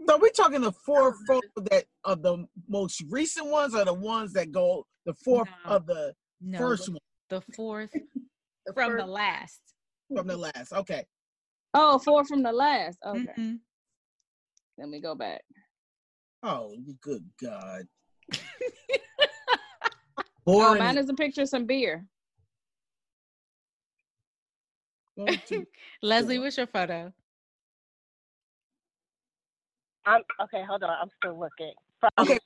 So 0.08 0.18
we're 0.18 0.28
talking 0.30 0.60
the 0.60 0.72
four 0.72 1.14
photos 1.26 1.50
that 1.70 1.84
of 2.04 2.22
the 2.22 2.44
most 2.68 3.02
recent 3.08 3.46
ones 3.46 3.74
or 3.74 3.84
the 3.84 3.94
ones 3.94 4.32
that 4.34 4.52
go 4.52 4.86
the 5.06 5.14
fourth 5.14 5.48
No. 5.64 5.70
of 5.76 5.86
the 5.86 6.12
No, 6.40 6.58
first 6.58 6.86
the, 6.86 6.92
one 6.92 7.00
the 7.30 7.40
fourth 7.54 7.90
from 8.74 8.96
the 8.96 9.06
last. 9.06 9.60
From 10.16 10.26
the 10.26 10.36
last. 10.36 10.72
Okay. 10.72 11.04
Oh, 11.74 11.98
four 11.98 12.24
from 12.24 12.42
the 12.42 12.52
last. 12.52 12.98
Okay. 13.06 13.26
Mhm. 13.38 13.58
Let 14.78 14.88
me 14.88 15.00
go 15.00 15.14
back. 15.14 15.42
Oh, 16.42 16.76
good 17.00 17.24
God. 17.42 17.82
Oh, 20.44 20.52
Boring. 20.58 20.82
mine 20.82 20.98
is 20.98 21.08
a 21.08 21.14
picture 21.14 21.42
of 21.42 21.48
some 21.48 21.66
beer. 21.66 22.04
Go 25.16 25.26
to- 25.26 25.66
Leslie, 26.02 26.40
what's 26.40 26.56
your 26.56 26.66
photo? 26.66 27.12
I'm 30.04 30.22
okay. 30.42 30.64
Hold 30.68 30.82
on. 30.82 30.90
I'm 31.00 31.10
still 31.22 31.38
looking. 31.38 31.72
From, 32.00 32.10
Okay. 32.18 32.40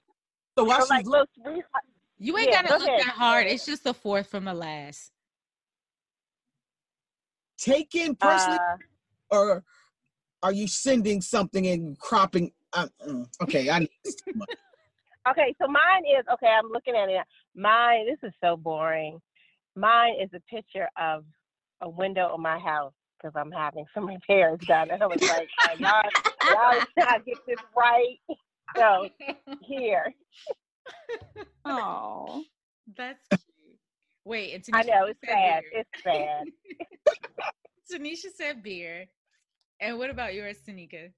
So 0.59 0.65
while 0.65 0.81
so 0.81 0.85
she's 0.85 0.91
like 0.91 1.07
look- 1.07 1.29
most 1.39 1.47
recent, 1.47 1.65
You 2.19 2.37
ain't 2.37 2.51
Yeah, 2.51 2.57
gotta 2.63 2.69
go 2.69 2.77
look 2.77 2.89
ahead. 2.89 3.01
that 3.07 3.15
hard. 3.15 3.47
It's 3.47 3.65
just 3.65 3.83
the 3.85 3.95
fourth 3.95 4.27
from 4.27 4.45
the 4.45 4.53
last. 4.55 5.11
Taking 7.59 8.15
personally, 8.17 8.59
uh, 8.59 9.37
or 9.37 9.65
are 10.43 10.53
you 10.53 10.67
sending 10.67 11.21
something 11.21 11.67
and 11.67 11.99
cropping? 11.99 12.53
Uh, 12.73 12.89
mm, 13.07 13.27
okay, 13.43 13.71
I. 13.71 13.81
Need 13.81 13.91
okay, 15.31 15.55
so 15.61 15.67
mine 15.69 16.05
is 16.19 16.25
okay. 16.33 16.49
I'm 16.49 16.71
looking 16.71 16.95
at 16.95 17.09
it. 17.09 17.25
Mine. 17.55 18.07
This 18.07 18.29
is 18.29 18.35
so 18.43 18.57
boring. 18.57 19.21
Mine 19.75 20.15
is 20.21 20.31
a 20.35 20.41
picture 20.53 20.89
of 21.01 21.25
a 21.81 21.89
window 21.89 22.31
of 22.33 22.41
my 22.41 22.59
house 22.59 22.93
because 23.19 23.33
I'm 23.37 23.53
having 23.53 23.85
some 23.95 24.07
repairs 24.09 24.59
done, 24.67 24.91
and 24.91 25.03
I 25.03 25.07
was 25.07 25.21
like, 25.23 25.49
uh, 25.65 25.77
y'all, 25.79 26.03
y'all 26.49 26.85
gotta 26.99 27.23
get 27.25 27.39
this 27.47 27.59
right. 27.77 28.19
So 28.77 29.09
here, 29.63 30.13
Oh. 31.65 32.45
That's 32.97 33.19
cute. 33.29 33.41
Wait, 34.27 34.55
and 34.55 34.65
I 34.75 34.83
Tanisha 34.83 34.87
know 34.89 35.07
it's 35.07 35.21
said 35.25 35.31
sad. 35.31 35.63
beer. 35.71 35.85
It's 35.85 36.03
sad. 36.03 36.45
Tanisha 37.93 38.35
said 38.37 38.61
beer. 38.61 39.07
And 39.81 39.99
what 39.99 40.11
about 40.11 40.35
yours, 40.35 40.59
Tanika? 40.67 41.13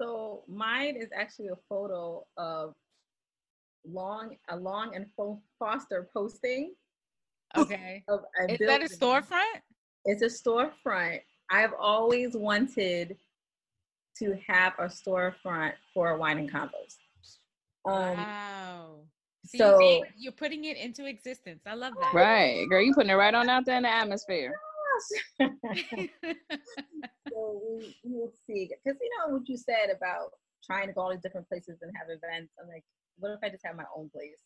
So 0.00 0.42
mine 0.48 0.96
is 0.96 1.10
actually 1.14 1.48
a 1.48 1.56
photo 1.68 2.24
of 2.38 2.74
long 3.84 4.36
a 4.48 4.56
long 4.56 4.94
and 4.96 5.06
Fo- 5.16 5.42
Foster 5.58 6.08
posting 6.14 6.72
Okay. 7.56 8.04
of 8.08 8.20
a 8.40 8.52
Is 8.52 8.58
that 8.60 8.80
a 8.82 8.86
storefront? 8.86 9.60
It's 10.06 10.22
a 10.22 10.26
storefront. 10.26 11.20
I've 11.50 11.74
always 11.78 12.34
wanted 12.34 13.18
to 14.18 14.38
have 14.46 14.72
a 14.78 14.84
storefront 14.86 15.74
for 15.92 16.16
wine 16.16 16.38
and 16.38 16.50
convos. 16.50 16.96
Um, 17.84 18.16
wow. 18.16 19.00
See, 19.48 19.58
so- 19.58 19.78
see, 19.78 20.02
you're 20.18 20.32
putting 20.32 20.64
it 20.64 20.76
into 20.76 21.06
existence. 21.06 21.62
I 21.66 21.74
love 21.74 21.94
that. 22.00 22.12
Right, 22.14 22.66
girl, 22.68 22.82
you 22.82 22.92
putting 22.94 23.10
it 23.10 23.14
right 23.14 23.34
on 23.34 23.48
out 23.48 23.64
there 23.64 23.76
in 23.76 23.82
the 23.84 23.90
atmosphere. 23.90 24.52
so 25.40 25.48
we, 27.30 27.96
we 28.04 28.12
will 28.12 28.32
see. 28.46 28.68
Because 28.84 28.98
you 29.00 29.10
know 29.16 29.34
what 29.34 29.48
you 29.48 29.56
said 29.56 29.90
about 29.96 30.32
trying 30.64 30.88
to 30.88 30.92
go 30.92 31.02
all 31.02 31.10
these 31.10 31.22
different 31.22 31.48
places 31.48 31.78
and 31.82 31.92
have 31.96 32.08
events. 32.08 32.52
I'm 32.60 32.68
like, 32.68 32.84
what 33.18 33.30
if 33.30 33.38
I 33.42 33.48
just 33.48 33.64
have 33.64 33.76
my 33.76 33.84
own 33.96 34.10
place? 34.10 34.42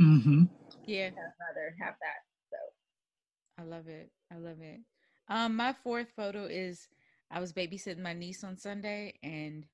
Mm-hmm. 0.00 0.44
yeah. 0.86 1.06
I'd 1.06 1.12
rather 1.12 1.74
have 1.80 1.94
that. 2.00 2.20
So 2.50 2.56
I 3.58 3.64
love 3.64 3.88
it. 3.88 4.10
I 4.32 4.36
love 4.36 4.60
it. 4.60 4.80
Um, 5.28 5.56
my 5.56 5.72
fourth 5.82 6.08
photo 6.16 6.44
is 6.44 6.88
I 7.30 7.40
was 7.40 7.52
babysitting 7.52 7.98
my 8.02 8.12
niece 8.12 8.44
on 8.44 8.58
Sunday 8.58 9.14
and 9.22 9.66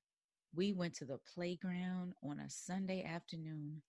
we 0.55 0.73
went 0.73 0.95
to 0.95 1.05
the 1.05 1.19
playground 1.33 2.13
on 2.23 2.39
a 2.39 2.49
Sunday 2.49 3.03
afternoon. 3.03 3.81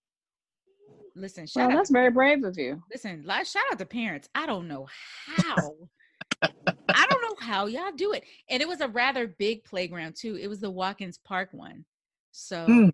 Listen, 1.15 1.47
shout 1.47 1.69
Well, 1.69 1.71
out 1.71 1.79
that's 1.79 1.89
to 1.89 1.93
very 1.93 2.11
brave 2.11 2.45
of 2.45 2.57
you. 2.59 2.83
listen, 2.91 3.23
like 3.27 3.47
shout 3.47 3.65
out 3.71 3.79
to 3.79 3.87
parents. 3.87 4.29
I 4.35 4.47
don't 4.47 4.69
know 4.69 4.87
how. 5.27 5.75
I 6.95 7.07
don't 7.07 7.23
know 7.23 7.47
how 7.47 7.67
y'all 7.67 7.93
do 7.97 8.13
it. 8.13 8.25
And 8.51 8.63
it 8.63 8.69
was 8.69 8.81
a 8.81 8.89
rather 8.89 9.27
big 9.27 9.65
playground 9.65 10.17
too. 10.17 10.37
It 10.37 10.49
was 10.49 10.61
the 10.61 10.71
Watkins 10.71 11.19
Park 11.19 11.51
one. 11.53 11.85
So 12.33 12.67
Hmm. 12.67 12.89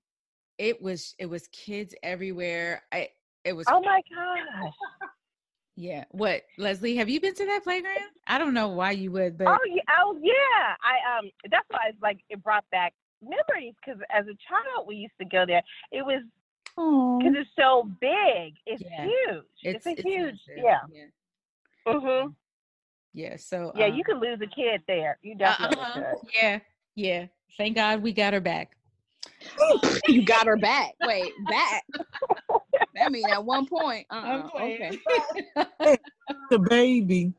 it 0.59 0.83
was 0.83 1.15
it 1.19 1.27
was 1.27 1.49
kids 1.49 1.95
everywhere. 2.03 2.83
I 2.93 3.09
it 3.45 3.53
was 3.55 3.67
Oh 3.69 3.81
my 3.81 4.01
gosh. 4.15 4.73
yeah. 5.77 6.05
What, 6.11 6.43
Leslie, 6.59 6.97
have 6.97 7.09
you 7.09 7.21
been 7.21 7.35
to 7.35 7.47
that 7.47 7.65
playground? 7.65 8.11
I 8.27 8.39
don't 8.39 8.55
know 8.55 8.69
why 8.69 8.93
you 8.93 9.13
would, 9.13 9.39
but 9.39 9.47
Oh 9.49 9.59
yeah, 9.69 9.83
oh 10.01 10.19
yeah. 10.23 10.75
I 10.83 11.19
um. 11.19 11.31
That's 11.51 11.67
why 11.71 11.79
it's 11.89 12.03
like 12.03 12.19
it 12.29 12.43
brought 12.43 12.65
back 12.71 12.95
memories 13.23 13.75
because 13.85 14.01
as 14.11 14.25
a 14.27 14.37
child 14.49 14.87
we 14.87 14.97
used 14.97 15.15
to 15.21 15.25
go 15.25 15.45
there. 15.47 15.63
It 15.93 16.03
was 16.05 16.23
because 16.79 17.35
it's 17.37 17.51
so 17.59 17.91
big. 18.01 18.55
It's 18.67 18.83
Yeah. 18.83 19.05
huge. 19.05 19.45
It's, 19.63 19.87
a 19.87 19.91
huge. 19.95 20.41
massive. 20.47 20.65
Yeah. 20.65 20.81
yeah. 20.93 21.93
Mhm. 21.93 22.35
Yeah. 23.13 23.37
So 23.37 23.73
Yeah. 23.75 23.87
um, 23.87 23.95
you 23.95 24.05
could 24.05 24.19
lose 24.19 24.41
a 24.41 24.47
kid 24.47 24.83
there. 24.87 25.19
You 25.23 25.35
definitely 25.35 25.79
uh-huh. 25.81 26.01
could. 26.01 26.31
Yeah, 26.35 26.61
yeah. 26.95 27.27
Thank 27.57 27.75
God 27.77 28.03
we 28.03 28.13
got 28.13 28.33
her 28.33 28.41
back. 28.41 28.77
you 30.09 30.25
got 30.25 30.47
her 30.47 30.57
back. 30.57 30.93
Wait, 31.05 31.33
back. 31.49 31.85
that 32.95 33.11
mean 33.11 33.29
at 33.29 33.45
one 33.45 33.67
point. 33.67 34.07
I'm 34.11 34.43
Uh-uh. 34.43 34.49
playing. 34.51 34.99
Okay. 35.57 35.97
The 36.51 36.59
baby. 36.59 37.33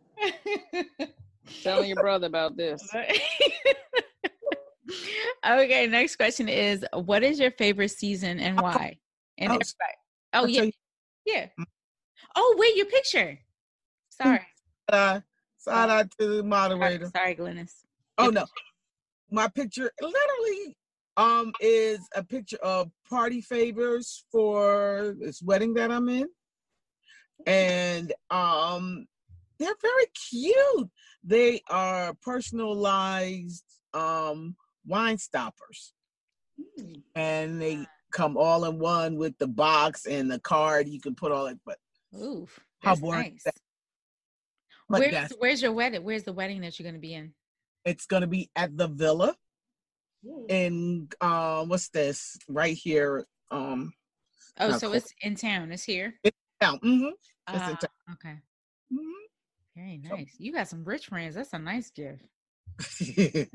Telling 1.64 1.88
your 1.90 1.96
brother 1.98 2.28
about 2.28 2.58
this. 2.58 2.88
okay, 5.46 5.88
next 5.88 6.16
question 6.16 6.50
is 6.50 6.86
what 6.94 7.24
is 7.24 7.40
your 7.40 7.52
favorite 7.52 7.90
season 7.90 8.40
and 8.40 8.60
why? 8.60 8.98
And 9.40 9.50
I'll- 9.52 9.56
everybody- 9.56 9.98
oh 10.34 10.40
I'll 10.40 10.50
yeah, 10.50 10.62
you- 10.64 10.72
yeah. 11.26 11.48
Oh 12.36 12.56
wait, 12.58 12.76
your 12.76 12.86
picture. 12.86 13.40
Sorry. 14.10 14.46
Uh, 14.92 15.22
shout 15.64 15.90
out 15.90 16.12
to 16.20 16.28
the 16.38 16.44
moderator. 16.44 17.10
sorry, 17.16 17.36
Glynis. 17.36 17.72
Oh 18.18 18.30
no, 18.30 18.46
my 19.32 19.48
picture 19.48 19.92
literally 20.02 20.78
um 21.18 21.52
is 21.62 22.00
a 22.16 22.24
picture 22.24 22.58
of 22.58 22.92
party 23.10 23.42
favors 23.42 24.26
for 24.32 25.16
this 25.20 25.42
wedding 25.42 25.74
that 25.76 25.92
I'm 25.92 26.10
in, 26.10 26.28
and 27.48 28.14
um 28.30 29.08
they're 29.58 29.76
very 29.82 30.06
cute. 30.30 30.90
They 31.24 31.62
are 31.70 32.14
personalized 32.22 33.66
um 33.94 34.56
wine 34.86 35.18
stoppers, 35.18 35.94
Hmm. 36.78 36.94
and 37.16 37.62
they 37.62 37.86
come 38.12 38.38
all 38.38 38.66
in 38.66 38.80
one 38.80 39.16
with 39.16 39.38
the 39.38 39.48
box 39.48 40.06
and 40.06 40.30
the 40.32 40.40
card. 40.40 40.88
You 40.88 41.00
can 41.00 41.16
put 41.16 41.32
all 41.32 41.48
it, 41.48 41.60
but 41.66 41.78
Oof. 42.20 42.60
How 42.80 42.92
That's 42.92 43.02
boring 43.02 43.22
nice. 43.22 43.34
is 43.38 43.44
that? 43.44 43.56
but 44.90 45.00
Where's, 45.00 45.12
that's 45.12 45.34
where's 45.38 45.62
your 45.62 45.72
wedding? 45.74 46.04
Where's 46.04 46.24
the 46.24 46.34
wedding 46.34 46.62
that 46.62 46.80
you're 46.80 46.88
gonna 46.90 47.00
be 47.00 47.14
in? 47.14 47.34
it's 47.86 48.06
gonna 48.06 48.28
be 48.28 48.50
at 48.56 48.76
the 48.76 48.88
villa. 48.88 49.36
in 50.50 51.08
uh, 51.22 51.64
what's 51.66 51.90
this 51.90 52.38
right 52.48 52.76
here 52.76 53.26
um 53.52 53.94
Oh, 54.60 54.72
so 54.78 54.88
cool. 54.88 54.98
it's 54.98 55.14
in 55.22 55.36
town. 55.36 55.72
It's 55.72 55.84
here. 55.84 56.16
town 56.60 56.80
hmm 56.82 57.06
It's 57.54 57.68
in 57.68 57.78
Ah, 57.82 58.14
okay. 58.14 58.38
Mhm. 58.92 59.12
Very 59.76 59.98
nice. 59.98 60.36
You 60.38 60.52
got 60.52 60.68
some 60.68 60.84
rich 60.84 61.08
friends. 61.08 61.36
That's 61.36 61.54
a 61.54 61.60
nice 61.60 61.90
gift. 61.92 62.26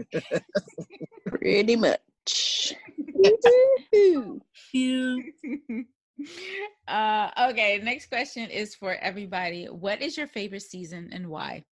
Pretty 1.26 1.76
much. 1.76 2.74
you 3.14 4.40
uh 6.88 7.30
okay, 7.50 7.80
next 7.82 8.06
question 8.06 8.50
is 8.50 8.74
for 8.74 8.94
everybody. 8.94 9.66
What 9.66 10.02
is 10.02 10.16
your 10.16 10.26
favorite 10.26 10.62
season 10.62 11.10
and 11.12 11.28
why? 11.28 11.64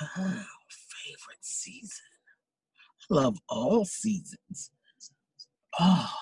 oh, 0.00 0.44
favorite 1.04 1.42
season. 1.42 2.04
I 3.10 3.14
love 3.14 3.38
all 3.48 3.84
seasons. 3.84 4.70
Oh 5.80 6.12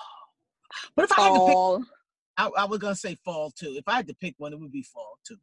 but 0.95 1.05
if 1.05 1.11
i 1.17 1.21
had 1.21 1.33
to 1.33 1.39
pick 1.45 1.57
I, 2.39 2.49
I 2.55 2.65
was 2.65 2.79
gonna 2.79 2.95
say 2.95 3.15
fall 3.25 3.51
too. 3.51 3.75
If 3.77 3.87
i 3.87 3.95
had 3.95 4.07
to 4.07 4.13
pick 4.13 4.35
one 4.37 4.53
it 4.53 4.59
would 4.59 4.71
be 4.71 4.83
fall 4.83 5.17
too. 5.25 5.37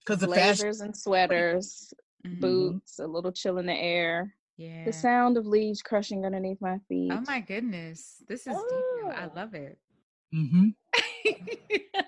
Because 0.00 0.20
the 0.20 0.28
fashion 0.28 0.72
and 0.80 0.96
sweaters, 0.96 1.92
Mhm. 2.26 2.40
boots, 2.40 2.98
a 2.98 3.06
little 3.06 3.32
chill 3.32 3.58
in 3.58 3.66
the 3.66 3.74
air, 3.74 4.34
Yeah. 4.56 4.84
the 4.84 4.92
sound 4.92 5.36
of 5.36 5.46
leaves 5.46 5.82
crushing 5.82 6.24
underneath 6.24 6.60
my 6.60 6.78
feet. 6.88 7.10
Oh 7.12 7.22
my 7.26 7.40
goodness. 7.40 8.22
This 8.28 8.46
is 8.46 8.54
deep. 8.54 9.12
I 9.16 9.24
Oh. 9.26 9.32
love 9.34 9.54
it. 9.54 9.78
Mm-hmm. 10.34 10.68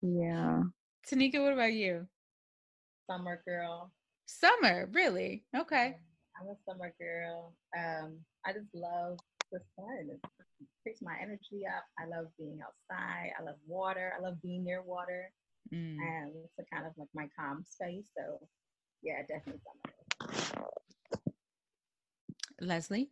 Yeah. 0.00 0.62
Tanika, 1.10 1.42
what 1.42 1.52
about 1.52 1.72
you? 1.72 2.06
summer 3.10 3.42
girl. 3.46 3.90
Summer, 4.26 4.88
really? 4.92 5.42
Okay. 5.56 5.96
I'm 6.40 6.46
a 6.48 6.54
summer 6.70 6.94
girl. 7.00 7.54
Um, 7.76 8.18
I 8.46 8.52
just 8.52 8.68
love 8.74 9.18
the 9.50 9.58
sun. 9.76 10.08
It 10.12 10.20
picks 10.86 11.00
my 11.02 11.14
energy 11.20 11.64
up. 11.66 11.84
I 11.98 12.04
love 12.06 12.26
being 12.38 12.58
outside. 12.62 13.30
I 13.38 13.42
love 13.42 13.56
water. 13.66 14.12
I 14.16 14.20
love 14.22 14.40
being 14.42 14.62
near 14.62 14.82
water. 14.82 15.32
Mm. 15.74 15.96
And 15.98 16.32
it's 16.44 16.58
a 16.60 16.74
kind 16.74 16.86
of 16.86 16.92
like 16.98 17.08
my 17.14 17.28
calm 17.38 17.64
space. 17.66 18.06
So 18.16 18.46
yeah, 19.02 19.22
definitely 19.26 19.62
summer. 19.64 20.34
Leslie? 22.60 23.10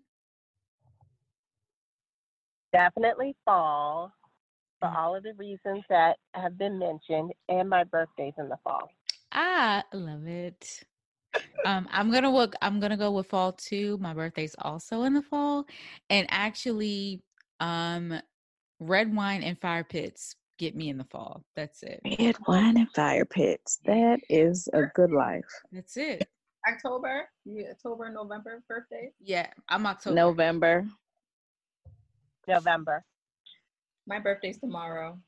Definitely 2.72 3.36
fall 3.44 4.12
for 4.80 4.88
Mm. 4.88 4.96
all 4.96 5.16
of 5.16 5.22
the 5.22 5.34
reasons 5.34 5.84
that 5.88 6.18
have 6.34 6.58
been 6.58 6.78
mentioned, 6.78 7.32
and 7.48 7.68
my 7.68 7.84
birthday's 7.84 8.34
in 8.38 8.48
the 8.48 8.58
fall. 8.58 8.90
I 9.32 9.82
love 9.92 10.26
it. 10.26 10.84
Um, 11.64 11.88
I'm 11.90 12.10
gonna 12.10 12.30
look. 12.32 12.54
I'm 12.62 12.80
gonna 12.80 12.96
go 12.96 13.10
with 13.12 13.28
fall 13.28 13.52
too. 13.52 13.98
My 13.98 14.14
birthday's 14.14 14.54
also 14.58 15.02
in 15.02 15.14
the 15.14 15.22
fall, 15.22 15.66
and 16.10 16.26
actually, 16.30 17.22
um, 17.60 18.20
red 18.80 19.14
wine 19.14 19.42
and 19.42 19.58
fire 19.60 19.84
pits 19.84 20.36
get 20.58 20.76
me 20.76 20.88
in 20.90 20.98
the 20.98 21.04
fall. 21.04 21.44
That's 21.56 21.82
it. 21.82 22.02
Red 22.18 22.36
wine 22.46 22.76
and 22.76 22.90
fire 22.94 23.24
pits. 23.24 23.80
That 23.84 24.20
is 24.28 24.68
a 24.72 24.84
good 24.94 25.10
life. 25.12 25.44
That's 25.72 25.96
it. 25.96 26.28
October, 26.68 27.28
October, 27.70 28.10
November 28.10 28.62
birthday. 28.68 29.10
Yeah, 29.20 29.48
I'm 29.68 29.86
October. 29.86 30.16
November. 30.16 30.86
November. 32.48 33.04
My 34.06 34.18
birthday's 34.18 34.58
tomorrow. 34.58 35.18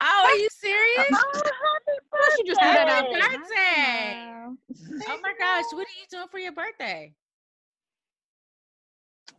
Oh, 0.00 0.22
are 0.26 0.36
you 0.36 0.48
serious? 0.50 1.06
Oh, 1.12 1.42
happy 1.44 2.36
She 2.36 2.44
just 2.44 2.60
threw 2.60 2.72
that 2.72 2.88
out 2.88 3.10
birthday! 3.10 4.16
Oh 5.08 5.18
my 5.22 5.32
gosh, 5.38 5.64
what 5.72 5.86
are 5.86 5.98
you 6.00 6.06
doing 6.10 6.28
for 6.30 6.38
your 6.38 6.52
birthday? 6.52 7.14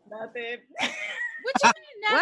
Nothing. 0.10 0.58
What 1.44 1.56
you 1.64 1.72
mean 1.76 2.22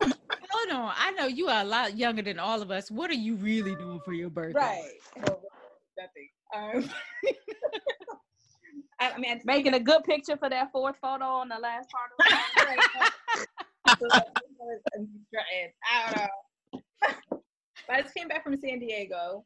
What? 0.00 0.16
Hold 0.50 0.70
on. 0.72 0.94
I 0.96 1.10
know 1.12 1.26
you 1.26 1.48
are 1.48 1.62
a 1.62 1.64
lot 1.64 1.96
younger 1.96 2.22
than 2.22 2.38
all 2.38 2.62
of 2.62 2.70
us. 2.70 2.90
What 2.90 3.10
are 3.10 3.14
you 3.14 3.36
really 3.36 3.74
doing 3.76 4.00
for 4.04 4.12
your 4.12 4.30
birthday? 4.30 4.88
Well, 5.16 5.42
nothing. 5.98 6.28
Um, 6.54 6.88
I, 9.00 9.12
I 9.12 9.18
mean, 9.18 9.40
Making 9.44 9.74
a 9.74 9.80
good 9.80 10.04
picture 10.04 10.36
for 10.36 10.48
that 10.48 10.72
fourth 10.72 10.96
photo 11.00 11.24
on 11.24 11.48
the 11.48 11.58
last 11.58 11.88
part 11.90 12.10
of 12.12 12.16
the 12.18 12.36
I 15.90 16.10
don't 16.10 16.16
know. 16.16 16.80
but 17.86 17.96
I 17.96 18.02
just 18.02 18.14
came 18.14 18.28
back 18.28 18.42
from 18.42 18.58
San 18.58 18.78
Diego, 18.78 19.44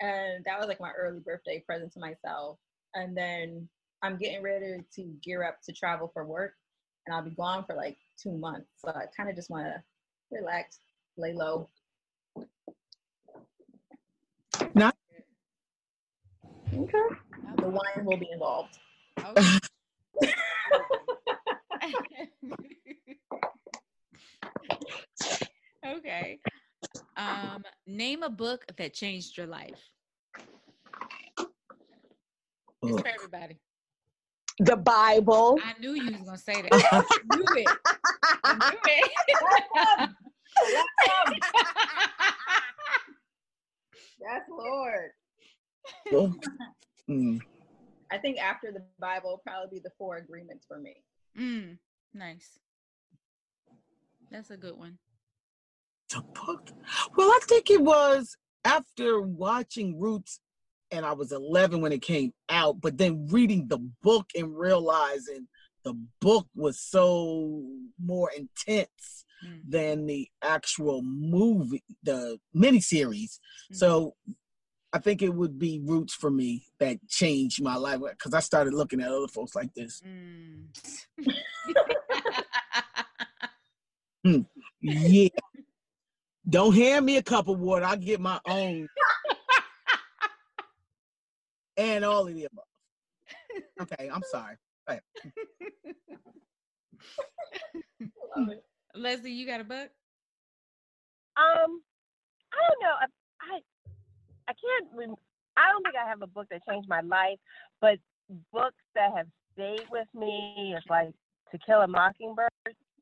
and 0.00 0.44
that 0.44 0.58
was 0.58 0.68
like 0.68 0.80
my 0.80 0.92
early 0.92 1.20
birthday 1.20 1.62
present 1.66 1.92
to 1.92 2.00
myself. 2.00 2.58
And 2.94 3.16
then 3.16 3.68
I'm 4.02 4.18
getting 4.18 4.42
ready 4.42 4.78
to 4.94 5.02
gear 5.22 5.44
up 5.44 5.56
to 5.64 5.72
travel 5.72 6.10
for 6.12 6.26
work, 6.26 6.54
and 7.06 7.14
I'll 7.14 7.22
be 7.22 7.30
gone 7.30 7.64
for 7.64 7.74
like 7.74 7.96
two 8.22 8.32
months. 8.32 8.68
So 8.84 8.90
I 8.90 9.06
kind 9.16 9.30
of 9.30 9.36
just 9.36 9.50
want 9.50 9.66
to 9.66 9.82
relax, 10.30 10.78
lay 11.16 11.32
low. 11.32 11.68
Okay. 16.74 16.98
The 17.58 17.68
wine 17.68 18.04
will 18.04 18.16
be 18.16 18.28
involved. 18.32 18.78
Okay. 19.24 19.58
okay. 25.86 26.40
Um, 27.16 27.62
name 27.86 28.22
a 28.22 28.30
book 28.30 28.64
that 28.78 28.94
changed 28.94 29.36
your 29.36 29.46
life. 29.46 29.90
It's 32.82 33.00
for 33.00 33.08
everybody. 33.08 33.58
The 34.58 34.76
Bible. 34.76 35.58
I 35.64 35.78
knew 35.78 35.94
you 35.94 36.12
was 36.12 36.22
gonna 36.22 36.38
say 36.38 36.62
that. 36.62 36.72
I 36.72 37.04
knew 37.28 37.44
it. 37.54 37.68
I 38.44 38.54
knew 38.54 38.78
it. 38.84 39.10
Yes, 44.20 44.42
Lord. 44.48 45.10
Mm. 47.08 47.40
I 48.10 48.18
think 48.18 48.38
after 48.38 48.70
the 48.72 48.82
Bible, 49.00 49.30
will 49.30 49.42
probably 49.46 49.78
be 49.78 49.82
the 49.82 49.90
four 49.98 50.16
agreements 50.16 50.64
for 50.66 50.78
me. 50.78 50.94
mm, 51.36 51.78
nice. 52.14 52.58
That's 54.30 54.50
a 54.50 54.56
good 54.56 54.76
one. 54.76 54.98
The 56.10 56.22
book. 56.22 56.70
Well, 57.16 57.28
I 57.28 57.40
think 57.48 57.70
it 57.70 57.82
was 57.82 58.36
after 58.64 59.20
watching 59.20 59.98
Roots, 59.98 60.40
and 60.90 61.04
I 61.04 61.12
was 61.12 61.32
11 61.32 61.80
when 61.80 61.92
it 61.92 62.02
came 62.02 62.32
out, 62.48 62.80
but 62.80 62.98
then 62.98 63.26
reading 63.28 63.66
the 63.66 63.78
book 64.02 64.26
and 64.34 64.56
realizing 64.56 65.48
the 65.84 65.94
book 66.20 66.46
was 66.54 66.78
so 66.80 67.62
more 68.02 68.30
intense 68.30 69.24
Mm. 69.44 69.62
than 69.68 70.06
the 70.06 70.28
actual 70.40 71.02
movie, 71.02 71.82
the 72.04 72.38
miniseries. 72.54 73.40
Mhm. 73.72 73.76
So 73.76 74.14
I 74.92 74.98
think 74.98 75.22
it 75.22 75.32
would 75.34 75.58
be 75.58 75.80
Roots 75.82 76.14
for 76.14 76.30
me 76.30 76.66
that 76.78 76.98
changed 77.08 77.62
my 77.62 77.76
life 77.76 78.00
because 78.10 78.34
I 78.34 78.40
started 78.40 78.74
looking 78.74 79.00
at 79.00 79.10
other 79.10 79.28
folks 79.28 79.54
like 79.54 79.72
this. 79.74 80.02
Mm. 80.06 80.66
Yeah. 84.84 85.28
Don't 86.48 86.74
hand 86.74 87.06
me 87.06 87.16
a 87.16 87.22
cup 87.22 87.48
of 87.48 87.58
water. 87.60 87.84
I'll 87.84 87.96
get 87.96 88.20
my 88.20 88.40
own. 88.46 88.88
and 91.76 92.04
all 92.04 92.26
of 92.26 92.34
the 92.34 92.44
above. 92.44 92.64
Okay, 93.80 94.10
I'm 94.12 94.22
sorry. 94.30 94.56
Love. 94.88 95.00
Leslie, 98.94 99.32
you 99.32 99.46
got 99.46 99.60
a 99.60 99.64
book? 99.64 99.90
Um, 101.36 101.82
I 102.52 102.58
don't 102.68 102.82
know. 102.82 102.94
I 103.00 103.06
I, 103.40 103.60
I 104.52 104.54
can't. 104.82 104.90
rem- 104.94 105.16
I 105.56 105.68
don't 105.70 105.82
think 105.82 105.96
I 105.96 106.08
have 106.08 106.22
a 106.22 106.26
book 106.26 106.46
that 106.50 106.60
changed 106.68 106.88
my 106.88 107.00
life, 107.00 107.38
but 107.80 107.98
books 108.52 108.76
that 108.94 109.10
have 109.16 109.26
stayed 109.54 109.84
with 109.90 110.08
me 110.14 110.74
is 110.76 110.82
like 110.88 111.12
To 111.50 111.58
Kill 111.66 111.80
a 111.82 111.86
Mockingbird. 111.86 112.48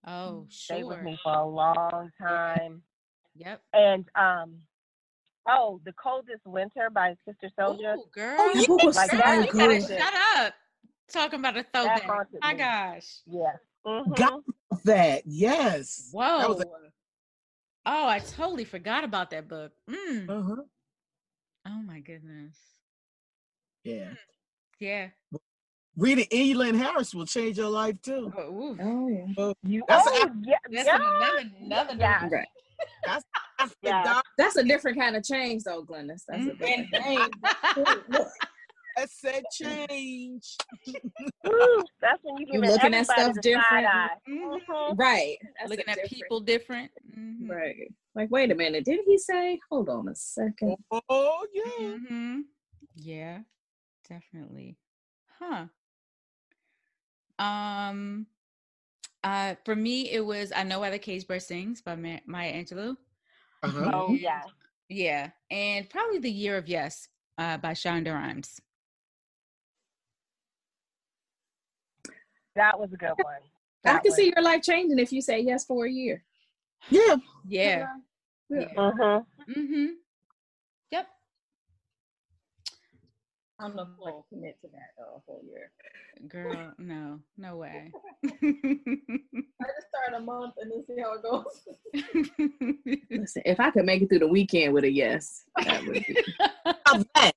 Oh, 0.07 0.47
sure. 0.49 0.77
Stayed 0.77 0.85
with 0.85 1.03
me 1.03 1.19
for 1.23 1.33
a 1.35 1.45
long 1.47 2.11
time. 2.21 2.83
Yep. 3.37 3.63
And 3.73 4.05
um, 4.17 4.55
oh, 5.49 5.81
The 5.85 5.93
Coldest 5.93 6.45
Winter 6.45 6.89
by 6.93 7.15
Sister 7.27 7.51
Souljah. 7.59 7.97
Oh, 7.99 8.07
girl. 8.13 8.37
yeah. 8.55 8.67
book 8.67 8.83
was 8.83 8.97
Like 8.97 9.11
so 9.11 9.17
that, 9.19 9.47
you 9.47 9.53
gotta 9.59 9.79
good. 9.79 9.89
shut 9.99 10.15
up. 10.39 10.55
Talking 11.13 11.41
about 11.41 11.57
a 11.57 11.65
That 11.73 12.03
throwback. 12.05 12.29
My 12.41 12.53
me. 12.53 12.59
gosh. 12.59 13.07
Yeah. 13.27 13.53
Mhm. 13.87 14.17
Got 14.17 14.41
that. 14.85 15.23
Yes. 15.27 16.09
Whoa. 16.13 16.39
That 16.39 16.49
was 16.49 16.65
oh, 17.87 18.09
I 18.09 18.19
totally 18.21 18.65
forgot 18.65 19.05
about 19.05 19.31
that 19.31 19.49
book. 19.49 19.73
Mm. 19.89 20.29
Uh-huh. 20.29 20.63
Oh 21.67 21.83
my 21.87 22.01
goodness. 22.01 22.57
Yeah. 23.85 24.11
Yeah. 24.79 25.09
Reading 25.97 26.27
Elin 26.33 26.75
Harris 26.75 27.15
will 27.15 27.27
change 27.27 27.59
your 27.59 27.69
life 27.69 28.01
too. 28.03 28.33
Oh, 28.37 28.43
ooh. 28.43 28.79
Oh 28.81 29.09
yeah. 29.09 29.53
You, 29.65 29.83
That's 29.89 30.09
oh, 30.11 30.23
a- 30.27 30.37
yeah, 30.43 30.57
That's 30.71 30.87
yeah. 30.87 30.97
another 30.97 31.51
another 31.61 31.95
Yeah. 31.99 32.29
Right. 32.29 32.49
After 33.59 33.75
Yeah. 33.83 34.21
That's 34.39 34.57
a 34.57 34.65
different 34.65 34.99
kind 34.99 35.17
of 35.17 35.25
change, 35.25 35.65
though, 35.65 35.85
Glynis. 35.85 36.23
That's 36.27 36.47
a 36.47 36.51
Mhm. 36.53 36.91
different. 36.91 37.35
that 38.97 39.11
said 39.11 39.43
change. 39.53 40.57
Woo, 41.45 41.83
that's 42.01 42.19
when 42.23 42.39
you 42.39 42.47
You're 42.53 42.63
looking 42.63 42.95
at 42.95 43.07
stuff 43.07 43.35
different. 43.41 43.67
Side 43.71 43.85
eye. 43.85 44.09
Mhm. 44.29 44.61
Mhm. 44.69 44.99
Right. 44.99 45.39
That's 45.59 45.71
Looking 45.71 45.89
at 45.89 45.95
different- 45.97 46.11
people 46.11 46.41
different. 46.41 46.91
Mhm. 47.17 47.49
Right. 47.49 47.93
Like, 48.15 48.31
wait 48.31 48.51
a 48.51 48.55
minute. 48.55 48.85
Did 48.85 49.01
he 49.07 49.19
say? 49.19 49.59
Hold 49.71 49.89
on 49.89 50.09
a 50.09 50.15
second. 50.15 50.77
Oh 51.09 51.47
yeah. 51.53 51.63
Mm-hmm. 51.87 52.41
Yeah, 52.97 53.39
definitely. 54.09 54.77
Huh. 55.39 55.67
Um, 57.39 58.27
uh, 59.25 59.55
for 59.65 59.75
me, 59.77 60.11
it 60.11 60.21
was 60.25 60.53
"I 60.55 60.63
Know 60.65 60.81
Why 60.81 60.91
the 60.91 60.99
Cage 60.99 61.27
Bird 61.27 61.43
Sings" 61.43 61.81
by 61.81 61.97
Ma- 61.97 62.19
Maya 62.27 62.53
Angelou. 62.53 62.97
Uh-huh. 63.63 63.91
Oh 63.95 64.13
yeah. 64.15 64.43
Yeah, 64.89 65.31
and 65.51 65.89
probably 65.89 66.19
"The 66.19 66.31
Year 66.31 66.57
of 66.57 66.69
Yes" 66.69 67.09
uh, 67.39 67.57
by 67.59 67.73
Shonda 67.73 68.13
Rhimes. 68.13 68.61
That 72.61 72.79
was 72.79 72.93
a 72.93 72.97
good 72.97 73.13
one. 73.23 73.37
I 73.87 73.93
can 73.95 74.01
was- 74.05 74.17
see 74.17 74.33
your 74.35 74.45
life 74.45 74.63
changing 74.63 74.99
if 74.99 75.13
you 75.13 75.23
say 75.23 75.41
yes 75.41 75.65
for 75.65 75.87
a 75.87 75.91
year. 75.91 76.23
Yeah. 76.91 77.17
Yeah. 77.47 77.87
Yeah. 78.51 78.61
yeah. 78.61 78.67
Mhm. 78.77 79.25
Mm-hmm. 79.57 79.87
Yep. 80.93 81.07
I 83.59 83.63
don't 83.67 83.77
know 83.77 83.83
if 83.83 83.89
I'll 84.07 84.27
commit 84.29 84.59
to 84.63 84.69
that 84.69 84.91
though, 84.99 85.17
a 85.17 85.21
whole 85.27 85.43
year. 85.51 85.71
Girl, 86.29 86.73
no, 86.79 87.21
no 87.39 87.57
way. 87.57 87.91
I 88.25 88.29
just 88.31 89.89
start 89.89 90.15
a 90.17 90.21
month 90.21 90.55
and 90.61 90.71
then 90.71 90.85
see 90.87 91.01
how 91.01 91.15
it 91.15 91.23
goes. 91.23 91.67
Listen, 93.11 93.43
if 93.47 93.59
I 93.61 93.71
could 93.71 93.87
make 93.87 94.03
it 94.03 94.09
through 94.11 94.19
the 94.21 94.29
weekend 94.29 94.75
with 94.75 94.85
a 94.85 94.91
yes, 94.91 95.45
that 95.65 95.83
would 95.87 95.95
be 95.95 96.25
How 96.85 96.95
about 97.01 97.07
that? 97.15 97.33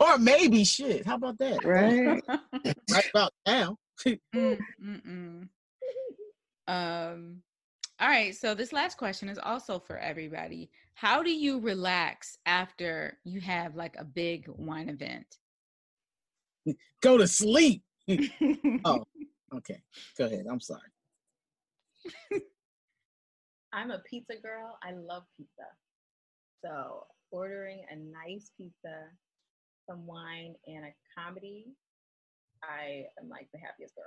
or 0.00 0.18
maybe 0.18 0.64
shit. 0.64 1.06
How 1.06 1.14
about 1.16 1.38
that? 1.38 1.64
right. 1.64 2.20
Right 2.90 3.10
about 3.10 3.32
now. 3.46 3.76
Mm. 4.34 5.48
Um, 6.66 7.42
all 8.00 8.08
right. 8.08 8.34
So 8.34 8.54
this 8.54 8.72
last 8.72 8.96
question 8.96 9.28
is 9.28 9.38
also 9.38 9.78
for 9.78 9.98
everybody. 9.98 10.70
How 10.94 11.22
do 11.22 11.30
you 11.30 11.60
relax 11.60 12.38
after 12.46 13.18
you 13.24 13.40
have 13.40 13.76
like 13.76 13.96
a 13.98 14.04
big 14.04 14.46
wine 14.48 14.88
event? 14.88 15.26
Go 17.02 17.18
to 17.18 17.26
sleep. 17.26 17.82
Oh. 18.84 19.04
Okay. 19.54 19.80
Go 20.18 20.26
ahead. 20.26 20.46
I'm 20.50 20.60
sorry. 20.60 20.80
I'm 23.72 23.90
a 23.90 24.00
pizza 24.00 24.34
girl. 24.42 24.78
I 24.82 24.92
love 24.92 25.22
pizza. 25.36 25.68
So 26.62 27.06
ordering 27.30 27.84
a 27.90 27.96
nice 27.96 28.50
pizza, 28.56 29.08
some 29.88 30.06
wine, 30.06 30.54
and 30.66 30.84
a 30.84 30.94
comedy, 31.18 31.66
I 32.68 33.06
am 33.20 33.28
like 33.28 33.48
the 33.52 33.58
happiest 33.58 33.94
girl. 33.94 34.04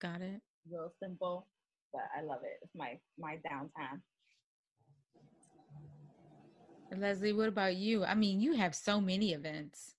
Got 0.00 0.22
it. 0.22 0.40
Real 0.70 0.92
simple, 1.02 1.46
but 1.92 2.02
I 2.16 2.22
love 2.22 2.40
it. 2.44 2.58
It's 2.62 2.74
my 2.74 2.98
my 3.18 3.36
downtime. 3.50 4.00
Leslie, 6.96 7.32
what 7.32 7.48
about 7.48 7.76
you? 7.76 8.04
I 8.04 8.14
mean, 8.14 8.40
you 8.40 8.54
have 8.54 8.74
so 8.74 9.00
many 9.00 9.32
events. 9.32 9.94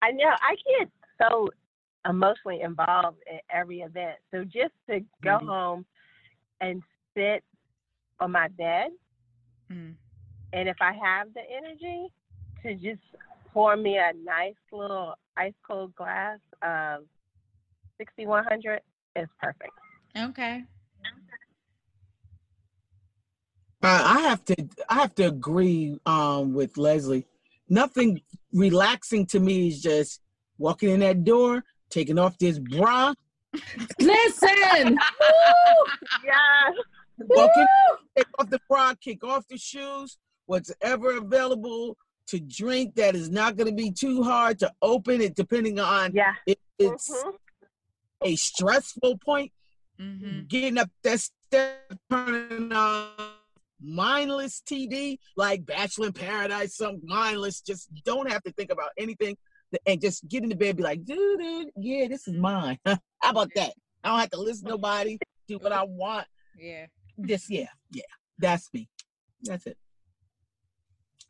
I 0.00 0.10
know 0.12 0.30
I 0.40 0.56
get 0.78 0.90
so 1.20 1.50
emotionally 2.08 2.62
involved 2.62 3.18
in 3.30 3.38
every 3.50 3.80
event. 3.80 4.16
So 4.30 4.42
just 4.44 4.72
to 4.88 5.00
go 5.22 5.38
Mhm. 5.38 5.46
home 5.46 5.86
and 6.60 6.82
sit 7.14 7.44
on 8.20 8.32
my 8.32 8.48
bed, 8.48 8.90
Mm. 9.70 9.96
and 10.52 10.68
if 10.68 10.80
I 10.80 10.92
have 10.92 11.32
the 11.34 11.42
energy 11.50 12.10
to 12.62 12.74
just 12.74 13.02
pour 13.52 13.76
me 13.76 13.96
a 13.96 14.12
nice 14.24 14.54
little 14.72 15.14
ice 15.36 15.52
cold 15.66 15.94
glass 15.94 16.38
of 16.62 17.04
6100 17.98 18.80
is 19.16 19.28
perfect. 19.40 19.72
Okay. 20.16 20.64
Uh, 23.80 24.02
I 24.04 24.20
have 24.22 24.44
to 24.46 24.56
I 24.88 24.94
have 24.94 25.14
to 25.16 25.28
agree 25.28 25.98
um, 26.04 26.52
with 26.52 26.76
Leslie. 26.76 27.26
Nothing 27.68 28.20
relaxing 28.52 29.26
to 29.26 29.40
me 29.40 29.68
is 29.68 29.80
just 29.80 30.20
walking 30.58 30.90
in 30.90 31.00
that 31.00 31.22
door, 31.22 31.62
taking 31.90 32.18
off 32.18 32.36
this 32.38 32.58
bra, 32.58 33.14
Listen. 34.00 34.98
Yeah. 36.24 36.72
walking, 37.18 37.66
take 38.16 38.26
off 38.38 38.50
the 38.50 38.60
bra, 38.68 38.94
kick 39.00 39.24
off 39.24 39.46
the 39.48 39.56
shoes, 39.56 40.18
whatever 40.46 41.16
available 41.16 41.96
to 42.28 42.40
drink 42.40 42.94
that 42.96 43.14
is 43.14 43.30
not 43.30 43.56
going 43.56 43.68
to 43.68 43.74
be 43.74 43.90
too 43.90 44.22
hard 44.22 44.58
to 44.60 44.72
open 44.82 45.20
it, 45.20 45.34
depending 45.34 45.78
on 45.80 46.12
Yeah. 46.14 46.34
if 46.46 46.58
it's 46.78 47.10
Mhm. 47.10 47.34
a 48.22 48.36
stressful 48.36 49.18
point. 49.18 49.52
Mm-hmm. 50.00 50.46
Getting 50.46 50.78
up 50.78 50.90
that 51.02 51.18
step, 51.20 51.92
turning 52.10 52.72
on 52.72 53.10
mindless 53.80 54.60
TD 54.60 55.18
like 55.36 55.64
Bachelor 55.66 56.08
in 56.08 56.12
Paradise, 56.12 56.76
some 56.76 57.00
mindless. 57.04 57.60
Just 57.60 57.88
don't 58.04 58.30
have 58.30 58.42
to 58.44 58.52
think 58.52 58.70
about 58.70 58.90
anything, 58.98 59.36
and 59.86 60.00
just 60.00 60.26
get 60.28 60.42
in 60.42 60.48
the 60.50 60.56
bed, 60.56 60.76
be 60.76 60.82
like, 60.82 61.04
dude, 61.04 61.38
dude 61.40 61.70
yeah, 61.76 62.06
this 62.08 62.26
is 62.28 62.34
mine. 62.34 62.78
How 62.86 62.98
about 63.30 63.50
that? 63.56 63.72
I 64.04 64.10
don't 64.10 64.20
have 64.20 64.30
to 64.30 64.40
listen 64.40 64.64
to 64.64 64.70
nobody. 64.70 65.18
Do 65.48 65.58
what 65.58 65.72
I 65.72 65.82
want. 65.84 66.26
Yeah, 66.58 66.86
This, 67.16 67.48
yeah, 67.50 67.66
yeah, 67.90 68.02
that's 68.38 68.72
me. 68.72 68.88
That's 69.42 69.66
it. 69.66 69.76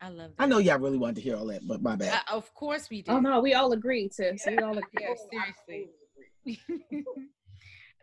I 0.01 0.09
love 0.09 0.31
that. 0.37 0.43
I 0.43 0.45
know 0.45 0.59
y'all 0.59 0.79
really 0.79 0.97
wanted 0.97 1.17
to 1.17 1.21
hear 1.21 1.35
all 1.35 1.45
that, 1.47 1.67
but 1.67 1.81
my 1.81 1.95
bad. 1.95 2.13
Uh, 2.29 2.35
of 2.37 2.53
course 2.53 2.89
we 2.89 3.01
do. 3.01 3.11
Oh 3.11 3.19
no, 3.19 3.39
we 3.41 3.53
all 3.53 3.73
agree 3.73 4.09
to. 4.15 4.37
So 4.37 4.51
we 4.51 4.57
all 4.61 4.77
agree. 4.77 4.89
Yeah, 5.01 5.13
seriously. 5.65 5.89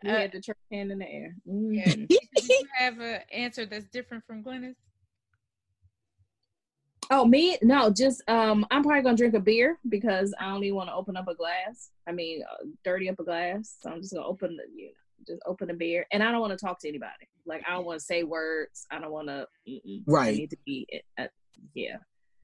We 0.03 0.09
Uh, 0.11 0.17
had 0.17 0.31
the 0.31 0.39
church 0.39 0.57
hand 0.71 0.91
in 0.91 0.99
the 0.99 1.09
air. 1.09 1.35
yeah. 1.45 1.95
Mhm. 1.95 2.07
Do 2.07 2.43
you 2.43 2.67
have 2.77 2.99
an 2.99 3.21
answer 3.31 3.65
that's 3.65 3.87
different 3.87 4.23
from 4.27 4.43
Glynis? 4.43 4.75
Oh 7.09 7.25
me? 7.25 7.57
No, 7.63 7.89
just 7.89 8.21
um, 8.29 8.63
I'm 8.69 8.83
probably 8.83 9.01
gonna 9.01 9.17
drink 9.17 9.33
a 9.33 9.39
beer 9.39 9.79
because 9.89 10.35
I 10.39 10.49
don't 10.51 10.63
even 10.63 10.75
want 10.75 10.89
to 10.89 10.93
open 10.93 11.17
up 11.17 11.27
a 11.27 11.33
glass. 11.33 11.89
I 12.07 12.11
mean, 12.11 12.43
uh, 12.43 12.65
dirty 12.83 13.09
up 13.09 13.19
a 13.19 13.23
glass. 13.23 13.75
So 13.81 13.89
I'm 13.89 13.99
just 14.01 14.13
gonna 14.13 14.27
open 14.27 14.55
the, 14.55 14.63
you 14.71 14.87
know, 14.89 14.91
just 15.25 15.41
open 15.47 15.71
a 15.71 15.73
beer, 15.73 16.05
and 16.11 16.21
I 16.21 16.31
don't 16.31 16.41
want 16.41 16.57
to 16.57 16.63
talk 16.63 16.79
to 16.81 16.87
anybody. 16.87 17.27
Like 17.47 17.63
I 17.67 17.71
don't 17.71 17.85
want 17.85 17.99
to 17.99 18.05
say 18.05 18.21
words. 18.23 18.85
I 18.91 18.99
don't 18.99 19.11
want 19.11 19.29
to. 19.29 19.47
I 19.67 19.79
Right. 20.05 20.37
need 20.37 20.51
to 20.51 20.57
be. 20.63 20.87
Uh, 21.17 21.25
yeah. 21.73 21.97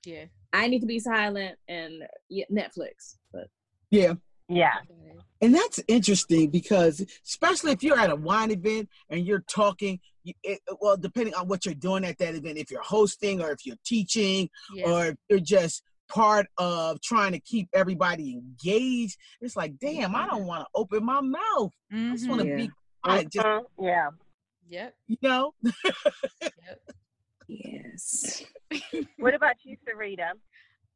Yeah. 0.05 0.25
I 0.51 0.67
need 0.67 0.81
to 0.81 0.85
be 0.87 0.99
silent 0.99 1.57
and 1.67 2.03
yeah, 2.29 2.45
Netflix. 2.51 3.17
But 3.31 3.47
Yeah. 3.91 4.13
Yeah. 4.49 4.73
And 5.41 5.53
that's 5.55 5.79
interesting 5.87 6.49
because, 6.49 7.05
especially 7.25 7.71
if 7.71 7.83
you're 7.83 7.99
at 7.99 8.09
a 8.09 8.15
wine 8.15 8.51
event 8.51 8.89
and 9.09 9.25
you're 9.25 9.43
talking, 9.49 9.99
you, 10.23 10.33
it, 10.43 10.59
well, 10.79 10.95
depending 10.97 11.33
on 11.33 11.47
what 11.47 11.65
you're 11.65 11.73
doing 11.75 12.05
at 12.05 12.17
that 12.19 12.35
event, 12.35 12.57
if 12.57 12.69
you're 12.71 12.81
hosting 12.81 13.41
or 13.41 13.51
if 13.51 13.65
you're 13.65 13.77
teaching 13.85 14.49
Yeah. 14.73 14.89
or 14.89 15.05
if 15.07 15.15
you're 15.29 15.39
just 15.39 15.83
part 16.09 16.45
of 16.57 17.01
trying 17.01 17.31
to 17.31 17.39
keep 17.39 17.67
everybody 17.73 18.33
engaged, 18.33 19.17
it's 19.41 19.55
like, 19.55 19.77
damn, 19.79 20.15
I 20.15 20.27
don't 20.27 20.45
want 20.45 20.61
to 20.61 20.67
open 20.75 21.03
my 21.05 21.21
mouth. 21.21 21.71
I 21.91 22.11
just 22.13 22.29
want 22.29 22.41
to 22.41 22.47
Mhm. 22.47 22.57
be 22.57 22.69
quiet, 23.03 23.29
just, 23.31 23.45
Mhm. 23.45 23.63
Yeah. 23.81 24.09
Yep. 24.69 24.95
you 25.07 25.17
know? 25.21 25.53
Yep. 26.41 26.81
yes. 27.47 28.43
What 29.17 29.33
about 29.35 29.55
you, 29.63 29.77
Sarita? 29.87 30.31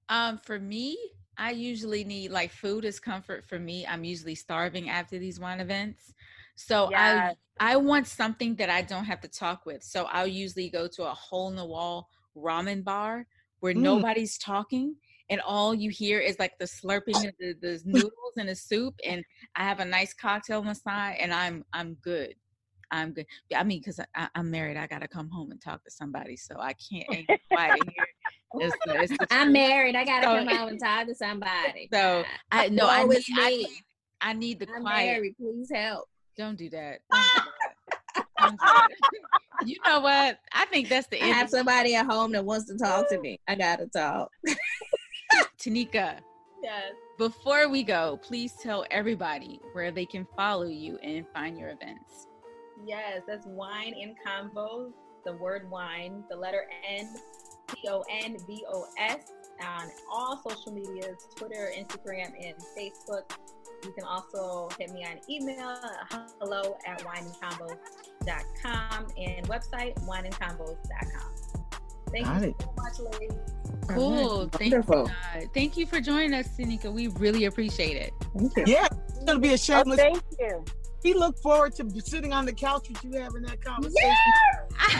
Um, 0.09 0.37
for 0.37 0.59
me, 0.59 0.97
I 1.37 1.51
usually 1.51 2.03
need 2.03 2.31
like 2.31 2.51
food 2.51 2.85
is 2.85 2.99
comfort 2.99 3.45
for 3.45 3.59
me. 3.59 3.85
I'm 3.85 4.03
usually 4.03 4.35
starving 4.35 4.89
after 4.89 5.19
these 5.19 5.39
wine 5.39 5.59
events. 5.59 6.13
So 6.55 6.89
Yes. 6.89 6.95
I 6.95 7.35
I 7.59 7.77
want 7.77 8.07
something 8.07 8.55
that 8.55 8.69
I 8.69 8.81
don't 8.81 9.05
have 9.05 9.21
to 9.21 9.27
talk 9.27 9.65
with. 9.65 9.83
So 9.83 10.05
I'll 10.05 10.27
usually 10.27 10.69
go 10.69 10.87
to 10.87 11.03
a 11.05 11.13
hole 11.13 11.49
in 11.49 11.55
the 11.55 11.65
wall 11.65 12.09
ramen 12.35 12.83
bar 12.83 13.27
where 13.59 13.73
Mm. 13.75 13.83
nobody's 13.83 14.37
talking 14.37 14.95
and 15.29 15.41
all 15.41 15.73
you 15.73 15.89
hear 15.89 16.19
is 16.19 16.39
like 16.39 16.57
the 16.59 16.65
slurping 16.65 17.27
of 17.27 17.33
the, 17.39 17.53
the 17.61 17.81
noodles 17.85 18.33
and 18.37 18.49
the 18.49 18.55
soup 18.55 18.95
and 19.05 19.23
I 19.55 19.63
have 19.63 19.79
a 19.79 19.85
nice 19.85 20.13
cocktail 20.13 20.59
on 20.59 20.67
the 20.67 20.75
side 20.75 21.17
and 21.19 21.33
I'm 21.33 21.65
I'm 21.73 21.95
good. 21.95 22.35
I'm 22.91 23.11
good. 23.11 23.25
I 23.55 23.63
mean, 23.63 23.79
because 23.79 23.99
I, 24.15 24.27
I'm 24.35 24.49
married, 24.49 24.77
I 24.77 24.87
gotta 24.87 25.07
come 25.07 25.29
home 25.29 25.51
and 25.51 25.61
talk 25.61 25.83
to 25.83 25.91
somebody, 25.91 26.35
so 26.37 26.55
I 26.59 26.73
can't 26.73 27.05
ain't 27.13 27.27
quiet 27.51 27.77
here. 27.95 28.07
It's 28.61 29.11
it's 29.11 29.23
I'm 29.31 29.51
married. 29.51 29.95
I 29.95 30.05
gotta 30.05 30.27
So- 30.27 30.37
come 30.45 30.49
out 30.49 30.69
and 30.69 30.79
talk 30.79 31.07
to 31.07 31.15
somebody. 31.15 31.89
So 31.93 32.23
I 32.51 32.69
no, 32.69 32.87
I 32.87 33.03
need, 33.05 33.23
I 33.37 33.49
need 33.49 33.67
I 34.21 34.33
need 34.33 34.59
the 34.59 34.67
I'm 34.75 34.81
quiet. 34.81 35.05
married. 35.13 35.35
Please 35.37 35.69
help. 35.73 36.05
Don't 36.37 36.57
do 36.57 36.69
that. 36.69 36.99
Don't 37.11 37.21
do 37.35 37.41
that. 38.15 38.25
Don't 38.39 38.51
do 38.51 38.57
that. 38.61 38.87
you 39.65 39.75
know 39.85 39.99
what? 39.99 40.39
I 40.53 40.65
think 40.65 40.87
that's 40.89 41.07
the 41.07 41.19
end. 41.19 41.33
I 41.33 41.35
have 41.35 41.49
somebody 41.49 41.95
at 41.95 42.05
home 42.05 42.31
that 42.33 42.45
wants 42.45 42.67
to 42.67 42.77
talk 42.77 43.09
to 43.09 43.19
me. 43.19 43.39
I 43.47 43.55
gotta 43.55 43.87
talk. 43.87 44.29
Tanika. 45.59 46.19
Yes. 46.63 46.93
Before 47.17 47.67
we 47.69 47.83
go, 47.83 48.17
please 48.23 48.53
tell 48.61 48.85
everybody 48.91 49.59
where 49.73 49.91
they 49.91 50.05
can 50.05 50.27
follow 50.35 50.65
you 50.65 50.97
and 51.03 51.25
find 51.33 51.57
your 51.57 51.69
events. 51.69 52.27
Yes, 52.85 53.21
that's 53.27 53.45
wine 53.47 53.93
in 53.99 54.15
convos. 54.25 54.91
The 55.25 55.33
word 55.33 55.69
wine, 55.69 56.23
the 56.29 56.35
letter 56.37 56.67
N, 56.87 57.07
C 57.71 57.77
O 57.89 58.01
N 58.23 58.37
V 58.47 58.63
O 58.71 58.85
S, 58.97 59.17
on 59.61 59.89
all 60.11 60.41
social 60.47 60.71
medias 60.73 61.27
Twitter, 61.35 61.69
Instagram, 61.77 62.31
and 62.39 62.55
Facebook. 62.77 63.29
You 63.83 63.91
can 63.91 64.05
also 64.05 64.69
hit 64.79 64.91
me 64.91 65.03
on 65.05 65.19
email, 65.29 65.75
hello 66.39 66.77
at 66.87 67.03
winenconvos.com, 67.03 69.07
and 69.17 69.47
website 69.47 69.95
winenconvos.com. 70.07 71.33
Thank 72.11 72.25
Got 72.25 72.41
you 72.41 72.49
it. 72.49 72.55
so 72.61 72.73
much, 72.77 72.99
ladies. 73.19 73.37
Cool. 73.89 74.47
Thank 74.49 74.71
you. 74.71 74.79
Wonderful. 74.79 75.05
God. 75.07 75.49
Thank 75.53 75.75
you 75.77 75.85
for 75.85 75.99
joining 75.99 76.33
us, 76.33 76.47
Tanika. 76.57 76.91
We 76.91 77.07
really 77.09 77.45
appreciate 77.45 77.97
it. 77.97 78.11
Thank 78.37 78.55
you. 78.57 78.63
Yeah, 78.65 78.87
it's 79.09 79.23
going 79.25 79.37
to 79.37 79.39
be 79.39 79.49
a 79.49 79.53
Oh, 79.53 79.57
shameless. 79.57 79.99
thank 79.99 80.21
you. 80.39 80.63
We 81.07 81.13
look 81.13 81.37
forward 81.39 81.73
to 81.75 81.89
sitting 82.01 82.33
on 82.33 82.45
the 82.45 82.51
couch 82.51 82.89
with 82.89 83.01
you 83.01 83.13
having 83.21 83.43
that 83.43 83.61
conversation. 83.63 84.11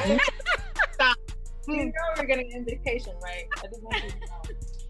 Yeah. 0.07 1.13
You 1.67 1.75
hmm. 1.75 1.87
know 1.87 1.91
we're 2.17 2.25
getting 2.27 2.49
an 2.53 2.59
invitation, 2.59 3.11
right? 3.21 3.43
I 3.57 3.67
just 3.67 3.83
want 3.83 4.01
you 4.01 4.09
to 4.09 4.15
know. 4.15 4.39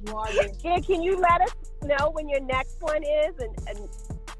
You 0.05 0.15
are 0.15 0.47
Yeah, 0.63 0.79
can 0.85 1.01
you 1.01 1.19
let 1.19 1.41
us 1.41 1.55
know 1.83 2.11
when 2.11 2.29
your 2.29 2.41
next 2.41 2.77
one 2.81 3.01
is, 3.03 3.33
and, 3.39 3.49
and 3.67 3.89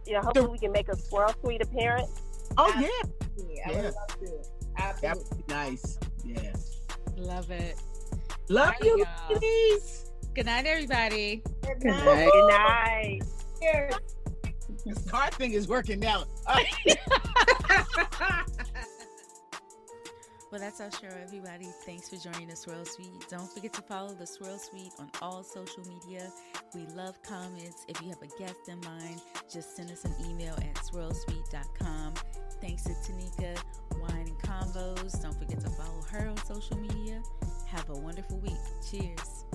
you 0.06 0.14
know, 0.14 0.22
hopefully 0.22 0.50
we 0.52 0.60
can 0.60 0.72
make 0.72 0.88
a 0.88 0.96
Swirl 0.96 1.34
Suite 1.42 1.64
appearance. 1.64 2.12
Oh, 2.60 2.72
yeah. 2.80 2.88
I 3.66 3.72
Yeah. 3.72 3.76
would 3.76 3.86
love 3.86 4.20
to. 4.20 5.02
That 5.02 5.18
would 5.18 5.48
be 5.48 5.52
nice. 5.52 5.98
Yeah. 6.24 6.54
Love 7.16 7.50
it. 7.50 7.82
Love 8.50 8.76
Bye, 8.80 8.86
you, 8.86 9.00
y'all. 9.00 9.34
ladies. 9.34 10.12
Good 10.36 10.46
night, 10.46 10.68
everybody. 10.68 11.42
Good 11.64 11.80
Good 11.82 11.88
night. 11.88 12.06
night. 12.06 13.22
Good 13.60 13.90
night. 13.90 14.02
This 14.88 15.04
car 15.10 15.30
thing 15.32 15.52
is 15.52 15.68
working 15.68 16.06
out. 16.06 16.28
Uh, 16.50 16.60
well, 20.52 20.62
that's 20.62 20.80
our 20.80 20.90
show, 20.92 21.16
everybody. 21.22 21.68
Thanks 21.86 22.10
for 22.10 22.16
joining 22.16 22.48
the 22.48 22.56
Swirl 22.56 22.86
Suite. 22.86 23.28
Don't 23.30 23.52
forget 23.52 23.74
to 23.74 23.82
follow 23.82 24.14
the 24.14 24.26
Swirl 24.26 24.58
Suite 24.58 24.94
on 24.98 25.10
all 25.22 25.44
social 25.44 25.84
media. 25.86 26.32
We 26.74 26.86
love 26.96 27.22
comments. 27.22 27.86
If 27.90 28.02
you 28.02 28.10
have 28.10 28.22
a 28.22 28.28
guest 28.40 28.70
in 28.70 28.80
mind, 28.82 29.22
just 29.52 29.76
send 29.76 29.92
us 29.92 30.06
an 30.06 30.14
email 30.26 30.56
at 30.56 30.76
swirlsuite.com. 30.76 32.14
Thanks 32.62 32.84
to 32.84 32.92
Tanika, 32.92 33.62
Wine 34.00 34.28
and 34.28 34.40
Convos. 34.40 35.22
Don't 35.22 35.38
forget 35.38 35.60
to 35.60 35.70
follow 35.72 36.02
her 36.12 36.30
on 36.30 36.38
social 36.46 36.78
media. 36.78 37.22
Have 37.68 37.90
a 37.90 37.98
wonderful 37.98 38.40
week. 38.40 38.54
Cheers. 38.90 39.46